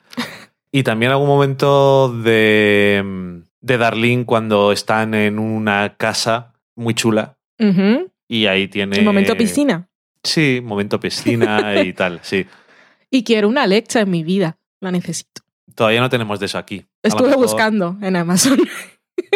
Y 0.72 0.82
también 0.82 1.10
algún 1.12 1.26
momento 1.26 2.12
de, 2.22 3.02
mm, 3.04 3.49
de 3.60 3.78
Darlene 3.78 4.24
cuando 4.24 4.72
están 4.72 5.14
en 5.14 5.38
una 5.38 5.96
casa 5.96 6.54
muy 6.76 6.94
chula 6.94 7.36
y 8.28 8.46
ahí 8.46 8.68
tiene... 8.68 8.96
El 8.98 9.04
momento 9.04 9.36
piscina. 9.36 9.88
Sí, 10.22 10.60
momento 10.62 10.98
piscina 11.00 11.82
y 11.82 11.92
tal, 11.94 12.20
sí. 12.22 12.46
Y 13.10 13.24
quiero 13.24 13.48
una 13.48 13.62
Alexa 13.64 14.00
en 14.00 14.10
mi 14.10 14.22
vida. 14.24 14.58
La 14.80 14.90
necesito. 14.90 15.42
Todavía 15.74 16.00
no 16.00 16.08
tenemos 16.08 16.40
de 16.40 16.46
eso 16.46 16.58
aquí. 16.58 16.86
Estuve 17.02 17.28
mejor- 17.28 17.42
buscando 17.42 17.96
en 18.02 18.16
Amazon. 18.16 18.58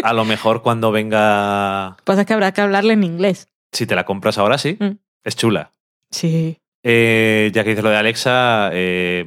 A 0.02 0.12
lo 0.14 0.24
mejor 0.24 0.62
cuando 0.62 0.90
venga. 0.90 1.96
Pasa 2.04 2.24
que 2.24 2.32
habrá 2.32 2.52
que 2.52 2.60
hablarle 2.62 2.94
en 2.94 3.04
inglés. 3.04 3.48
Si 3.72 3.84
te 3.86 3.94
la 3.94 4.04
compras 4.04 4.38
ahora, 4.38 4.56
sí. 4.58 4.76
Mm. 4.80 4.92
Es 5.24 5.36
chula. 5.36 5.70
Sí. 6.10 6.58
Eh, 6.82 7.50
ya 7.52 7.62
que 7.64 7.70
dices 7.70 7.84
lo 7.84 7.90
de 7.90 7.96
Alexa, 7.96 8.70
eh, 8.72 9.24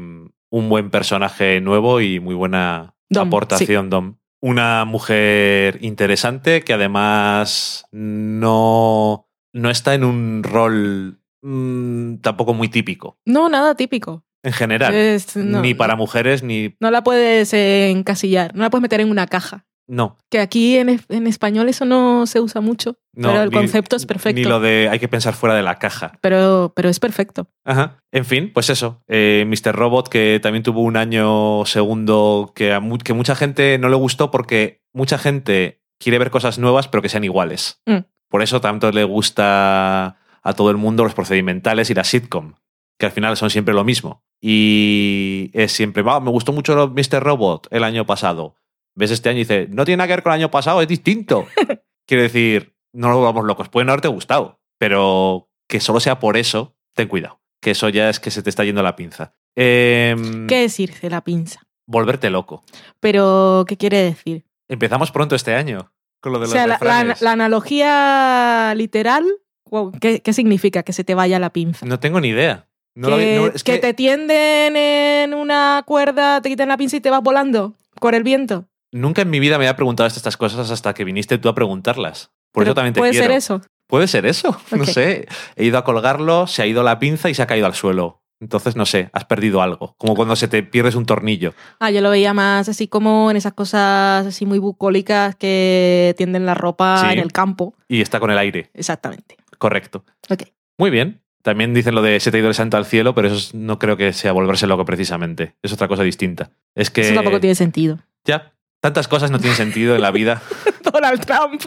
un 0.50 0.70
buen 0.70 0.90
personaje 0.90 1.60
nuevo 1.62 2.02
y 2.02 2.20
muy 2.20 2.34
buena 2.36 2.94
Dom, 3.10 3.28
aportación, 3.28 3.90
Dom. 3.90 4.16
Una 4.40 4.86
mujer 4.86 5.80
interesante 5.82 6.62
que 6.62 6.74
además 6.74 7.86
no, 7.92 9.28
no 9.54 9.70
está 9.70 9.94
en 9.96 10.04
un 10.04 10.44
rol 10.44 11.20
mm, 11.42 12.18
tampoco 12.18 12.54
muy 12.54 12.70
típico. 12.70 13.18
No, 13.26 13.50
nada 13.50 13.76
típico. 13.76 14.24
En 14.44 14.54
general. 14.54 14.94
Es- 14.94 15.36
no, 15.36 15.62
ni 15.62 15.74
para 15.74 15.96
mujeres, 15.96 16.44
ni. 16.44 16.76
No 16.80 16.92
la 16.92 17.04
puedes 17.04 17.52
encasillar, 17.54 18.56
no 18.56 18.62
la 18.64 18.70
puedes 18.70 18.84
meter 18.84 19.02
en 19.02 19.10
una 19.10 19.28
caja. 19.28 19.66
No. 19.88 20.18
Que 20.30 20.40
aquí 20.40 20.78
en, 20.78 21.00
en 21.08 21.28
español 21.28 21.70
eso 21.70 21.86
no 21.86 22.26
se 22.28 22.42
usa 22.42 22.60
mucho, 22.60 22.98
no 23.14 23.30
pero 23.30 23.44
el 23.44 23.50
ni- 23.50 23.56
concepto 23.56 23.96
es 23.96 24.06
perfecto. 24.06 24.38
Ni 24.38 24.44
lo 24.46 24.60
de 24.60 24.90
hay 24.92 25.00
que 25.00 25.08
pensar 25.08 25.34
fuera 25.34 25.56
de 25.56 25.64
la 25.64 25.80
caja. 25.80 26.12
Pero, 26.22 26.74
pero 26.76 26.90
es 26.90 27.00
perfecto. 27.00 27.48
Ajá. 27.64 28.00
En 28.12 28.26
fin, 28.26 28.52
pues 28.54 28.70
eso. 28.70 29.02
Eh, 29.08 29.46
Mr. 29.48 29.74
Robot, 29.74 30.10
que 30.10 30.40
también 30.44 30.64
tuvo 30.64 30.82
un 30.82 30.98
año 30.98 31.66
segundo 31.66 32.52
que, 32.54 32.74
a 32.74 32.80
mu- 32.82 32.98
que 32.98 33.14
mucha 33.14 33.34
gente 33.36 33.78
no 33.80 33.88
le 33.90 33.96
gustó 33.96 34.30
porque 34.30 34.82
mucha 34.94 35.18
gente 35.18 35.82
quiere 36.00 36.20
ver 36.20 36.32
cosas 36.32 36.60
nuevas, 36.60 36.88
pero 36.90 37.02
que 37.02 37.10
sean 37.10 37.24
iguales. 37.24 37.82
Mm. 37.86 38.00
Por 38.30 38.42
eso 38.42 38.60
tanto 38.60 38.92
le 38.92 39.06
gusta 39.06 40.18
a 40.44 40.54
todo 40.54 40.70
el 40.70 40.78
mundo 40.78 41.04
los 41.06 41.14
procedimentales 41.14 41.90
y 41.90 41.94
la 41.94 42.04
sitcom, 42.04 42.56
que 43.00 43.06
al 43.06 43.12
final 43.14 43.38
son 43.38 43.50
siempre 43.50 43.74
lo 43.74 43.84
mismo. 43.86 44.24
Y 44.42 45.50
es 45.54 45.72
siempre, 45.72 46.04
va, 46.04 46.20
me 46.20 46.30
gustó 46.30 46.52
mucho 46.54 46.90
Mr. 46.96 47.22
Robot 47.24 47.68
el 47.72 47.84
año 47.84 48.06
pasado. 48.06 48.56
Ves 48.98 49.12
este 49.12 49.30
año 49.30 49.38
y 49.38 49.42
dices, 49.42 49.70
no 49.70 49.86
tiene 49.86 49.98
nada 49.98 50.08
que 50.08 50.14
ver 50.14 50.24
con 50.24 50.32
el 50.34 50.40
año 50.40 50.52
pasado, 50.52 50.82
es 50.82 50.88
distinto. 50.88 51.48
Quiero 52.08 52.24
decir, 52.24 52.74
no 52.94 53.10
lo 53.12 53.22
vamos 53.22 53.46
locos, 53.46 53.70
puede 53.70 53.86
no 53.86 53.92
haberte 53.92 54.08
gustado, 54.08 54.60
pero 54.80 55.50
que 55.70 55.80
solo 55.80 56.00
sea 56.00 56.20
por 56.20 56.36
eso, 56.38 56.76
ten 56.94 57.08
cuidado, 57.08 57.40
que 57.62 57.72
eso 57.72 57.90
ya 57.90 58.10
es 58.10 58.20
que 58.20 58.32
se 58.32 58.42
te 58.42 58.50
está 58.50 58.64
yendo 58.64 58.82
la 58.82 58.96
pinza. 58.96 59.34
Em, 59.56 60.48
¿Qué 60.48 60.62
decirse 60.62 61.10
la 61.10 61.24
pinza? 61.24 61.62
Volverte 61.86 62.30
loco. 62.30 62.64
Pero, 63.00 63.66
¿qué 63.68 63.78
quiere 63.78 63.98
decir? 64.04 64.46
Empezamos 64.68 65.12
pronto 65.12 65.36
este 65.36 65.54
año 65.54 65.92
con 66.20 66.34
lo 66.34 66.40
de 66.40 66.46
O 66.46 66.48
los 66.48 66.54
sea, 66.54 66.62
la, 66.64 66.68
la- 66.74 66.78
refranes. 66.80 67.22
la 67.22 67.32
analogía 67.34 68.74
literal, 68.76 69.26
wow, 69.70 69.92
¿qué, 70.00 70.22
qué 70.22 70.34
significa 70.34 70.84
que 70.84 70.94
se 70.94 71.04
te 71.04 71.16
vaya 71.16 71.40
la 71.40 71.52
pinza? 71.52 71.86
No 71.86 72.00
tengo 72.00 72.20
ni 72.20 72.30
idea. 72.30 72.68
No 72.96 73.10
que, 73.16 73.36
no, 73.36 73.48
es 73.48 73.64
que 73.64 73.74
que 73.74 73.78
te 73.80 73.94
tienden 73.94 74.76
en 74.76 75.34
una 75.36 75.84
cuerda, 75.86 76.42
te 76.42 76.50
quitan 76.50 76.70
la 76.70 76.78
pinza 76.78 76.98
y 76.98 77.02
te 77.02 77.12
vas 77.12 77.22
volando 77.22 77.76
por 78.02 78.16
el 78.16 78.24
viento. 78.24 78.66
Nunca 78.92 79.22
en 79.22 79.30
mi 79.30 79.40
vida 79.40 79.58
me 79.58 79.66
había 79.66 79.76
preguntado 79.76 80.08
estas 80.08 80.38
cosas 80.38 80.72
hasta 80.72 80.94
que 80.94 81.04
viniste 81.04 81.38
tú 81.38 81.50
a 81.50 81.56
preguntarlas. 81.56 82.32
Por 82.52 82.62
Pero 82.64 82.72
eso 82.72 82.76
también 82.76 82.94
te 82.94 83.00
Puede 83.00 83.12
quiero. 83.12 83.28
ser 83.28 83.36
eso. 83.38 83.62
Puede 83.88 84.08
ser 84.08 84.26
eso. 84.26 84.60
No 84.72 84.86
sé. 84.86 85.28
He 85.56 85.66
ido 85.66 85.78
a 85.78 85.84
colgarlo, 85.84 86.48
se 86.48 86.62
ha 86.62 86.66
ido 86.66 86.84
la 86.84 87.00
pinza 87.00 87.30
y 87.30 87.34
se 87.34 87.42
ha 87.42 87.48
caído 87.48 87.66
al 87.68 87.76
suelo. 87.76 88.22
Entonces, 88.40 88.76
no 88.76 88.86
sé, 88.86 89.10
has 89.14 89.26
perdido 89.26 89.64
algo. 89.64 89.96
Como 89.98 90.16
cuando 90.16 90.36
se 90.36 90.48
te 90.48 90.62
pierdes 90.62 90.94
un 90.94 91.08
tornillo. 91.08 91.56
Ah, 91.80 91.90
yo 91.90 92.02
lo 92.02 92.12
veía 92.12 92.34
más 92.36 92.70
así 92.70 92.88
como 92.88 93.32
en 93.32 93.38
esas 93.38 93.54
cosas 93.54 94.28
así 94.28 94.46
muy 94.46 94.60
bucólicas 94.60 95.36
que 95.36 96.14
tienden 96.18 96.46
la 96.46 96.54
ropa 96.54 97.02
Sí. 97.02 97.14
en 97.14 97.20
el 97.20 97.32
campo. 97.32 97.74
Y 97.88 98.02
está 98.02 98.20
con 98.20 98.30
el 98.30 98.38
aire. 98.38 98.70
Exactamente. 98.76 99.38
Correcto. 99.58 100.04
Ok. 100.30 100.44
Muy 100.78 100.92
bien. 100.92 101.22
También 101.42 101.74
dicen 101.74 101.96
lo 101.96 102.02
de 102.04 102.20
se 102.20 102.30
te 102.30 102.38
ha 102.38 102.40
ido 102.42 102.50
el 102.50 102.54
santo 102.56 102.78
al 102.78 102.86
cielo, 102.86 103.16
pero 103.16 103.28
eso 103.30 103.38
es- 103.38 103.56
no 103.56 103.80
creo 103.80 103.98
que 103.98 104.14
sea 104.14 104.34
volverse 104.34 104.68
loco 104.68 104.86
precisamente. 104.86 105.56
Es 105.64 105.74
otra 105.74 105.88
cosa 105.88 106.04
distinta. 106.04 106.52
Es 106.76 106.92
que 106.92 107.02
Eso 107.02 107.16
tampoco 107.16 107.40
tiene 107.40 107.56
sentido. 107.56 107.98
ya 108.24 108.54
tantas 108.82 109.08
cosas 109.08 109.32
no 109.32 109.40
tienen 109.40 109.58
sentido 109.58 109.96
en 109.96 110.02
la 110.02 110.12
vida. 110.12 110.42
Donald 110.84 111.26
Trump. 111.26 111.62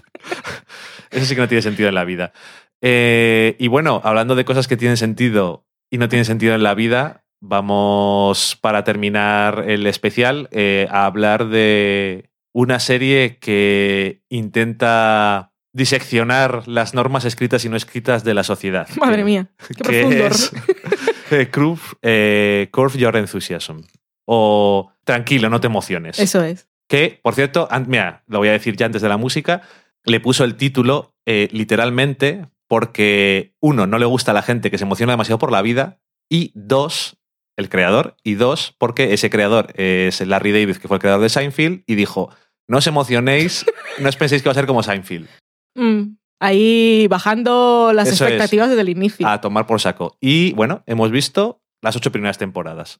Eso 1.10 1.26
sí 1.26 1.34
que 1.34 1.40
no 1.40 1.48
tiene 1.48 1.62
sentido 1.62 1.88
en 1.88 1.94
la 1.94 2.04
vida. 2.04 2.32
Eh, 2.80 3.56
y 3.58 3.68
bueno, 3.68 4.00
hablando 4.04 4.34
de 4.34 4.44
cosas 4.44 4.66
que 4.68 4.76
tienen 4.76 4.96
sentido 4.96 5.66
y 5.90 5.98
no 5.98 6.08
tienen 6.08 6.24
sentido 6.24 6.54
en 6.54 6.62
la 6.62 6.74
vida, 6.74 7.24
vamos 7.40 8.56
para 8.60 8.84
terminar 8.84 9.64
el 9.68 9.86
especial 9.86 10.48
eh, 10.52 10.86
a 10.90 11.04
hablar 11.06 11.48
de 11.48 12.30
una 12.52 12.80
serie 12.80 13.38
que 13.38 14.22
intenta 14.28 15.52
diseccionar 15.72 16.66
las 16.66 16.94
normas 16.94 17.24
escritas 17.24 17.64
y 17.64 17.68
no 17.68 17.76
escritas 17.76 18.24
de 18.24 18.34
la 18.34 18.42
sociedad. 18.44 18.88
Madre 18.96 19.18
Que- 19.18 19.24
mía. 19.24 19.46
Qué 19.68 19.74
que 19.74 19.82
profundo. 19.84 20.26
es 20.26 20.52
eh, 21.30 21.50
eh, 22.02 22.68
Curve 22.72 22.98
Your 22.98 23.16
Enthusiasm. 23.16 23.82
O 24.26 24.92
Tranquilo, 25.04 25.48
no 25.50 25.60
te 25.60 25.66
emociones. 25.66 26.18
Eso 26.20 26.42
es. 26.44 26.68
Que, 26.90 27.20
por 27.22 27.36
cierto, 27.36 27.68
mira, 27.86 28.24
lo 28.26 28.38
voy 28.38 28.48
a 28.48 28.52
decir 28.52 28.74
ya 28.76 28.84
antes 28.86 29.00
de 29.00 29.08
la 29.08 29.16
música, 29.16 29.62
le 30.04 30.18
puso 30.18 30.42
el 30.42 30.56
título 30.56 31.14
eh, 31.24 31.48
literalmente 31.52 32.46
porque, 32.66 33.54
uno, 33.60 33.86
no 33.86 33.96
le 33.98 34.06
gusta 34.06 34.32
a 34.32 34.34
la 34.34 34.42
gente 34.42 34.72
que 34.72 34.78
se 34.78 34.84
emociona 34.84 35.12
demasiado 35.12 35.38
por 35.38 35.52
la 35.52 35.62
vida, 35.62 36.00
y 36.28 36.50
dos, 36.54 37.16
el 37.56 37.68
creador, 37.68 38.16
y 38.24 38.34
dos, 38.34 38.74
porque 38.78 39.12
ese 39.14 39.30
creador 39.30 39.72
es 39.78 40.20
Larry 40.20 40.50
David, 40.50 40.78
que 40.78 40.88
fue 40.88 40.96
el 40.96 41.00
creador 41.00 41.20
de 41.22 41.28
Seinfeld, 41.28 41.82
y 41.86 41.94
dijo, 41.94 42.30
no 42.68 42.78
os 42.78 42.86
emocionéis, 42.88 43.66
no 44.00 44.08
os 44.08 44.16
penséis 44.16 44.42
que 44.42 44.48
va 44.48 44.52
a 44.52 44.54
ser 44.56 44.66
como 44.66 44.82
Seinfeld, 44.82 45.28
Mm, 45.76 46.16
Ahí 46.40 47.06
bajando 47.08 47.92
las 47.94 48.08
Eso 48.08 48.24
es. 48.24 48.30
expectativas 48.32 48.68
desde 48.70 48.80
el 48.82 48.88
inicio. 48.88 49.28
a 49.28 49.40
tomar 49.40 49.66
por 49.66 49.80
saco. 49.80 50.16
Y 50.20 50.52
bueno, 50.54 50.82
hemos 50.86 51.12
visto 51.12 51.62
las 51.82 51.94
ocho 51.94 52.10
primeras 52.10 52.38
temporadas. 52.38 52.98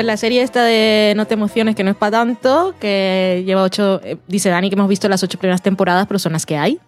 Pues 0.00 0.06
la 0.06 0.16
serie 0.16 0.42
esta 0.42 0.64
de 0.64 1.12
No 1.16 1.26
te 1.26 1.34
emociones, 1.34 1.76
que 1.76 1.84
no 1.84 1.90
es 1.90 1.96
para 1.96 2.12
tanto, 2.12 2.74
que 2.80 3.42
lleva 3.46 3.62
ocho... 3.62 4.00
eh, 4.04 4.16
dice 4.26 4.48
Dani 4.48 4.68
que 4.70 4.74
hemos 4.76 4.88
visto 4.88 5.08
las 5.08 5.22
ocho 5.22 5.38
primeras 5.38 5.62
temporadas, 5.62 6.06
pero 6.06 6.18
son 6.18 6.32
las 6.32 6.46
que 6.46 6.56
hay. 6.56 6.78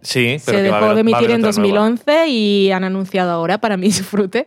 Sí, 0.00 0.36
pero 0.44 0.58
Se 0.58 0.64
que 0.64 0.70
va 0.70 0.76
a 0.76 0.80
dejó 0.80 0.84
haber- 0.86 0.88
de 0.88 0.94
va 0.94 0.96
a 0.96 1.00
emitir 1.00 1.16
haber 1.16 1.30
en 1.32 1.44
otra 1.44 1.60
nueva. 1.62 1.78
2011 1.88 2.28
y 2.28 2.70
han 2.72 2.84
anunciado 2.84 3.30
ahora, 3.32 3.58
para 3.58 3.76
mi 3.76 3.86
disfrute, 3.88 4.46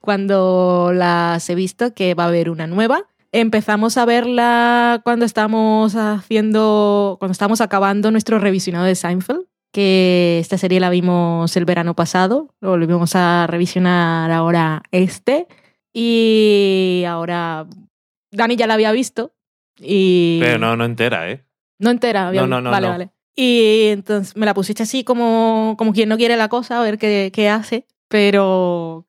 cuando 0.00 0.92
las 0.94 1.48
he 1.50 1.54
visto, 1.54 1.92
que 1.94 2.14
va 2.14 2.24
a 2.24 2.28
haber 2.28 2.50
una 2.50 2.66
nueva. 2.66 3.04
Empezamos 3.32 3.98
a 3.98 4.06
verla 4.06 5.00
cuando 5.04 5.26
estamos 5.26 5.94
haciendo, 5.94 7.16
cuando 7.18 7.32
estamos 7.32 7.60
acabando 7.60 8.10
nuestro 8.10 8.38
revisionado 8.38 8.86
de 8.86 8.94
Seinfeld, 8.94 9.42
que 9.72 10.38
esta 10.40 10.56
serie 10.56 10.80
la 10.80 10.88
vimos 10.88 11.54
el 11.56 11.66
verano 11.66 11.94
pasado, 11.94 12.54
lo 12.62 12.70
volvimos 12.70 13.14
a 13.14 13.46
revisionar 13.46 14.30
ahora 14.30 14.82
este, 14.92 15.46
y 16.00 17.04
ahora 17.06 17.66
Dani 18.30 18.56
ya 18.56 18.66
la 18.66 18.74
había 18.74 18.92
visto. 18.92 19.34
Y 19.80 20.38
Pero 20.40 20.58
no, 20.58 20.76
no 20.76 20.84
entera, 20.84 21.30
¿eh? 21.30 21.44
no 21.80 21.90
entera, 21.90 22.28
había- 22.28 22.40
No, 22.42 22.46
no, 22.48 22.60
no, 22.60 22.70
vale, 22.70 22.86
no. 22.86 22.92
vale. 22.92 23.10
Y 23.36 23.86
entonces 23.90 24.36
me 24.36 24.46
la 24.46 24.54
pusiste 24.54 24.82
así 24.82 25.04
como, 25.04 25.76
como 25.78 25.92
quien 25.92 26.08
no 26.08 26.16
quiere 26.16 26.36
la 26.36 26.48
cosa, 26.48 26.78
a 26.80 26.82
ver 26.82 26.98
qué, 26.98 27.30
qué 27.32 27.48
hace. 27.48 27.86
Pero 28.08 29.06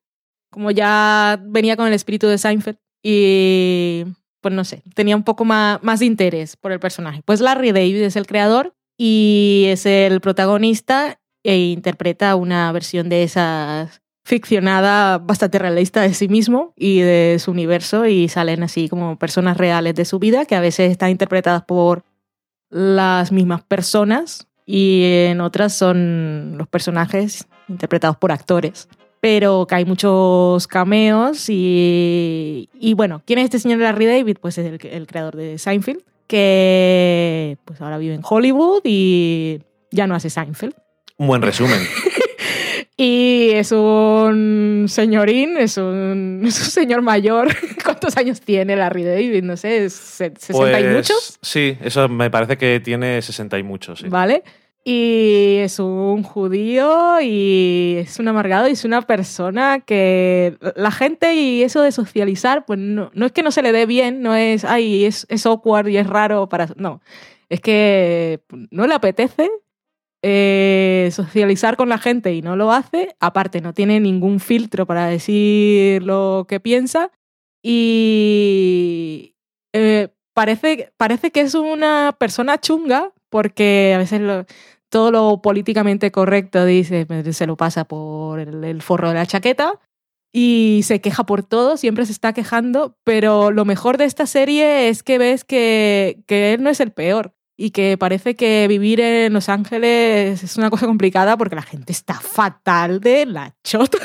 como 0.52 0.70
ya 0.70 1.40
venía 1.42 1.76
con 1.76 1.86
el 1.88 1.94
espíritu 1.94 2.26
de 2.28 2.38
Seinfeld 2.38 2.78
y 3.04 4.04
pues 4.40 4.54
no 4.54 4.64
sé, 4.64 4.82
tenía 4.94 5.16
un 5.16 5.22
poco 5.24 5.44
más, 5.44 5.82
más 5.82 6.00
de 6.00 6.06
interés 6.06 6.56
por 6.56 6.72
el 6.72 6.80
personaje. 6.80 7.22
Pues 7.24 7.40
Larry 7.40 7.72
David 7.72 8.02
es 8.02 8.16
el 8.16 8.26
creador 8.26 8.74
y 8.98 9.64
es 9.68 9.84
el 9.86 10.20
protagonista 10.20 11.20
e 11.44 11.56
interpreta 11.58 12.34
una 12.36 12.70
versión 12.72 13.08
de 13.08 13.22
esas 13.24 13.99
ficcionada 14.24 15.18
bastante 15.18 15.58
realista 15.58 16.02
de 16.02 16.14
sí 16.14 16.28
mismo 16.28 16.72
y 16.76 17.00
de 17.00 17.38
su 17.40 17.50
universo 17.50 18.06
y 18.06 18.28
salen 18.28 18.62
así 18.62 18.88
como 18.88 19.18
personas 19.18 19.56
reales 19.56 19.94
de 19.94 20.04
su 20.04 20.18
vida 20.18 20.44
que 20.44 20.54
a 20.54 20.60
veces 20.60 20.90
están 20.90 21.10
interpretadas 21.10 21.62
por 21.64 22.04
las 22.68 23.32
mismas 23.32 23.62
personas 23.62 24.46
y 24.66 25.02
en 25.04 25.40
otras 25.40 25.72
son 25.74 26.56
los 26.56 26.68
personajes 26.68 27.46
interpretados 27.68 28.16
por 28.16 28.32
actores. 28.32 28.88
Pero 29.20 29.66
que 29.66 29.74
hay 29.74 29.84
muchos 29.84 30.66
cameos 30.66 31.46
y, 31.48 32.70
y 32.78 32.94
bueno, 32.94 33.22
¿quién 33.26 33.38
es 33.38 33.46
este 33.46 33.58
señor 33.58 33.80
Larry 33.80 34.06
David? 34.06 34.38
Pues 34.40 34.56
es 34.56 34.66
el, 34.66 34.78
el 34.86 35.06
creador 35.06 35.36
de 35.36 35.58
Seinfeld, 35.58 36.02
que 36.26 37.58
pues 37.64 37.80
ahora 37.82 37.98
vive 37.98 38.14
en 38.14 38.22
Hollywood 38.24 38.80
y 38.84 39.60
ya 39.90 40.06
no 40.06 40.14
hace 40.14 40.30
Seinfeld. 40.30 40.74
Un 41.18 41.26
buen 41.26 41.42
resumen. 41.42 41.80
Y 43.02 43.52
es 43.54 43.72
un 43.72 44.84
señorín, 44.86 45.56
es 45.56 45.78
un, 45.78 46.42
es 46.46 46.58
un 46.60 46.66
señor 46.70 47.00
mayor. 47.00 47.48
¿Cuántos 47.84 48.14
años 48.18 48.42
tiene 48.42 48.76
Larry 48.76 49.04
David? 49.04 49.42
No 49.42 49.56
sé, 49.56 49.88
se- 49.88 50.34
60 50.38 50.80
y 50.80 50.82
Pues, 50.82 50.94
muchos. 50.96 51.38
Sí, 51.40 51.78
eso 51.82 52.10
me 52.10 52.30
parece 52.30 52.58
que 52.58 52.78
tiene 52.80 53.22
60 53.22 53.58
y 53.58 53.62
muchos. 53.62 54.00
Sí. 54.00 54.08
¿Vale? 54.08 54.42
Y 54.84 55.56
es 55.60 55.78
un 55.78 56.22
judío 56.22 57.20
y 57.22 57.96
es 58.00 58.18
un 58.18 58.28
amargado 58.28 58.68
y 58.68 58.72
es 58.72 58.84
una 58.84 59.00
persona 59.02 59.80
que 59.80 60.58
la 60.76 60.90
gente 60.90 61.34
y 61.34 61.62
eso 61.62 61.80
de 61.80 61.92
socializar, 61.92 62.66
pues 62.66 62.78
no, 62.78 63.10
no 63.14 63.24
es 63.26 63.32
que 63.32 63.42
no 63.42 63.50
se 63.50 63.62
le 63.62 63.72
dé 63.72 63.86
bien, 63.86 64.20
no 64.20 64.34
es, 64.34 64.64
ay, 64.64 65.06
es, 65.06 65.26
es 65.30 65.46
awkward 65.46 65.88
y 65.88 65.96
es 65.96 66.06
raro 66.06 66.50
para... 66.50 66.66
No, 66.76 67.00
es 67.48 67.60
que 67.60 68.40
no 68.70 68.86
le 68.86 68.94
apetece 68.94 69.50
eh, 70.22 71.08
socializar 71.12 71.76
con 71.76 71.88
la 71.88 71.98
gente 71.98 72.34
y 72.34 72.42
no 72.42 72.56
lo 72.56 72.72
hace. 72.72 73.16
Aparte, 73.20 73.60
no 73.60 73.72
tiene 73.72 74.00
ningún 74.00 74.40
filtro 74.40 74.86
para 74.86 75.06
decir 75.06 76.02
lo 76.02 76.46
que 76.48 76.60
piensa. 76.60 77.10
Y 77.62 79.36
eh, 79.72 80.08
parece, 80.34 80.92
parece 80.96 81.30
que 81.30 81.40
es 81.40 81.54
una 81.54 82.16
persona 82.18 82.58
chunga 82.58 83.12
porque 83.28 83.92
a 83.94 83.98
veces 83.98 84.46
todo 84.88 85.10
lo 85.10 85.40
políticamente 85.40 86.10
correcto 86.10 86.64
dice, 86.64 87.06
se 87.32 87.46
lo 87.46 87.56
pasa 87.56 87.84
por 87.84 88.40
el, 88.40 88.64
el 88.64 88.82
forro 88.82 89.08
de 89.08 89.14
la 89.14 89.26
chaqueta 89.26 89.78
y 90.32 90.80
se 90.84 91.00
queja 91.00 91.24
por 91.24 91.42
todo, 91.42 91.76
siempre 91.76 92.06
se 92.06 92.12
está 92.12 92.32
quejando, 92.32 92.96
pero 93.04 93.50
lo 93.50 93.64
mejor 93.64 93.98
de 93.98 94.04
esta 94.04 94.26
serie 94.26 94.88
es 94.88 95.02
que 95.02 95.18
ves 95.18 95.44
que, 95.44 96.22
que 96.26 96.52
él 96.54 96.62
no 96.62 96.70
es 96.70 96.80
el 96.80 96.92
peor 96.92 97.34
y 97.60 97.72
que 97.72 97.98
parece 97.98 98.36
que 98.36 98.64
vivir 98.68 99.00
en 99.00 99.34
Los 99.34 99.50
Ángeles 99.50 100.42
es 100.42 100.56
una 100.56 100.70
cosa 100.70 100.86
complicada 100.86 101.36
porque 101.36 101.56
la 101.56 101.62
gente 101.62 101.92
está 101.92 102.14
fatal 102.14 103.00
de 103.00 103.26
la 103.26 103.54
chota. 103.62 103.98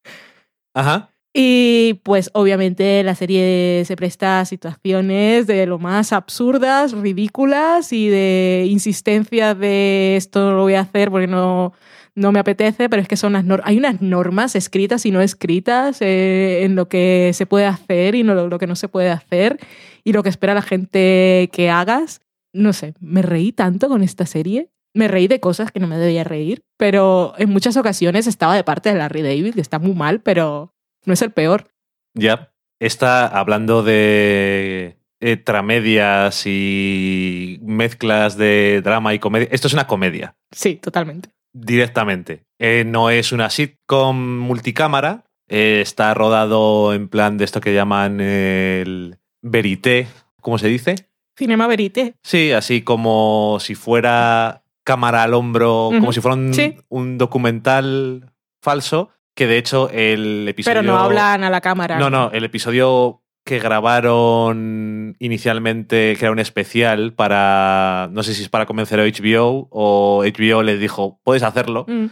Ajá. 0.74 1.08
Y 1.32 2.00
pues 2.02 2.28
obviamente 2.34 3.02
la 3.02 3.14
serie 3.14 3.84
se 3.86 3.96
presta 3.96 4.40
a 4.40 4.44
situaciones 4.44 5.46
de 5.46 5.64
lo 5.64 5.78
más 5.78 6.12
absurdas, 6.12 6.92
ridículas 6.92 7.94
y 7.94 8.08
de 8.08 8.66
insistencia 8.68 9.54
de 9.54 10.16
esto 10.18 10.40
no 10.50 10.56
lo 10.56 10.62
voy 10.64 10.74
a 10.74 10.80
hacer 10.80 11.10
porque 11.10 11.28
no, 11.28 11.72
no 12.14 12.30
me 12.30 12.40
apetece, 12.40 12.90
pero 12.90 13.00
es 13.00 13.08
que 13.08 13.16
son 13.16 13.32
las 13.32 13.46
hay 13.64 13.78
unas 13.78 14.02
normas 14.02 14.54
escritas 14.54 15.06
y 15.06 15.10
no 15.12 15.22
escritas 15.22 16.02
eh, 16.02 16.64
en 16.64 16.74
lo 16.74 16.88
que 16.88 17.30
se 17.32 17.46
puede 17.46 17.64
hacer 17.64 18.14
y 18.16 18.22
no 18.22 18.34
lo 18.34 18.58
que 18.58 18.66
no 18.66 18.76
se 18.76 18.88
puede 18.88 19.08
hacer 19.08 19.58
y 20.04 20.12
lo 20.12 20.22
que 20.22 20.28
espera 20.28 20.52
la 20.52 20.60
gente 20.60 21.48
que 21.54 21.70
hagas. 21.70 22.20
No 22.52 22.72
sé, 22.72 22.94
me 23.00 23.22
reí 23.22 23.52
tanto 23.52 23.88
con 23.88 24.02
esta 24.02 24.26
serie. 24.26 24.70
Me 24.94 25.08
reí 25.08 25.26
de 25.26 25.40
cosas 25.40 25.72
que 25.72 25.80
no 25.80 25.86
me 25.86 25.96
debía 25.96 26.22
reír, 26.22 26.64
pero 26.76 27.32
en 27.38 27.48
muchas 27.48 27.78
ocasiones 27.78 28.26
estaba 28.26 28.54
de 28.54 28.62
parte 28.64 28.90
de 28.92 28.98
Larry 28.98 29.22
David, 29.22 29.54
que 29.54 29.62
está 29.62 29.78
muy 29.78 29.94
mal, 29.94 30.20
pero 30.20 30.74
no 31.06 31.14
es 31.14 31.22
el 31.22 31.30
peor. 31.30 31.68
Ya. 32.14 32.52
Está 32.78 33.26
hablando 33.26 33.82
de 33.82 34.98
eh, 35.20 35.36
tramedias 35.38 36.42
y 36.46 37.58
mezclas 37.62 38.36
de 38.36 38.82
drama 38.84 39.14
y 39.14 39.18
comedia. 39.18 39.48
Esto 39.50 39.68
es 39.68 39.72
una 39.72 39.86
comedia, 39.86 40.36
Sí, 40.50 40.76
totalmente. 40.76 41.30
directamente. 41.54 42.44
Eh, 42.58 42.84
no 42.86 43.08
es 43.08 43.32
una 43.32 43.48
sitcom 43.50 44.38
multicámara. 44.40 45.24
eh, 45.48 45.80
está 45.82 46.12
rodado 46.14 46.92
en 46.94 47.08
plan 47.08 47.36
de 47.38 47.44
esto 47.44 47.60
que 47.60 47.72
llaman 47.74 48.20
el 48.20 49.18
verité, 49.42 50.06
¿cómo 50.40 50.58
se 50.58 50.68
dice? 50.68 50.94
Cinema 51.36 51.66
Verité. 51.66 52.14
Sí, 52.22 52.52
así 52.52 52.82
como 52.82 53.58
si 53.60 53.74
fuera 53.74 54.62
cámara 54.84 55.22
al 55.22 55.34
hombro, 55.34 55.90
como 55.92 56.12
si 56.12 56.20
fuera 56.20 56.34
un, 56.36 56.52
sí. 56.54 56.76
un 56.88 57.16
documental 57.18 58.32
falso, 58.60 59.10
que 59.34 59.46
de 59.46 59.58
hecho 59.58 59.88
el 59.90 60.46
episodio... 60.48 60.80
Pero 60.80 60.86
no 60.92 60.98
hablan 60.98 61.44
a 61.44 61.50
la 61.50 61.60
cámara. 61.60 61.98
No, 61.98 62.10
no, 62.10 62.30
el 62.32 62.44
episodio 62.44 63.22
que 63.44 63.58
grabaron 63.58 65.16
inicialmente, 65.18 66.16
que 66.18 66.24
era 66.24 66.32
un 66.32 66.38
especial 66.38 67.12
para, 67.12 68.08
no 68.12 68.22
sé 68.22 68.34
si 68.34 68.42
es 68.42 68.48
para 68.48 68.66
convencer 68.66 69.00
a 69.00 69.04
HBO 69.04 69.68
o 69.70 70.22
HBO 70.24 70.62
les 70.62 70.78
dijo, 70.80 71.20
puedes 71.24 71.42
hacerlo, 71.42 71.84
Mm, 71.88 72.06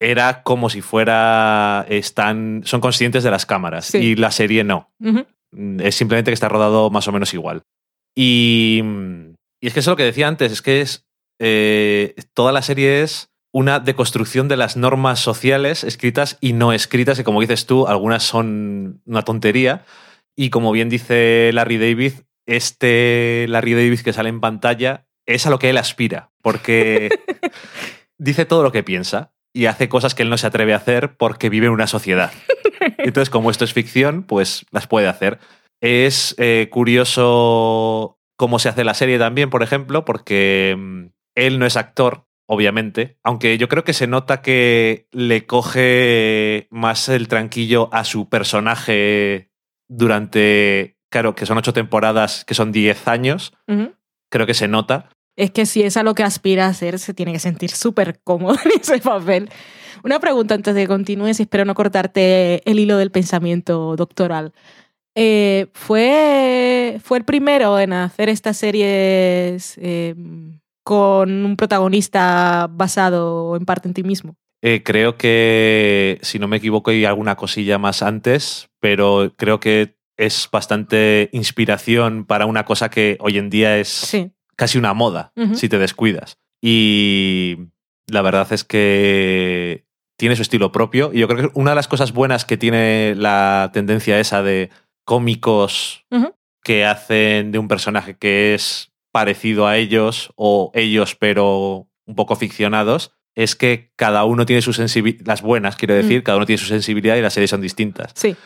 era 0.00 0.42
como 0.44 0.70
si 0.70 0.80
fuera, 0.80 1.84
están, 1.88 2.62
son 2.64 2.80
conscientes 2.80 3.24
de 3.24 3.30
las 3.32 3.46
cámaras 3.46 3.86
Sí. 3.86 3.98
y 3.98 4.14
la 4.14 4.30
serie 4.30 4.62
no. 4.62 4.92
Es 5.80 5.96
simplemente 5.96 6.30
que 6.30 6.34
está 6.34 6.48
rodado 6.48 6.90
más 6.90 7.08
o 7.08 7.12
menos 7.12 7.34
igual. 7.34 7.62
Y, 8.14 8.82
y 9.60 9.66
es 9.66 9.72
que 9.72 9.80
eso 9.80 9.90
es 9.90 9.92
lo 9.92 9.96
que 9.96 10.04
decía 10.04 10.28
antes, 10.28 10.52
es 10.52 10.62
que 10.62 10.80
es 10.80 11.06
eh, 11.40 12.14
toda 12.34 12.52
la 12.52 12.62
serie 12.62 13.02
es 13.02 13.30
una 13.52 13.80
deconstrucción 13.80 14.48
de 14.48 14.56
las 14.56 14.76
normas 14.76 15.20
sociales 15.20 15.84
escritas 15.84 16.36
y 16.40 16.52
no 16.52 16.72
escritas, 16.72 17.18
y 17.18 17.24
como 17.24 17.40
dices 17.40 17.66
tú, 17.66 17.86
algunas 17.86 18.22
son 18.22 19.02
una 19.06 19.22
tontería. 19.22 19.84
Y 20.36 20.50
como 20.50 20.70
bien 20.70 20.88
dice 20.88 21.50
Larry 21.52 21.78
David, 21.78 22.12
este 22.46 23.46
Larry 23.48 23.74
David 23.74 24.00
que 24.00 24.12
sale 24.12 24.28
en 24.28 24.40
pantalla 24.40 25.06
es 25.26 25.46
a 25.46 25.50
lo 25.50 25.58
que 25.58 25.70
él 25.70 25.76
aspira, 25.76 26.30
porque 26.42 27.10
dice 28.18 28.44
todo 28.44 28.62
lo 28.62 28.72
que 28.72 28.82
piensa 28.82 29.32
y 29.52 29.66
hace 29.66 29.88
cosas 29.88 30.14
que 30.14 30.22
él 30.22 30.30
no 30.30 30.38
se 30.38 30.46
atreve 30.46 30.74
a 30.74 30.76
hacer 30.76 31.16
porque 31.16 31.50
vive 31.50 31.66
en 31.66 31.72
una 31.72 31.86
sociedad. 31.86 32.32
Entonces, 32.98 33.30
como 33.30 33.50
esto 33.50 33.64
es 33.64 33.72
ficción, 33.72 34.22
pues 34.22 34.64
las 34.70 34.86
puede 34.86 35.08
hacer. 35.08 35.38
Es 35.80 36.34
eh, 36.38 36.68
curioso 36.70 38.18
cómo 38.36 38.58
se 38.58 38.68
hace 38.68 38.84
la 38.84 38.94
serie 38.94 39.18
también, 39.18 39.50
por 39.50 39.62
ejemplo, 39.62 40.04
porque 40.04 40.74
mm, 40.78 41.06
él 41.34 41.58
no 41.58 41.66
es 41.66 41.76
actor, 41.76 42.26
obviamente, 42.46 43.18
aunque 43.22 43.58
yo 43.58 43.68
creo 43.68 43.84
que 43.84 43.92
se 43.92 44.06
nota 44.06 44.42
que 44.42 45.06
le 45.12 45.46
coge 45.46 46.66
más 46.70 47.08
el 47.08 47.28
tranquillo 47.28 47.88
a 47.92 48.04
su 48.04 48.28
personaje 48.28 49.50
durante, 49.88 50.96
claro, 51.10 51.34
que 51.34 51.46
son 51.46 51.58
ocho 51.58 51.72
temporadas, 51.72 52.44
que 52.44 52.54
son 52.54 52.72
diez 52.72 53.06
años, 53.06 53.52
creo 54.30 54.46
que 54.46 54.54
se 54.54 54.68
nota. 54.68 55.10
Es 55.36 55.52
que 55.52 55.66
si 55.66 55.82
es 55.82 55.96
a 55.96 56.02
lo 56.02 56.14
que 56.14 56.24
aspira 56.24 56.66
a 56.66 56.74
ser, 56.74 56.98
se 56.98 57.14
tiene 57.14 57.32
que 57.32 57.38
sentir 57.38 57.70
súper 57.70 58.20
cómodo 58.24 58.56
en 58.64 58.80
ese 58.80 58.98
papel. 58.98 59.50
Una 60.02 60.18
pregunta 60.20 60.54
antes 60.54 60.74
de 60.74 60.82
que 60.82 60.88
continúes 60.88 61.38
y 61.38 61.42
espero 61.42 61.64
no 61.64 61.74
cortarte 61.74 62.62
el 62.68 62.78
hilo 62.78 62.96
del 62.96 63.10
pensamiento 63.10 63.94
doctoral. 63.96 64.52
Eh, 65.20 65.66
¿fue, 65.72 67.00
¿Fue 67.02 67.18
el 67.18 67.24
primero 67.24 67.80
en 67.80 67.92
hacer 67.92 68.28
estas 68.28 68.56
series 68.56 69.76
eh, 69.82 70.14
con 70.84 71.44
un 71.44 71.56
protagonista 71.56 72.68
basado 72.70 73.56
en 73.56 73.64
parte 73.64 73.88
en 73.88 73.94
ti 73.94 74.04
mismo? 74.04 74.36
Eh, 74.62 74.84
creo 74.84 75.16
que, 75.16 76.20
si 76.22 76.38
no 76.38 76.46
me 76.46 76.58
equivoco, 76.58 76.92
hay 76.92 77.04
alguna 77.04 77.34
cosilla 77.34 77.78
más 77.78 78.02
antes, 78.02 78.68
pero 78.78 79.32
creo 79.36 79.58
que 79.58 79.96
es 80.16 80.48
bastante 80.52 81.30
inspiración 81.32 82.24
para 82.24 82.46
una 82.46 82.64
cosa 82.64 82.88
que 82.88 83.16
hoy 83.20 83.38
en 83.38 83.50
día 83.50 83.76
es 83.76 83.88
Sí. 83.88 84.30
casi 84.54 84.78
una 84.78 84.94
moda, 84.94 85.32
si 85.54 85.68
te 85.68 85.78
descuidas. 85.78 86.38
Y 86.62 87.56
la 88.06 88.22
verdad 88.22 88.52
es 88.52 88.62
que 88.62 89.84
tiene 90.16 90.36
su 90.36 90.42
estilo 90.42 90.70
propio. 90.70 91.10
Y 91.12 91.18
yo 91.20 91.26
creo 91.28 91.50
que 91.50 91.58
una 91.60 91.72
de 91.72 91.76
las 91.76 91.88
cosas 91.88 92.12
buenas 92.12 92.44
que 92.44 92.56
tiene 92.56 93.14
la 93.16 93.70
tendencia 93.72 94.18
esa 94.20 94.42
de 94.44 94.70
cómicos 95.08 96.04
que 96.62 96.84
hacen 96.84 97.50
de 97.50 97.58
un 97.58 97.66
personaje 97.66 98.18
que 98.18 98.52
es 98.54 98.92
parecido 99.10 99.66
a 99.66 99.78
ellos 99.78 100.34
o 100.36 100.70
ellos 100.74 101.16
pero 101.16 101.88
un 102.06 102.14
poco 102.14 102.36
ficcionados 102.36 103.14
es 103.34 103.56
que 103.56 103.90
cada 103.96 104.24
uno 104.24 104.44
tiene 104.44 104.60
su 104.60 104.74
sensibilidad, 104.74 105.24
las 105.26 105.40
buenas 105.40 105.76
quiero 105.76 105.94
decir, 105.94 106.20
Mm. 106.20 106.24
cada 106.24 106.36
uno 106.36 106.44
tiene 106.44 106.58
su 106.58 106.66
sensibilidad 106.66 107.16
y 107.16 107.22
las 107.22 107.32
series 107.32 107.48
son 107.48 107.62
distintas. 107.62 108.12
Sí. 108.16 108.36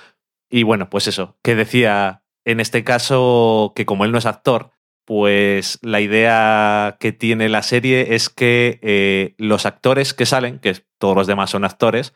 Y 0.50 0.62
bueno, 0.62 0.88
pues 0.88 1.08
eso, 1.08 1.36
que 1.42 1.56
decía, 1.56 2.22
en 2.44 2.60
este 2.60 2.84
caso, 2.84 3.72
que 3.74 3.84
como 3.84 4.04
él 4.04 4.12
no 4.12 4.18
es 4.18 4.26
actor, 4.26 4.70
pues 5.04 5.80
la 5.82 6.00
idea 6.00 6.96
que 7.00 7.10
tiene 7.10 7.48
la 7.48 7.62
serie 7.62 8.14
es 8.14 8.28
que 8.28 8.78
eh, 8.82 9.34
los 9.36 9.66
actores 9.66 10.14
que 10.14 10.26
salen, 10.26 10.60
que 10.60 10.76
todos 10.98 11.16
los 11.16 11.26
demás 11.26 11.50
son 11.50 11.64
actores, 11.64 12.14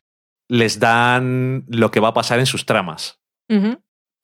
les 0.49 0.79
dan 0.79 1.65
lo 1.67 1.91
que 1.91 1.99
va 1.99 2.09
a 2.09 2.15
pasar 2.15 2.39
en 2.39 2.47
sus 2.47 2.65
tramas. 2.65 3.21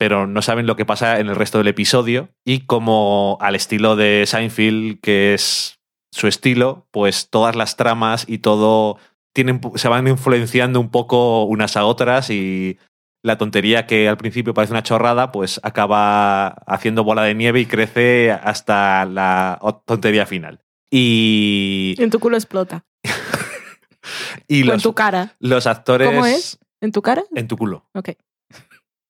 Pero 0.03 0.27
no 0.27 0.41
saben 0.41 0.67
lo 0.67 0.75
que 0.75 0.85
pasa 0.85 1.21
en 1.21 1.29
el 1.29 1.37
resto 1.37 1.59
del 1.59 1.69
episodio. 1.69 2.27
Y 2.43 2.65
como 2.65 3.37
al 3.39 3.55
estilo 3.55 3.95
de 3.95 4.25
Seinfeld, 4.27 4.99
que 4.99 5.33
es 5.33 5.79
su 6.11 6.27
estilo, 6.27 6.87
pues 6.91 7.29
todas 7.29 7.55
las 7.55 7.77
tramas 7.77 8.25
y 8.27 8.39
todo 8.39 8.97
tienen, 9.33 9.61
se 9.75 9.87
van 9.87 10.05
influenciando 10.09 10.81
un 10.81 10.89
poco 10.89 11.45
unas 11.45 11.77
a 11.77 11.85
otras 11.85 12.29
y 12.31 12.79
la 13.21 13.37
tontería 13.37 13.87
que 13.87 14.09
al 14.09 14.17
principio 14.17 14.53
parece 14.53 14.73
una 14.73 14.83
chorrada, 14.83 15.31
pues 15.31 15.61
acaba 15.63 16.47
haciendo 16.47 17.05
bola 17.05 17.23
de 17.23 17.35
nieve 17.35 17.61
y 17.61 17.65
crece 17.65 18.29
hasta 18.33 19.05
la 19.05 19.57
tontería 19.85 20.25
final. 20.25 20.59
Y, 20.91 21.95
En 21.97 22.09
tu 22.09 22.19
culo 22.19 22.35
explota. 22.35 22.83
y 24.49 24.63
O 24.63 24.65
en 24.65 24.67
los, 24.67 24.83
tu 24.83 24.93
cara. 24.93 25.37
los 25.39 25.65
actores... 25.65 26.09
¿Cómo 26.09 26.25
es? 26.25 26.59
¿En 26.81 26.91
tu 26.91 27.01
cara? 27.01 27.23
En 27.33 27.47
tu 27.47 27.55
culo. 27.55 27.85
Ok. 27.93 28.09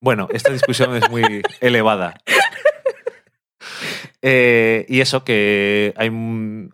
Bueno, 0.03 0.27
esta 0.33 0.51
discusión 0.51 0.93
es 0.97 1.09
muy 1.09 1.41
elevada. 1.61 2.15
Eh, 4.25 4.85
y 4.87 5.01
eso 5.01 5.25
que 5.25 5.93
hay 5.97 6.09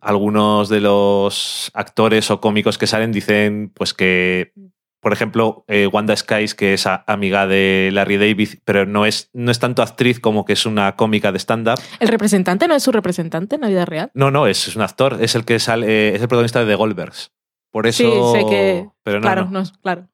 algunos 0.01 0.69
de 0.69 0.81
los 0.81 1.71
actores 1.73 2.29
o 2.29 2.39
cómicos 2.41 2.77
que 2.77 2.85
salen 2.85 3.11
dicen 3.11 3.71
pues 3.73 3.95
que 3.95 4.53
por 5.01 5.13
ejemplo, 5.13 5.63
eh, 5.67 5.87
Wanda 5.87 6.15
Skies, 6.15 6.53
que 6.55 6.73
es 6.73 6.85
amiga 6.85 7.47
de 7.47 7.89
Larry 7.93 8.17
David, 8.17 8.49
pero 8.65 8.85
no 8.85 9.05
es, 9.05 9.29
no 9.33 9.49
es 9.49 9.57
tanto 9.57 9.81
actriz 9.81 10.19
como 10.19 10.43
que 10.45 10.53
es 10.53 10.65
una 10.65 10.95
cómica 10.97 11.31
de 11.31 11.39
stand-up. 11.39 11.79
¿El 12.01 12.09
representante 12.09 12.67
no 12.67 12.75
es 12.75 12.83
su 12.83 12.91
representante 12.91 13.55
en 13.55 13.61
la 13.61 13.69
vida 13.69 13.85
real? 13.85 14.11
No, 14.13 14.29
no, 14.29 14.45
es, 14.45 14.67
es 14.67 14.75
un 14.75 14.81
actor, 14.81 15.17
es 15.21 15.35
el 15.35 15.45
que 15.45 15.57
sale, 15.59 15.87
eh, 15.87 16.09
es 16.15 16.21
el 16.21 16.27
protagonista 16.27 16.59
de 16.59 16.65
The 16.65 16.75
Goldbergs. 16.75 17.31
Por 17.71 17.87
eso. 17.87 18.33
Sí, 18.33 18.39
sé 18.41 18.45
que- 18.49 18.89
Pero 19.03 19.19
no, 19.19 19.23
claro, 19.23 19.45
no, 19.45 19.51
no, 19.51 19.59
es- 19.61 19.71
claro. 19.81 20.07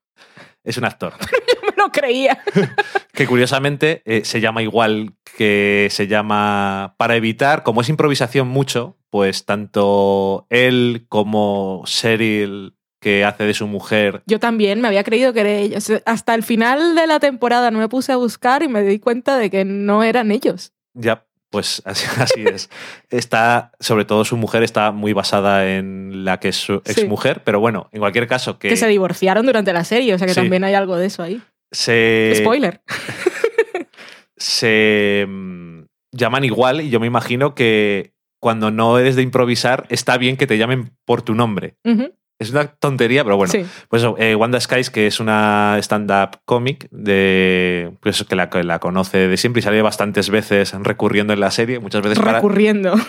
es 0.63 0.77
un 0.77 0.85
actor. 0.85 1.13
Lo 1.85 1.91
creía. 1.91 2.39
que 3.13 3.27
curiosamente 3.27 4.01
eh, 4.05 4.23
se 4.25 4.41
llama 4.41 4.61
igual 4.63 5.13
que 5.37 5.87
se 5.91 6.07
llama 6.07 6.95
para 6.97 7.15
evitar, 7.15 7.63
como 7.63 7.81
es 7.81 7.89
improvisación 7.89 8.47
mucho, 8.47 8.97
pues 9.09 9.45
tanto 9.45 10.47
él 10.49 11.05
como 11.09 11.83
Cheryl 11.85 12.75
que 12.99 13.23
hace 13.23 13.43
de 13.43 13.53
su 13.53 13.67
mujer. 13.67 14.23
Yo 14.25 14.39
también 14.39 14.81
me 14.81 14.87
había 14.87 15.03
creído 15.03 15.31
que 15.33 15.41
era 15.41 15.51
ellos. 15.51 15.91
Hasta 16.05 16.33
el 16.33 16.41
final 16.43 16.95
de 16.95 17.05
la 17.05 17.19
temporada 17.19 17.69
no 17.69 17.77
me 17.79 17.87
puse 17.89 18.11
a 18.11 18.15
buscar 18.17 18.63
y 18.63 18.67
me 18.67 18.81
di 18.81 18.99
cuenta 18.99 19.37
de 19.37 19.49
que 19.51 19.63
no 19.63 20.01
eran 20.03 20.31
ellos. 20.31 20.73
Ya, 20.93 21.25
pues 21.51 21.81
así, 21.85 22.07
así 22.19 22.43
es. 22.45 22.69
Está, 23.11 23.71
sobre 23.79 24.05
todo 24.05 24.25
su 24.25 24.37
mujer 24.37 24.63
está 24.63 24.91
muy 24.91 25.13
basada 25.13 25.69
en 25.75 26.25
la 26.25 26.39
que 26.39 26.47
es 26.49 26.55
su 26.55 26.81
Sí. 26.85 27.01
exmujer, 27.01 27.43
pero 27.43 27.59
bueno, 27.59 27.89
en 27.91 27.99
cualquier 27.99 28.27
caso 28.27 28.57
que, 28.57 28.69
Que 28.69 28.77
se 28.77 28.87
divorciaron 28.87 29.45
durante 29.45 29.71
la 29.71 29.83
serie, 29.83 30.13
o 30.15 30.17
sea 30.17 30.25
que 30.27 30.33
Sí. 30.33 30.39
también 30.39 30.63
hay 30.63 30.73
algo 30.73 30.97
de 30.97 31.05
eso 31.05 31.21
ahí. 31.21 31.41
Se, 31.75 32.33
Spoiler. 32.37 32.81
se 34.37 35.25
mm, 35.27 35.81
llaman 36.11 36.43
igual 36.43 36.81
y 36.81 36.89
yo 36.89 36.99
me 36.99 37.07
imagino 37.07 37.53
que 37.53 38.13
cuando 38.39 38.71
no 38.71 38.97
eres 38.97 39.15
de 39.15 39.21
improvisar 39.21 39.85
está 39.89 40.17
bien 40.17 40.37
que 40.37 40.47
te 40.47 40.57
llamen 40.57 40.91
por 41.05 41.21
tu 41.21 41.35
nombre. 41.35 41.77
Es 42.37 42.51
una 42.51 42.67
tontería, 42.67 43.23
pero 43.23 43.37
bueno. 43.37 43.51
sí. 43.51 43.65
Pues 43.89 44.05
eh, 44.17 44.35
Wanda 44.35 44.59
Skies, 44.59 44.89
que 44.89 45.07
es 45.07 45.19
una 45.19 45.77
stand-up 45.79 46.41
cómic 46.45 46.87
de 46.91 47.91
pues, 48.01 48.23
que, 48.23 48.35
la, 48.35 48.79
conoce 48.79 49.27
de 49.27 49.37
siempre 49.37 49.61
y 49.61 49.63
sale 49.63 49.81
bastantes 49.81 50.29
veces 50.29 50.73
recurriendo 50.73 51.33
en 51.33 51.39
la 51.39 51.51
serie, 51.51 51.79
muchas 51.79 52.01
veces 52.01 52.19
para... 52.19 52.33
Recurriendo. 52.33 52.95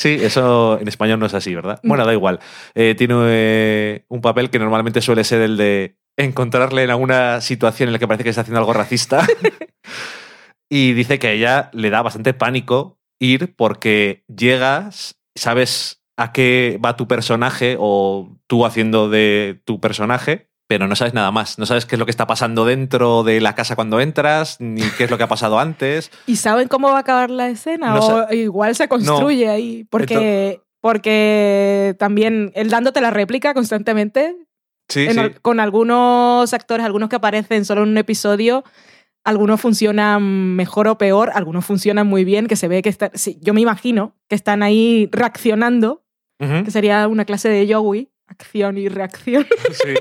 Sí, 0.00 0.16
eso 0.18 0.78
en 0.80 0.88
español 0.88 1.20
no 1.20 1.26
es 1.26 1.34
así, 1.34 1.54
¿verdad? 1.54 1.78
Bueno, 1.82 2.06
da 2.06 2.14
igual. 2.14 2.40
Eh, 2.74 2.94
tiene 2.96 3.14
eh, 3.18 4.04
un 4.08 4.22
papel 4.22 4.48
que 4.48 4.58
normalmente 4.58 5.02
suele 5.02 5.24
ser 5.24 5.42
el 5.42 5.58
de 5.58 5.98
encontrarle 6.24 6.84
en 6.84 6.90
alguna 6.90 7.40
situación 7.40 7.88
en 7.88 7.94
la 7.94 7.98
que 7.98 8.08
parece 8.08 8.24
que 8.24 8.30
está 8.30 8.42
haciendo 8.42 8.60
algo 8.60 8.72
racista. 8.72 9.26
y 10.70 10.92
dice 10.92 11.18
que 11.18 11.28
a 11.28 11.32
ella 11.32 11.70
le 11.72 11.90
da 11.90 12.02
bastante 12.02 12.34
pánico 12.34 12.98
ir 13.20 13.54
porque 13.54 14.24
llegas, 14.28 15.20
sabes 15.34 16.02
a 16.16 16.32
qué 16.32 16.78
va 16.84 16.96
tu 16.96 17.08
personaje 17.08 17.76
o 17.78 18.36
tú 18.46 18.66
haciendo 18.66 19.08
de 19.08 19.60
tu 19.64 19.80
personaje, 19.80 20.50
pero 20.70 20.86
no 20.86 20.94
sabes 20.94 21.14
nada 21.14 21.32
más. 21.32 21.58
No 21.58 21.66
sabes 21.66 21.84
qué 21.84 21.96
es 21.96 21.98
lo 21.98 22.04
que 22.04 22.12
está 22.12 22.26
pasando 22.26 22.64
dentro 22.64 23.24
de 23.24 23.40
la 23.40 23.56
casa 23.56 23.74
cuando 23.74 24.00
entras, 24.00 24.56
ni 24.60 24.82
qué 24.82 25.04
es 25.04 25.10
lo 25.10 25.18
que 25.18 25.24
ha 25.24 25.28
pasado 25.28 25.58
antes. 25.58 26.12
¿Y 26.26 26.36
saben 26.36 26.68
cómo 26.68 26.90
va 26.90 26.98
a 26.98 27.00
acabar 27.00 27.30
la 27.30 27.48
escena? 27.48 27.94
No 27.94 28.06
o 28.06 28.32
igual 28.32 28.76
se 28.76 28.86
construye 28.86 29.48
ahí. 29.48 29.84
Porque, 29.90 30.60
porque 30.80 31.96
también 31.98 32.52
él 32.54 32.70
dándote 32.70 33.00
la 33.00 33.10
réplica 33.10 33.52
constantemente, 33.52 34.36
Sí, 34.90 35.06
en 35.06 35.12
sí. 35.14 35.18
al- 35.18 35.40
con 35.40 35.58
algunos 35.60 36.52
actores, 36.52 36.84
algunos 36.84 37.08
que 37.08 37.16
aparecen 37.16 37.64
solo 37.64 37.84
en 37.84 37.88
un 37.88 37.98
episodio, 37.98 38.62
algunos 39.24 39.60
funcionan 39.60 40.22
mejor 40.56 40.88
o 40.88 40.98
peor, 40.98 41.30
algunos 41.34 41.64
funcionan 41.64 42.06
muy 42.06 42.24
bien, 42.24 42.46
que 42.46 42.56
se 42.56 42.68
ve 42.68 42.82
que 42.82 42.88
están, 42.90 43.10
sí, 43.14 43.38
yo 43.40 43.54
me 43.54 43.60
imagino 43.62 44.14
que 44.28 44.34
están 44.34 44.62
ahí 44.62 45.08
reaccionando, 45.12 46.04
que 46.38 46.70
sería 46.70 47.06
una 47.06 47.24
clase 47.26 47.48
de 47.50 47.66
Yowie, 47.66 48.10
acción 48.26 48.78
y 48.78 48.88
reacción. 48.88 49.46
sí. 49.72 49.94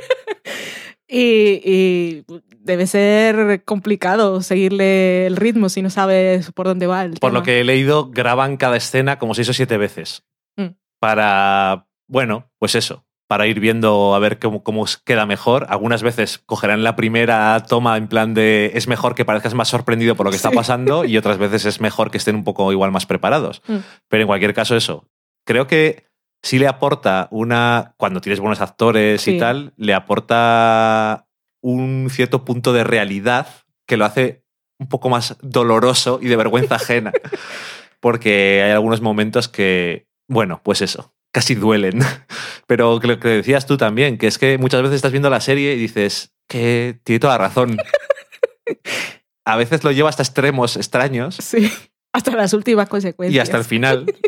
Y, 1.12 1.62
y 1.66 2.26
debe 2.60 2.86
ser 2.86 3.64
complicado 3.66 4.42
seguirle 4.42 5.26
el 5.26 5.36
ritmo 5.38 5.70
si 5.70 5.82
no 5.82 5.90
sabes 5.90 6.52
por 6.52 6.68
dónde 6.68 6.86
va 6.88 7.04
el 7.04 7.14
Por 7.20 7.34
lo 7.34 7.42
que 7.42 7.60
he 7.60 7.64
leído, 7.64 8.12
graban 8.12 8.58
cada 8.58 8.78
escena 8.78 9.18
como 9.18 9.34
seis 9.34 9.50
o 9.50 9.54
siete 9.54 9.78
veces. 9.78 10.24
Mm. 10.56 10.68
Para, 11.00 11.88
bueno, 12.08 12.52
pues 12.60 12.76
eso, 12.76 13.06
para 13.30 13.46
ir 13.46 13.60
viendo 13.60 14.16
a 14.16 14.20
ver 14.20 14.40
cómo, 14.40 14.64
cómo 14.64 14.86
queda 15.06 15.28
mejor. 15.28 15.68
Algunas 15.70 16.02
veces 16.02 16.40
cogerán 16.40 16.82
la 16.84 16.96
primera 16.96 17.64
toma 17.68 17.96
en 17.96 18.08
plan 18.08 18.34
de 18.34 18.72
es 18.74 18.88
mejor 18.88 19.14
que 19.14 19.24
parezcas 19.24 19.54
más 19.54 19.68
sorprendido 19.68 20.16
por 20.16 20.26
lo 20.26 20.32
que 20.32 20.38
está 20.38 20.50
Sí. 20.50 20.56
pasando 20.56 21.06
y 21.06 21.16
otras 21.16 21.38
veces 21.38 21.66
es 21.66 21.80
mejor 21.80 22.10
que 22.10 22.18
estén 22.18 22.36
un 22.36 22.44
poco 22.44 22.72
igual 22.72 22.92
más 22.92 23.06
preparados. 23.06 23.62
Mm. 23.68 23.78
Pero 24.08 24.22
en 24.24 24.28
cualquier 24.28 24.56
caso 24.56 24.76
eso, 24.76 25.06
creo 25.46 25.68
que 25.68 26.08
sí 26.42 26.58
le 26.58 26.68
aporta 26.68 27.28
una, 27.30 27.94
cuando 27.98 28.20
tienes 28.20 28.40
buenos 28.40 28.62
actores 28.62 29.28
y 29.28 29.38
tal, 29.38 29.74
le 29.78 29.94
aporta 29.94 31.28
un 31.62 32.08
cierto 32.10 32.46
punto 32.46 32.74
de 32.74 32.84
realidad 32.84 33.48
que 33.88 33.98
lo 33.98 34.06
hace 34.06 34.44
un 34.80 34.88
poco 34.88 35.10
más 35.10 35.38
doloroso 35.44 36.18
y 36.20 36.30
de 36.30 36.36
vergüenza 36.36 36.76
ajena. 36.76 37.12
Porque 38.00 38.64
hay 38.64 38.72
algunos 38.72 39.02
momentos 39.02 39.50
que, 39.50 40.08
bueno, 40.28 40.62
pues 40.64 40.82
eso, 40.82 41.14
casi 41.32 41.56
duelen. 41.56 42.00
Pero 42.68 43.00
lo 43.02 43.20
que 43.20 43.28
decías 43.30 43.66
tú 43.66 43.78
también, 43.78 44.18
que 44.18 44.28
es 44.28 44.38
que 44.38 44.58
muchas 44.58 44.82
veces 44.82 44.98
estás 44.98 45.12
viendo 45.12 45.30
la 45.30 45.42
serie 45.42 45.74
y 45.74 45.80
dices 45.80 46.34
que 46.48 47.00
tiene 47.04 47.20
toda 47.20 47.38
la 47.38 47.48
razón. 47.48 47.78
A 49.46 49.56
veces 49.56 49.84
lo 49.84 49.92
lleva 49.92 50.10
hasta 50.10 50.22
extremos 50.22 50.78
extraños 50.78 51.36
Sí, 51.42 51.72
hasta 52.14 52.36
las 52.36 52.54
últimas 52.54 52.88
consecuencias. 52.88 53.36
y 53.36 53.40
hasta 53.40 53.58
el 53.58 53.64
final. 53.64 54.06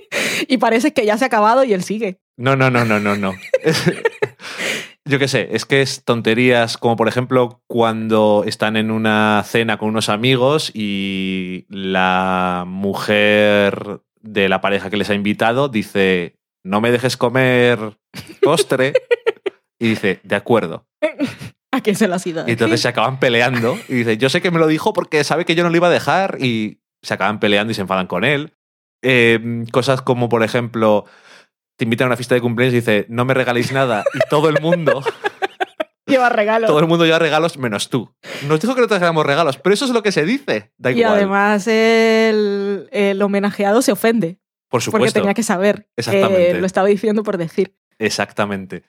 Y 0.47 0.57
parece 0.57 0.91
que 0.91 1.05
ya 1.05 1.19
se 1.19 1.25
ha 1.25 1.27
acabado 1.27 1.63
y 1.63 1.73
él 1.73 1.83
sigue. 1.83 2.19
No, 2.35 2.55
no, 2.55 2.71
no, 2.71 2.83
no, 2.83 2.99
no, 2.99 3.15
no. 3.15 3.33
Yo 5.05 5.19
qué 5.19 5.27
sé, 5.27 5.49
es 5.51 5.65
que 5.65 5.81
es 5.81 6.03
tonterías 6.03 6.77
como 6.77 6.95
por 6.95 7.07
ejemplo 7.07 7.61
cuando 7.67 8.43
están 8.47 8.75
en 8.75 8.89
una 8.89 9.43
cena 9.45 9.77
con 9.77 9.89
unos 9.89 10.09
amigos 10.09 10.71
y 10.73 11.65
la 11.69 12.63
mujer 12.65 14.01
de 14.21 14.49
la 14.49 14.61
pareja 14.61 14.89
que 14.89 14.97
les 14.97 15.09
ha 15.09 15.15
invitado 15.15 15.69
dice, 15.69 16.37
no 16.63 16.81
me 16.81 16.91
dejes 16.91 17.17
comer 17.17 17.97
postre. 18.41 18.93
Y 19.79 19.89
dice, 19.89 20.19
de 20.23 20.35
acuerdo. 20.35 20.85
¿A 21.73 21.81
quién 21.81 21.95
se 21.95 22.07
lo 22.07 22.15
has 22.15 22.27
ido? 22.27 22.43
Y 22.47 22.51
entonces 22.51 22.81
se 22.81 22.87
acaban 22.87 23.19
peleando 23.19 23.77
y 23.87 23.95
dice, 23.95 24.17
yo 24.17 24.29
sé 24.29 24.41
que 24.41 24.51
me 24.51 24.59
lo 24.59 24.67
dijo 24.67 24.93
porque 24.93 25.23
sabe 25.23 25.45
que 25.45 25.55
yo 25.55 25.63
no 25.63 25.69
lo 25.69 25.77
iba 25.77 25.87
a 25.87 25.91
dejar 25.91 26.37
y 26.39 26.81
se 27.01 27.13
acaban 27.13 27.39
peleando 27.39 27.71
y 27.71 27.75
se 27.75 27.81
enfadan 27.81 28.07
con 28.07 28.23
él. 28.23 28.53
Eh, 29.01 29.63
cosas 29.71 30.01
como, 30.01 30.29
por 30.29 30.43
ejemplo, 30.43 31.05
te 31.77 31.85
invitan 31.85 32.05
a 32.05 32.09
una 32.09 32.17
fiesta 32.17 32.35
de 32.35 32.41
cumpleaños 32.41 32.73
y 32.73 32.77
dice, 32.81 33.05
no 33.09 33.25
me 33.25 33.33
regaléis 33.33 33.71
nada 33.71 34.03
y 34.13 34.19
todo 34.29 34.49
el 34.49 34.61
mundo, 34.61 35.01
Lleva 36.05 36.29
regalo. 36.29 36.67
todo 36.67 36.79
el 36.79 36.87
mundo 36.87 37.05
lleva 37.05 37.19
regalos 37.19 37.57
menos 37.57 37.89
tú. 37.89 38.13
Nos 38.47 38.59
dijo 38.59 38.75
que 38.75 38.81
no 38.81 38.87
te 38.87 38.89
trajéramos 38.91 39.25
regalos, 39.25 39.57
pero 39.57 39.73
eso 39.73 39.85
es 39.85 39.91
lo 39.91 40.03
que 40.03 40.11
se 40.11 40.25
dice. 40.25 40.71
Da 40.77 40.91
y 40.91 40.99
igual. 40.99 41.13
además 41.13 41.67
el, 41.67 42.89
el 42.91 43.21
homenajeado 43.21 43.81
se 43.81 43.93
ofende 43.93 44.39
por 44.71 44.79
porque 44.79 44.85
supuesto. 44.85 45.19
tenía 45.19 45.33
que 45.35 45.43
saber 45.43 45.87
Exactamente. 45.95 46.53
que 46.53 46.59
lo 46.61 46.65
estaba 46.65 46.87
diciendo 46.87 47.21
por 47.23 47.37
decir. 47.37 47.75
Exactamente. 47.99 48.83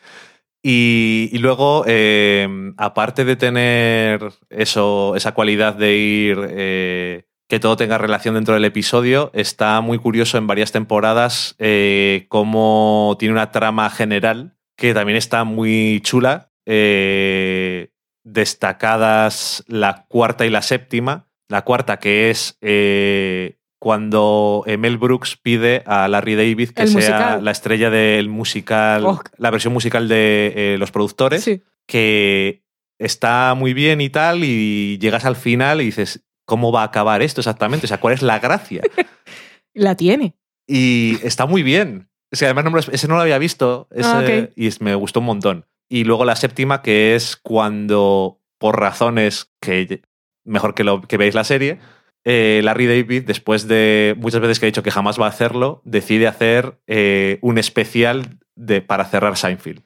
Y, 0.63 1.29
y 1.33 1.39
luego, 1.39 1.85
eh, 1.89 2.49
aparte 2.77 3.25
de 3.25 3.35
tener 3.37 4.33
eso, 4.49 5.17
esa 5.17 5.33
cualidad 5.35 5.75
de 5.75 5.97
ir, 5.97 6.39
eh, 6.51 7.25
que 7.49 7.59
todo 7.59 7.77
tenga 7.77 7.99
relación 7.99 8.37
dentro 8.37 8.55
del 8.55 8.65
episodio, 8.65 9.31
está 9.35 9.81
muy 9.81 9.99
curioso 9.99 10.39
en 10.39 10.47
varias 10.47 10.71
temporadas 10.73 11.57
eh, 11.59 12.27
cómo 12.29 13.17
tiene 13.19 13.33
una 13.35 13.51
trama 13.51 13.91
general 13.91 14.57
que 14.77 14.95
también 14.95 15.19
está 15.19 15.45
muy 15.45 16.01
chula. 16.03 16.51
eh, 16.65 17.89
destacadas 18.25 19.65
la 19.67 20.07
cuarta 20.09 20.47
y 20.47 20.51
la 20.51 20.63
séptima. 20.63 21.27
La 21.49 21.63
cuarta 21.63 21.99
que 21.99 22.31
es 22.31 22.57
eh, 22.61 23.59
cuando 23.83 24.63
Mel 24.79 24.97
Brooks 24.97 25.37
pide 25.37 25.83
a 25.87 26.07
Larry 26.07 26.37
David 26.37 26.71
que 26.71 26.83
El 26.83 26.89
sea 26.89 26.97
musical. 27.01 27.45
la 27.45 27.51
estrella 27.51 27.91
del 27.91 28.29
musical, 28.29 29.05
Oh. 29.05 29.21
la 29.39 29.51
versión 29.51 29.73
musical 29.73 30.07
de 30.07 30.53
eh, 30.55 30.77
los 30.79 30.93
productores, 30.93 31.43
Sí. 31.43 31.63
que 31.89 32.63
está 33.01 33.55
muy 33.57 33.75
bien 33.75 34.01
y 34.01 34.09
tal, 34.09 34.45
y 34.45 34.99
llegas 34.99 35.25
al 35.25 35.35
final 35.35 35.81
y 35.81 35.87
dices, 35.87 36.25
¿cómo 36.47 36.71
va 36.71 36.83
a 36.83 36.85
acabar 36.85 37.23
esto 37.23 37.41
exactamente? 37.41 37.87
O 37.87 37.89
sea, 37.89 37.99
¿cuál 37.99 38.15
es 38.15 38.23
la 38.23 38.39
gracia? 38.39 38.83
La 39.75 39.97
tiene. 39.97 40.37
Y 40.69 41.19
está 41.27 41.47
muy 41.47 41.65
bien. 41.65 42.09
O 42.33 42.37
sea, 42.37 42.47
además 42.49 42.65
no 42.67 42.71
lo- 42.71 42.79
ese 42.95 43.09
no 43.09 43.17
lo 43.17 43.23
había 43.23 43.39
visto 43.39 43.89
ese- 43.91 44.09
Ah, 44.09 44.21
ok. 44.21 44.53
y 44.55 44.71
me 44.79 44.95
gustó 44.95 45.19
un 45.19 45.27
montón. 45.27 45.67
Y 45.89 46.05
luego 46.05 46.25
la 46.25 46.37
séptima, 46.37 46.83
que 46.83 47.17
es 47.17 47.37
cuando, 47.37 48.39
por 48.59 48.79
razones 48.79 49.51
que 49.61 50.03
mejor 50.45 50.75
que, 50.77 50.85
lo, 50.85 51.01
que 51.03 51.17
veáis 51.17 51.35
la 51.35 51.43
serie, 51.43 51.81
eh, 52.25 52.61
Larry 52.65 52.87
David, 52.87 53.25
después 53.27 53.67
de 53.69 54.15
muchas 54.19 54.41
veces 54.41 54.59
que 54.61 54.67
ha 54.67 54.69
dicho 54.69 54.83
que 54.83 54.91
jamás 54.91 55.21
va 55.21 55.27
a 55.27 55.31
hacerlo, 55.31 55.83
decide 55.85 56.27
hacer 56.29 56.79
eh, 56.87 57.39
un 57.43 57.59
especial 57.59 58.39
de, 58.55 58.81
para 58.83 59.05
cerrar 59.05 59.37
Seinfeld. 59.37 59.81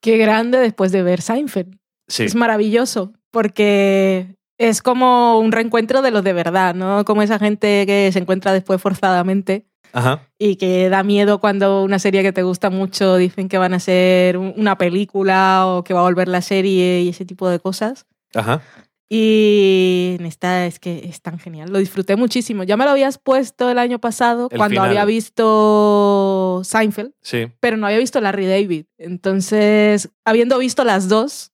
Qué 0.00 0.16
grande 0.18 0.58
después 0.58 0.92
de 0.92 1.02
ver 1.02 1.20
Seinfeld. 1.22 1.76
Sí, 2.08 2.24
Es 2.24 2.34
maravilloso 2.34 3.12
porque 3.30 4.36
es 4.58 4.82
como 4.82 5.38
un 5.38 5.52
reencuentro 5.52 6.00
de 6.02 6.10
los 6.10 6.22
de 6.24 6.32
verdad, 6.32 6.74
¿no? 6.74 7.04
Como 7.04 7.22
esa 7.22 7.38
gente 7.38 7.84
que 7.86 8.10
se 8.12 8.18
encuentra 8.18 8.52
después 8.52 8.80
forzadamente. 8.80 9.66
Ajá. 9.96 10.22
y 10.40 10.56
que 10.56 10.88
da 10.88 11.04
miedo 11.04 11.38
cuando 11.38 11.84
una 11.84 12.00
serie 12.00 12.24
que 12.24 12.32
te 12.32 12.42
gusta 12.42 12.68
mucho 12.68 13.16
dicen 13.16 13.48
que 13.48 13.58
van 13.58 13.74
a 13.74 13.78
ser 13.78 14.36
un- 14.36 14.52
una 14.56 14.76
película 14.76 15.68
o 15.68 15.84
que 15.84 15.94
va 15.94 16.00
a 16.00 16.02
volver 16.02 16.26
la 16.26 16.42
serie 16.42 17.02
y 17.02 17.10
ese 17.10 17.24
tipo 17.24 17.48
de 17.48 17.60
cosas. 17.60 18.04
Ajá. 18.34 18.60
Y 19.08 20.16
esta 20.20 20.66
es 20.66 20.78
que 20.78 21.06
es 21.08 21.20
tan 21.22 21.38
genial. 21.38 21.70
Lo 21.70 21.78
disfruté 21.78 22.16
muchísimo. 22.16 22.62
Ya 22.64 22.76
me 22.76 22.84
lo 22.84 22.90
habías 22.90 23.18
puesto 23.18 23.70
el 23.70 23.78
año 23.78 23.98
pasado 24.00 24.48
El 24.50 24.58
cuando 24.58 24.74
final. 24.80 24.88
había 24.90 25.04
visto 25.04 26.62
Seinfeld, 26.64 27.12
Sí. 27.22 27.48
pero 27.60 27.76
no 27.76 27.86
había 27.86 27.98
visto 27.98 28.20
Larry 28.20 28.46
David. 28.46 28.86
Entonces, 28.98 30.10
habiendo 30.24 30.58
visto 30.58 30.84
las 30.84 31.08
dos, 31.08 31.52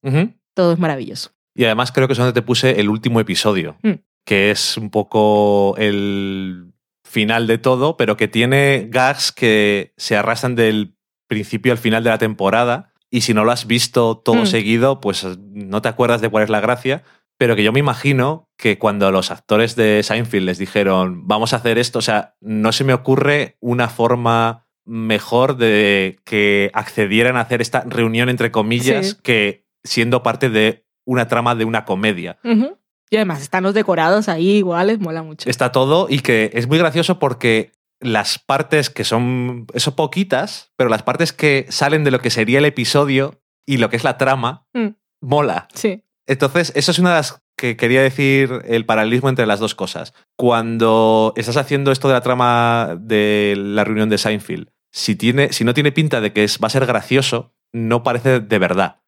todo 0.55 0.73
es 0.73 0.79
maravilloso. 0.79 1.31
Y 1.55 1.65
además 1.65 1.93
creo 1.93 2.07
que 2.07 2.13
es 2.13 2.19
donde 2.19 2.33
te 2.33 2.43
puse 2.43 2.81
el 2.81 2.89
último 2.89 3.21
episodio, 3.21 3.77
Mm. 3.83 3.93
que 4.25 4.51
es 4.51 4.77
un 4.77 4.91
poco 4.91 5.75
el 5.79 6.73
final 7.05 7.47
de 7.47 7.59
todo, 7.59 7.97
pero 7.97 8.17
que 8.17 8.29
tiene 8.29 8.87
gags 8.91 9.33
que 9.33 9.93
se 9.97 10.17
arrastran 10.17 10.55
del 10.55 10.95
principio 11.27 11.73
al 11.73 11.79
final 11.79 12.05
de 12.05 12.11
la 12.11 12.19
temporada. 12.19 12.93
Y 13.11 13.23
si 13.23 13.35
no 13.35 13.45
lo 13.45 13.51
has 13.51 13.67
visto 13.67 14.19
todo 14.19 14.43
Mm. 14.43 14.47
seguido, 14.47 15.01
pues 15.01 15.27
no 15.53 15.83
te 15.83 15.89
acuerdas 15.89 16.21
de 16.21 16.29
cuál 16.29 16.45
es 16.45 16.51
la 16.51 16.61
gracia. 16.61 17.03
Pero 17.41 17.57
que 17.57 17.63
yo 17.65 17.73
me 17.73 17.81
imagino 17.81 18.51
que 18.59 18.77
cuando 18.79 19.11
los 19.11 19.31
actores 19.31 19.75
de 19.75 20.03
Seinfeld 20.03 20.45
les 20.45 20.59
dijeron, 20.59 21.27
vamos 21.27 21.55
a 21.55 21.57
hacer 21.57 21.79
esto, 21.79 22.01
o 22.01 22.03
sea, 22.03 22.37
no 22.43 22.71
se 22.71 22.85
me 22.85 22.93
ocurre 22.93 23.57
una 23.61 23.89
forma 23.89 24.67
mejor 24.85 25.57
de 25.57 26.19
que 26.27 26.71
accedieran 26.75 27.39
a 27.39 27.41
hacer 27.41 27.63
esta 27.63 27.83
reunión 27.87 28.29
entre 28.29 28.51
comillas 28.51 29.07
Sí. 29.09 29.17
que 29.23 29.65
siendo 29.85 30.23
parte 30.23 30.51
de 30.51 30.85
una 31.07 31.29
trama 31.29 31.55
de 31.55 31.65
una 31.65 31.87
comedia. 31.87 32.39
Y 32.45 33.17
además 33.17 33.41
están 33.41 33.63
los 33.63 33.73
decorados 33.73 34.29
ahí 34.29 34.59
iguales, 34.59 35.01
mola 35.01 35.23
mucho. 35.23 35.49
Está 35.49 35.73
todo 35.73 36.09
y 36.11 36.21
que 36.21 36.51
es 36.53 36.69
muy 36.69 36.77
gracioso 36.77 37.19
porque 37.19 37.73
las 38.01 38.39
partes 38.39 38.91
que 38.91 39.05
son, 39.05 39.67
eso 39.73 39.97
poquitas, 39.97 40.73
pero 40.77 40.91
las 40.91 41.03
partes 41.05 41.33
que 41.33 41.65
salen 41.71 42.05
de 42.05 42.11
lo 42.11 42.21
que 42.21 42.29
sería 42.29 42.59
el 42.59 42.67
episodio 42.67 43.41
y 43.67 43.79
lo 43.79 43.89
que 43.89 43.97
es 43.97 44.05
la 44.05 44.19
trama, 44.19 44.67
Mm. 44.75 44.89
mola. 45.23 45.69
Sí. 45.73 46.05
Entonces, 46.27 46.73
eso 46.77 46.91
es 46.91 46.99
una 46.99 47.11
de 47.11 47.17
las 47.17 47.43
que 47.57 47.77
quería 47.77 48.03
decir 48.03 48.63
el 48.67 48.87
paralelismo 48.87 49.29
entre 49.29 49.47
las 49.47 49.61
dos 49.61 49.75
cosas. 49.75 50.15
Cuando 50.37 51.33
estás 51.37 51.57
haciendo 51.57 51.93
esto 51.93 52.09
de 52.09 52.15
la 52.15 52.21
trama 52.21 52.97
de 53.01 53.55
la 53.57 53.85
reunión 53.85 54.09
de 54.09 54.19
Seinfeld, 54.19 54.69
si, 54.93 55.17
tiene, 55.17 55.53
si 55.53 55.65
no 55.65 55.75
tiene 55.75 55.93
pinta 55.93 56.21
de 56.21 56.33
que 56.33 56.45
es, 56.45 56.59
va 56.63 56.67
a 56.67 56.71
ser 56.71 56.87
gracioso, 56.87 57.55
no 57.73 58.03
parece 58.03 58.41
de 58.41 58.59
verdad. 58.59 59.01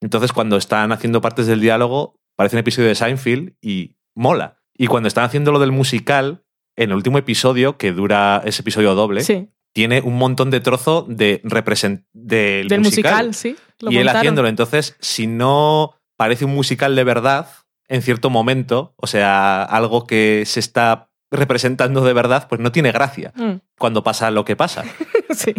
Entonces, 0.00 0.32
cuando 0.32 0.56
están 0.56 0.92
haciendo 0.92 1.20
partes 1.20 1.46
del 1.46 1.60
diálogo, 1.60 2.20
parece 2.36 2.56
un 2.56 2.60
episodio 2.60 2.88
de 2.88 2.94
Seinfeld 2.94 3.54
y 3.62 3.96
mola. 4.14 4.60
Y 4.76 4.88
cuando 4.88 5.08
están 5.08 5.24
haciendo 5.24 5.52
lo 5.52 5.58
del 5.58 5.72
musical, 5.72 6.44
en 6.76 6.90
el 6.90 6.96
último 6.96 7.16
episodio, 7.18 7.78
que 7.78 7.92
dura 7.92 8.42
ese 8.44 8.60
episodio 8.62 8.94
doble, 8.94 9.22
Sí. 9.22 9.48
tiene 9.72 10.02
un 10.02 10.16
montón 10.18 10.50
de 10.50 10.60
trozo 10.60 11.06
de 11.08 11.40
represent 11.44 12.04
del, 12.12 12.68
Del 12.68 12.80
musical, 12.82 13.34
sí. 13.34 13.56
lo 13.80 13.90
y 13.90 13.96
él 13.98 14.08
haciéndolo. 14.08 14.48
Entonces, 14.48 14.96
si 15.00 15.26
no 15.26 15.94
parece 16.16 16.44
un 16.44 16.54
musical 16.54 16.94
de 16.96 17.04
verdad, 17.04 17.48
en 17.88 18.02
cierto 18.02 18.30
momento, 18.30 18.94
o 18.96 19.06
sea, 19.06 19.62
algo 19.62 20.06
que 20.06 20.42
se 20.46 20.60
está 20.60 21.08
representando 21.30 22.04
de 22.04 22.12
verdad, 22.12 22.46
pues 22.48 22.60
no 22.60 22.72
tiene 22.72 22.92
gracia 22.92 23.32
Mm. 23.36 23.54
cuando 23.78 24.02
pasa 24.02 24.30
lo 24.30 24.44
que 24.44 24.56
pasa. 24.56 24.84
Sí. 25.30 25.54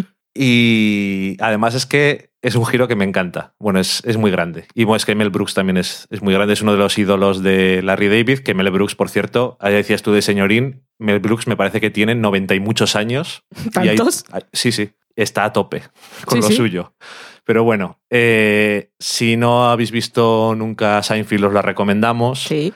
Y 0.51 1.35
además 1.39 1.73
es 1.75 1.85
que 1.85 2.29
es 2.41 2.55
un 2.55 2.65
giro 2.65 2.87
que 2.87 2.95
me 2.95 3.03
encanta. 3.05 3.53
Bueno, 3.59 3.79
es, 3.79 4.01
es 4.05 4.17
muy 4.17 4.31
grande. 4.31 4.65
Y 4.75 4.83
bueno, 4.85 4.97
es 4.97 5.05
que 5.05 5.15
Mel 5.15 5.29
Brooks 5.31 5.53
también 5.55 5.77
es, 5.77 6.07
es 6.11 6.21
muy 6.21 6.33
grande. 6.33 6.53
Es 6.53 6.61
uno 6.61 6.71
de 6.73 6.77
los 6.77 6.97
ídolos 6.97 7.41
de 7.43 7.81
Larry 7.83 8.07
David, 8.07 8.39
que 8.39 8.53
Mel 8.53 8.69
Brooks, 8.71 8.95
por 8.95 9.09
cierto, 9.09 9.57
ahí 9.59 9.73
decías 9.73 10.03
tú 10.03 10.13
de 10.13 10.21
señorín, 10.21 10.85
Mel 10.99 11.19
Brooks 11.19 11.47
me 11.47 11.57
parece 11.57 11.81
que 11.81 11.89
tiene 11.89 12.15
90 12.15 12.55
y 12.55 12.59
muchos 12.59 12.95
años. 12.95 13.43
Y 13.83 13.87
hay- 13.89 13.97
¿Tantos? 13.97 14.25
hay- 14.31 14.43
sí, 14.53 14.71
sí, 14.71 14.91
está 15.15 15.43
a 15.45 15.53
tope 15.53 15.83
con 16.25 16.37
Sí, 16.41 16.41
lo 16.43 16.47
sí. 16.49 16.55
suyo. 16.55 16.93
Pero 17.47 17.63
bueno, 17.63 17.97
eh, 18.09 18.91
si 18.99 19.37
no 19.37 19.69
habéis 19.69 19.91
visto 19.91 20.53
nunca 20.53 21.01
Seinfeld, 21.01 21.45
os 21.45 21.53
la 21.53 21.61
recomendamos. 21.61 22.43
Sí. 22.43 22.73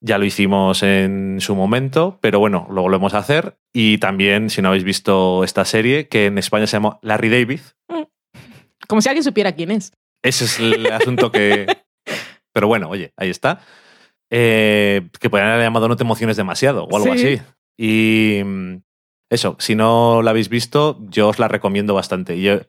Ya 0.00 0.16
lo 0.16 0.24
hicimos 0.24 0.82
en 0.82 1.36
su 1.40 1.54
momento, 1.54 2.18
pero 2.22 2.38
bueno, 2.38 2.66
lo 2.70 2.80
volvemos 2.80 3.12
a 3.12 3.18
hacer. 3.18 3.58
Y 3.72 3.98
también, 3.98 4.48
si 4.48 4.62
no 4.62 4.68
habéis 4.68 4.84
visto 4.84 5.44
esta 5.44 5.66
serie, 5.66 6.08
que 6.08 6.24
en 6.26 6.38
España 6.38 6.66
se 6.66 6.76
llama 6.78 6.98
Larry 7.02 7.28
David, 7.28 7.60
Como 8.88 9.02
si 9.02 9.08
alguien 9.10 9.24
supiera 9.24 9.52
quién 9.52 9.70
es. 9.70 9.92
ese 10.22 10.46
es 10.46 10.58
el 10.58 10.86
asunto 10.90 11.30
que... 11.30 11.66
Pero 12.54 12.66
bueno, 12.66 12.88
oye, 12.88 13.12
ahí 13.18 13.28
está. 13.28 13.60
Eh, 14.30 15.02
que 15.20 15.28
podrían 15.28 15.50
haber 15.50 15.64
llamado 15.64 15.86
No 15.88 15.96
te 15.96 16.02
emociones 16.04 16.36
demasiado 16.38 16.84
o 16.84 16.96
algo 16.96 17.14
Sí. 17.16 17.26
así. 17.34 17.42
Y 17.78 18.42
mm, 18.44 18.76
eso, 19.30 19.56
si 19.58 19.74
no 19.74 20.22
la 20.22 20.30
habéis 20.30 20.48
visto, 20.48 20.98
yo 21.10 21.28
os 21.28 21.38
la 21.38 21.48
recomiendo 21.48 21.92
bastante. 21.94 22.40
Yo, 22.40 22.60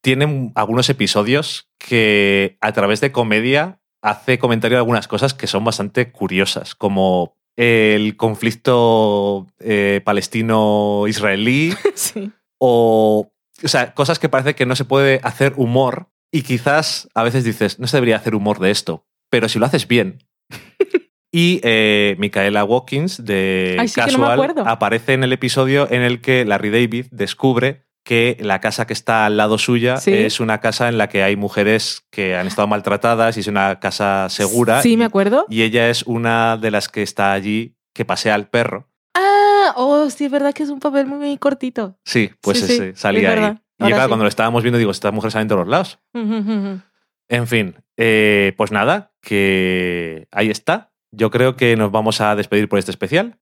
tiene 0.00 0.52
algunos 0.54 0.88
episodios 0.90 1.68
que 1.78 2.56
a 2.60 2.72
través 2.72 3.00
de 3.00 3.12
comedia 3.12 3.80
hace 4.02 4.38
comentario 4.38 4.76
de 4.76 4.80
algunas 4.80 5.08
cosas 5.08 5.34
que 5.34 5.46
son 5.46 5.64
bastante 5.64 6.12
curiosas, 6.12 6.74
como 6.74 7.36
el 7.56 8.16
conflicto 8.16 9.48
eh, 9.58 10.00
palestino-israelí 10.04 11.74
sí. 11.94 12.30
o, 12.58 13.32
o 13.62 13.68
sea, 13.68 13.94
cosas 13.94 14.18
que 14.18 14.28
parece 14.28 14.54
que 14.54 14.66
no 14.66 14.76
se 14.76 14.84
puede 14.84 15.20
hacer 15.24 15.54
humor 15.56 16.08
y 16.30 16.42
quizás 16.42 17.08
a 17.14 17.22
veces 17.22 17.44
dices, 17.44 17.80
no 17.80 17.86
se 17.86 17.96
debería 17.96 18.16
hacer 18.16 18.34
humor 18.34 18.60
de 18.60 18.70
esto, 18.70 19.06
pero 19.30 19.48
si 19.48 19.58
lo 19.58 19.66
haces 19.66 19.88
bien. 19.88 20.24
Y 21.30 21.60
eh, 21.62 22.16
Micaela 22.18 22.64
Watkins 22.64 23.22
de 23.22 23.76
Ay, 23.78 23.88
sí, 23.88 24.00
que 24.00 24.12
no 24.12 24.18
me 24.18 24.26
Casual 24.28 24.54
aparece 24.64 25.12
en 25.12 25.24
el 25.24 25.34
episodio 25.34 25.86
en 25.90 26.00
el 26.00 26.22
que 26.22 26.46
Larry 26.46 26.70
David 26.70 27.06
descubre 27.10 27.84
que 28.08 28.38
la 28.40 28.58
casa 28.58 28.86
que 28.86 28.94
está 28.94 29.26
al 29.26 29.36
lado 29.36 29.58
suya 29.58 29.98
Sí. 29.98 30.14
es 30.14 30.40
una 30.40 30.60
casa 30.60 30.88
en 30.88 30.96
la 30.96 31.10
que 31.10 31.22
hay 31.22 31.36
mujeres 31.36 32.06
que 32.10 32.36
han 32.36 32.46
estado 32.46 32.66
maltratadas 32.66 33.36
y 33.36 33.40
es 33.40 33.48
una 33.48 33.80
casa 33.80 34.30
segura. 34.30 34.80
Sí, 34.80 34.92
y, 34.92 34.96
me 34.96 35.04
acuerdo. 35.04 35.44
y 35.50 35.60
ella 35.60 35.90
es 35.90 36.04
una 36.04 36.56
de 36.56 36.70
las 36.70 36.88
que 36.88 37.02
está 37.02 37.34
allí 37.34 37.76
que 37.92 38.06
pasea 38.06 38.34
al 38.34 38.48
perro. 38.48 38.88
Ah, 39.14 39.74
oh, 39.76 40.08
sí, 40.08 40.24
es 40.24 40.30
verdad 40.30 40.54
que 40.54 40.62
es 40.62 40.70
un 40.70 40.80
papel 40.80 41.04
muy, 41.04 41.18
muy 41.18 41.36
cortito. 41.36 41.98
Sí, 42.02 42.30
pues 42.40 42.60
Sí, 42.60 42.66
sí, 42.66 42.72
ese, 42.72 42.96
salía 42.96 43.34
es 43.34 43.40
ahí. 43.40 43.58
Y 43.80 43.92
claro, 43.92 44.08
cuando 44.08 44.24
lo 44.24 44.30
estábamos 44.30 44.62
viendo, 44.62 44.78
digo, 44.78 44.90
estas 44.90 45.12
mujeres 45.12 45.34
salen 45.34 45.48
de 45.48 45.54
todos 45.54 45.68
lados. 45.68 45.98
En 46.14 47.46
fin, 47.46 47.74
eh, 47.98 48.54
pues 48.56 48.72
nada, 48.72 49.12
que 49.20 50.28
ahí 50.32 50.48
está. 50.48 50.92
Yo 51.12 51.30
creo 51.30 51.56
que 51.56 51.76
nos 51.76 51.92
vamos 51.92 52.22
a 52.22 52.34
despedir 52.36 52.70
por 52.70 52.78
este 52.78 52.90
especial. 52.90 53.36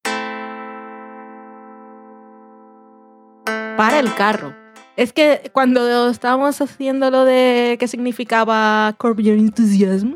Para 3.77 3.99
el 4.01 4.13
carro. 4.15 4.55
Es 4.97 5.13
que 5.13 5.51
cuando 5.53 6.09
estábamos 6.09 6.61
haciendo 6.61 7.11
lo 7.11 7.25
de 7.25 7.77
qué 7.79 7.87
significaba 7.87 8.95
Curb 8.99 9.21
Your 9.21 9.37
Enthusiasm, 9.37 10.15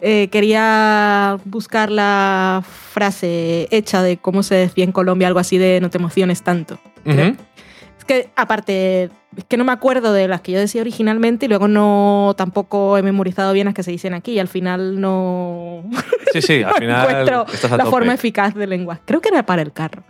eh, 0.00 0.28
quería 0.28 1.36
buscar 1.44 1.90
la 1.90 2.62
frase 2.92 3.68
hecha 3.70 4.02
de 4.02 4.16
cómo 4.16 4.42
se 4.42 4.54
decía 4.54 4.84
en 4.84 4.92
Colombia, 4.92 5.28
algo 5.28 5.40
así 5.40 5.58
de 5.58 5.80
no 5.80 5.90
te 5.90 5.98
emociones 5.98 6.42
tanto. 6.42 6.78
Es 7.04 8.04
que 8.06 8.30
aparte, 8.36 9.10
es 9.36 9.44
que 9.46 9.56
no 9.58 9.64
me 9.64 9.72
acuerdo 9.72 10.12
de 10.12 10.26
las 10.28 10.40
que 10.40 10.52
yo 10.52 10.58
decía 10.58 10.80
originalmente 10.80 11.46
y 11.46 11.48
luego 11.48 11.68
no 11.68 12.34
tampoco 12.36 12.96
he 12.98 13.02
memorizado 13.02 13.52
bien 13.52 13.66
las 13.66 13.74
que 13.74 13.82
se 13.82 13.90
dicen 13.90 14.14
aquí 14.14 14.32
y 14.32 14.38
al 14.38 14.48
final 14.48 15.00
no, 15.00 15.84
Sí, 16.32 16.40
sí, 16.42 16.62
al 16.62 16.70
no 16.72 16.76
final 16.76 17.08
encuentro 17.10 17.46
estás 17.52 17.72
a 17.72 17.76
la 17.76 17.84
tope. 17.84 17.90
forma 17.90 18.14
eficaz 18.14 18.54
de 18.54 18.66
lengua. 18.66 19.00
Creo 19.04 19.20
que 19.20 19.28
era 19.28 19.44
para 19.44 19.60
el 19.62 19.72
carro. 19.72 20.02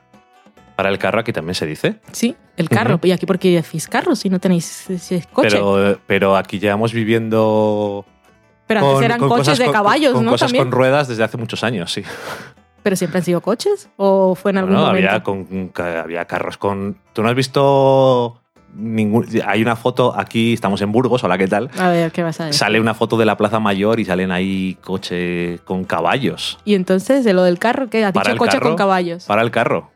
Para 0.77 0.89
el 0.89 0.99
carro 0.99 1.20
aquí 1.20 1.33
también 1.33 1.55
se 1.55 1.66
dice. 1.66 2.01
Sí, 2.12 2.35
el 2.57 2.68
carro. 2.68 2.99
¿Y 3.03 3.12
aquí 3.12 3.27
por 3.27 3.39
qué 3.39 3.51
decís 3.51 3.87
carro 3.87 4.16
si 4.16 4.29
no 4.29 4.41
tenéis 4.41 4.91
ese 4.91 5.25
coche? 5.33 5.51
Pero, 5.51 5.75
Pero, 5.75 6.01
pero 6.07 6.37
aquí 6.37 6.59
llevamos 6.59 6.93
viviendo 6.93 8.05
antes 8.68 9.03
eran 9.03 9.18
coches 9.20 9.39
cosas 9.39 9.59
de 9.59 9.70
caballos, 9.70 10.12
con 10.12 10.25
¿no? 10.25 10.31
cosas 10.33 10.49
También. 10.49 10.64
con 10.64 10.72
ruedas 10.72 11.09
desde 11.09 11.22
hace 11.25 11.37
muchos 11.37 11.62
años, 11.64 11.93
sí. 11.93 12.03
¿Pero 12.83 12.97
siempre 12.97 13.18
han 13.18 13.25
sido 13.25 13.41
coches? 13.41 13.89
¿O 13.97 14.35
fue 14.35 14.51
en 14.51 14.59
algún 14.59 14.75
Bueno, 14.75 14.89
momento? 14.89 15.09
había, 15.11 15.22
con, 15.22 15.72
había 16.03 16.25
carros 16.27 16.59
con... 16.59 16.99
¿Tú 17.12 17.22
no 17.22 17.29
has 17.29 17.35
visto 17.35 18.43
ningún... 18.75 19.27
Hay 19.47 19.62
una 19.62 19.77
foto 19.77 20.14
aquí, 20.14 20.53
estamos 20.53 20.83
en 20.83 20.93
Burgos, 20.93 21.25
hola, 21.25 21.39
¿qué 21.39 21.49
tal? 21.49 21.70
A 21.79 21.89
ver, 21.89 22.12
¿qué 22.12 22.22
vas 22.22 22.41
a 22.41 22.47
decir? 22.47 22.59
Sale 22.59 22.81
una 22.81 22.93
foto 22.95 23.16
de 23.16 23.25
la 23.25 23.37
Plaza 23.37 23.59
Mayor 23.59 24.01
y 24.01 24.05
salen 24.05 24.31
ahí 24.31 24.77
coche 24.83 25.61
con 25.64 25.85
caballos. 25.85 26.59
Y 26.64 26.75
entonces, 26.75 27.25
de 27.25 27.33
lo 27.33 27.43
del 27.43 27.59
carro, 27.59 27.89
¿qué? 27.89 28.05
Has 28.05 28.12
Para 28.12 28.33
dicho 28.33 28.39
coche 28.39 28.53
carro, 28.53 28.66
con 28.70 28.77
caballos. 28.77 29.25
Para 29.25 29.43
el 29.43 29.51
carro. 29.51 29.91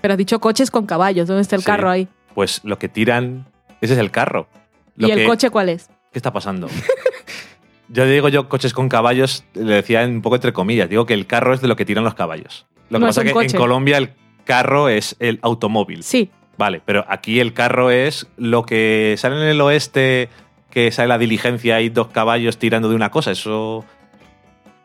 Pero 0.00 0.14
has 0.14 0.18
dicho 0.18 0.38
coches 0.40 0.70
con 0.70 0.86
caballos. 0.86 1.26
¿Dónde 1.28 1.42
está 1.42 1.56
el 1.56 1.62
Sí. 1.62 1.66
carro 1.66 1.90
ahí? 1.90 2.08
Pues 2.34 2.60
lo 2.64 2.78
que 2.78 2.88
tiran, 2.88 3.46
ese 3.80 3.94
es 3.94 3.98
el 3.98 4.10
carro. 4.10 4.48
Lo 4.96 5.08
¿Y 5.08 5.10
el 5.12 5.26
coche 5.26 5.50
cuál 5.50 5.68
es? 5.68 5.88
¿Qué 6.12 6.18
está 6.18 6.32
pasando? 6.32 6.68
yo 7.88 8.04
digo 8.06 8.28
yo 8.28 8.48
coches 8.48 8.72
con 8.72 8.88
caballos, 8.88 9.44
le 9.54 9.74
decía 9.74 10.04
un 10.04 10.22
poco 10.22 10.36
entre 10.36 10.52
comillas, 10.52 10.88
digo 10.88 11.06
que 11.06 11.14
el 11.14 11.26
carro 11.26 11.54
es 11.54 11.60
de 11.60 11.68
lo 11.68 11.76
que 11.76 11.84
tiran 11.84 12.04
los 12.04 12.14
caballos. 12.14 12.66
Lo 12.90 12.98
que 12.98 13.00
No 13.00 13.06
pasa 13.06 13.20
es 13.22 13.26
que 13.28 13.32
coche. 13.32 13.56
en 13.56 13.56
Colombia 13.56 13.96
el 13.98 14.12
carro 14.44 14.88
es 14.88 15.16
el 15.18 15.38
automóvil. 15.42 16.02
Sí. 16.02 16.30
Vale, 16.56 16.80
pero 16.84 17.04
aquí 17.08 17.38
el 17.40 17.52
carro 17.54 17.90
es 17.90 18.26
lo 18.36 18.64
que 18.64 19.14
sale 19.18 19.36
en 19.36 19.42
el 19.48 19.60
oeste, 19.60 20.28
que 20.70 20.90
sale 20.90 21.08
la 21.08 21.18
diligencia 21.18 21.80
y 21.80 21.88
dos 21.88 22.08
caballos 22.08 22.58
tirando 22.58 22.88
de 22.88 22.94
una 22.96 23.10
cosa. 23.10 23.30
Eso, 23.30 23.84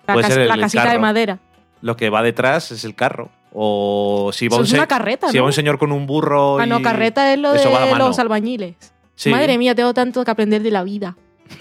La, 0.08 0.14
Puede 0.14 0.28
ser 0.28 0.42
el 0.42 0.48
la 0.50 0.58
casita 0.58 0.92
de 0.92 1.00
madera. 1.00 1.40
lo 1.82 1.96
que 1.98 2.10
va 2.10 2.22
detrás 2.22 2.72
es 2.72 2.84
el 2.84 2.94
carro. 2.94 3.30
O 3.54 4.32
si 4.34 4.48
va, 4.48 4.58
un, 4.58 4.68
una 4.74 4.88
carreta, 4.88 5.30
si 5.30 5.38
¿no? 5.38 5.44
va 5.44 5.48
un 5.48 5.54
señor 5.54 5.78
con 5.78 5.92
un 5.92 6.08
burro. 6.08 6.60
Ah, 6.60 6.66
no, 6.66 6.82
carreta 6.82 7.32
es 7.34 7.40
lo 7.40 7.54
de 7.54 7.64
los 7.98 8.20
albañiles. 8.20 8.76
Sí. 9.16 9.30
Madre 9.30 9.58
mía, 9.60 9.76
tengo 9.76 9.94
tanto 9.94 10.26
que 10.26 10.32
aprender 10.32 10.62
de 10.64 10.72
la 10.72 10.84
vida. 10.84 11.16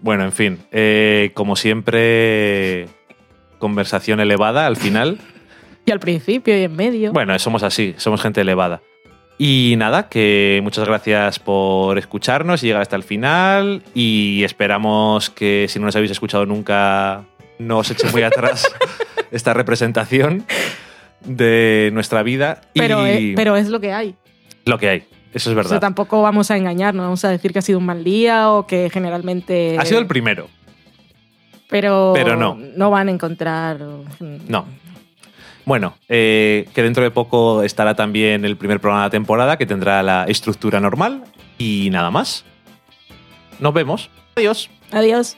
Bueno, 0.00 0.22
en 0.22 0.30
fin. 0.30 0.58
eh, 0.70 1.32
como 1.34 1.56
siempre, 1.56 2.86
conversación 3.58 4.20
elevada 4.20 4.66
al 4.66 4.76
final. 4.76 5.18
Y 5.86 5.90
al 5.90 6.00
principio 6.00 6.56
y 6.56 6.64
en 6.64 6.76
medio. 6.76 7.12
Bueno, 7.14 7.38
somos 7.38 7.62
así, 7.62 7.94
somos 7.96 8.20
gente 8.20 8.42
elevada. 8.42 8.82
Y 9.38 9.74
nada, 9.78 10.10
que 10.10 10.60
muchas 10.62 10.86
gracias 10.86 11.38
por 11.38 11.96
escucharnos 11.96 12.62
y 12.62 12.66
llegar 12.66 12.82
hasta 12.82 12.94
el 12.96 13.04
final. 13.04 13.82
Y 13.94 14.44
esperamos 14.44 15.30
que 15.30 15.64
si 15.68 15.78
no 15.78 15.86
nos 15.86 15.96
habéis 15.96 16.10
escuchado 16.10 16.44
nunca, 16.44 17.24
no 17.58 17.78
os 17.78 17.90
eche 17.90 18.06
muy 18.10 18.22
atrás 18.22 18.70
esta 19.30 19.54
representación 19.54 20.44
de 21.24 21.90
nuestra 21.92 22.22
vida. 22.22 22.60
Pero, 22.74 23.04
es, 23.06 23.34
pero 23.36 23.56
es 23.56 23.68
lo 23.68 23.80
que 23.80 23.92
hay. 23.92 24.14
Lo 24.64 24.78
que 24.78 24.88
hay. 24.88 25.04
Eso 25.32 25.50
es 25.50 25.56
verdad. 25.56 25.80
Tampoco 25.80 26.22
vamos 26.22 26.50
a 26.50 26.56
engañarnos, 26.56 27.04
vamos 27.04 27.24
a 27.24 27.30
decir 27.30 27.52
que 27.52 27.58
ha 27.58 27.62
sido 27.62 27.78
un 27.78 27.86
mal 27.86 28.02
día 28.02 28.50
o 28.50 28.66
que 28.66 28.90
generalmente. 28.90 29.76
Ha 29.78 29.84
sido 29.84 30.00
el 30.00 30.06
primero. 30.06 30.48
Pero, 31.68 32.12
pero 32.14 32.34
no. 32.34 32.56
no 32.76 32.90
van 32.90 33.08
a 33.08 33.10
encontrar. 33.10 33.78
Mm, 33.78 34.36
no. 34.48 34.64
Bueno, 35.66 35.98
eh, 36.08 36.66
que 36.74 36.82
dentro 36.82 37.04
de 37.04 37.10
poco 37.10 37.62
estará 37.62 37.94
también 37.94 38.46
el 38.46 38.56
primer 38.56 38.80
programa 38.80 39.02
de 39.02 39.06
la 39.08 39.10
temporada 39.10 39.58
que 39.58 39.66
tendrá 39.66 40.02
la 40.02 40.24
estructura 40.24 40.80
normal 40.80 41.24
y 41.58 41.90
nada 41.92 42.10
más. 42.10 42.46
Nos 43.60 43.74
vemos. 43.74 44.10
Adiós. 44.36 44.70
Adiós. 44.92 45.36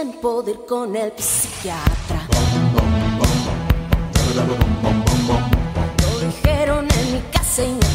tiempo 0.00 0.44
de 0.44 0.52
ir 0.52 0.64
con 0.64 0.94
el 0.94 1.12
psiquiatra. 1.16 2.28
Lo 6.02 6.20
dijeron 6.24 6.86
en 6.88 7.12
mi 7.14 7.20
casa 7.32 7.64
y 7.64 7.87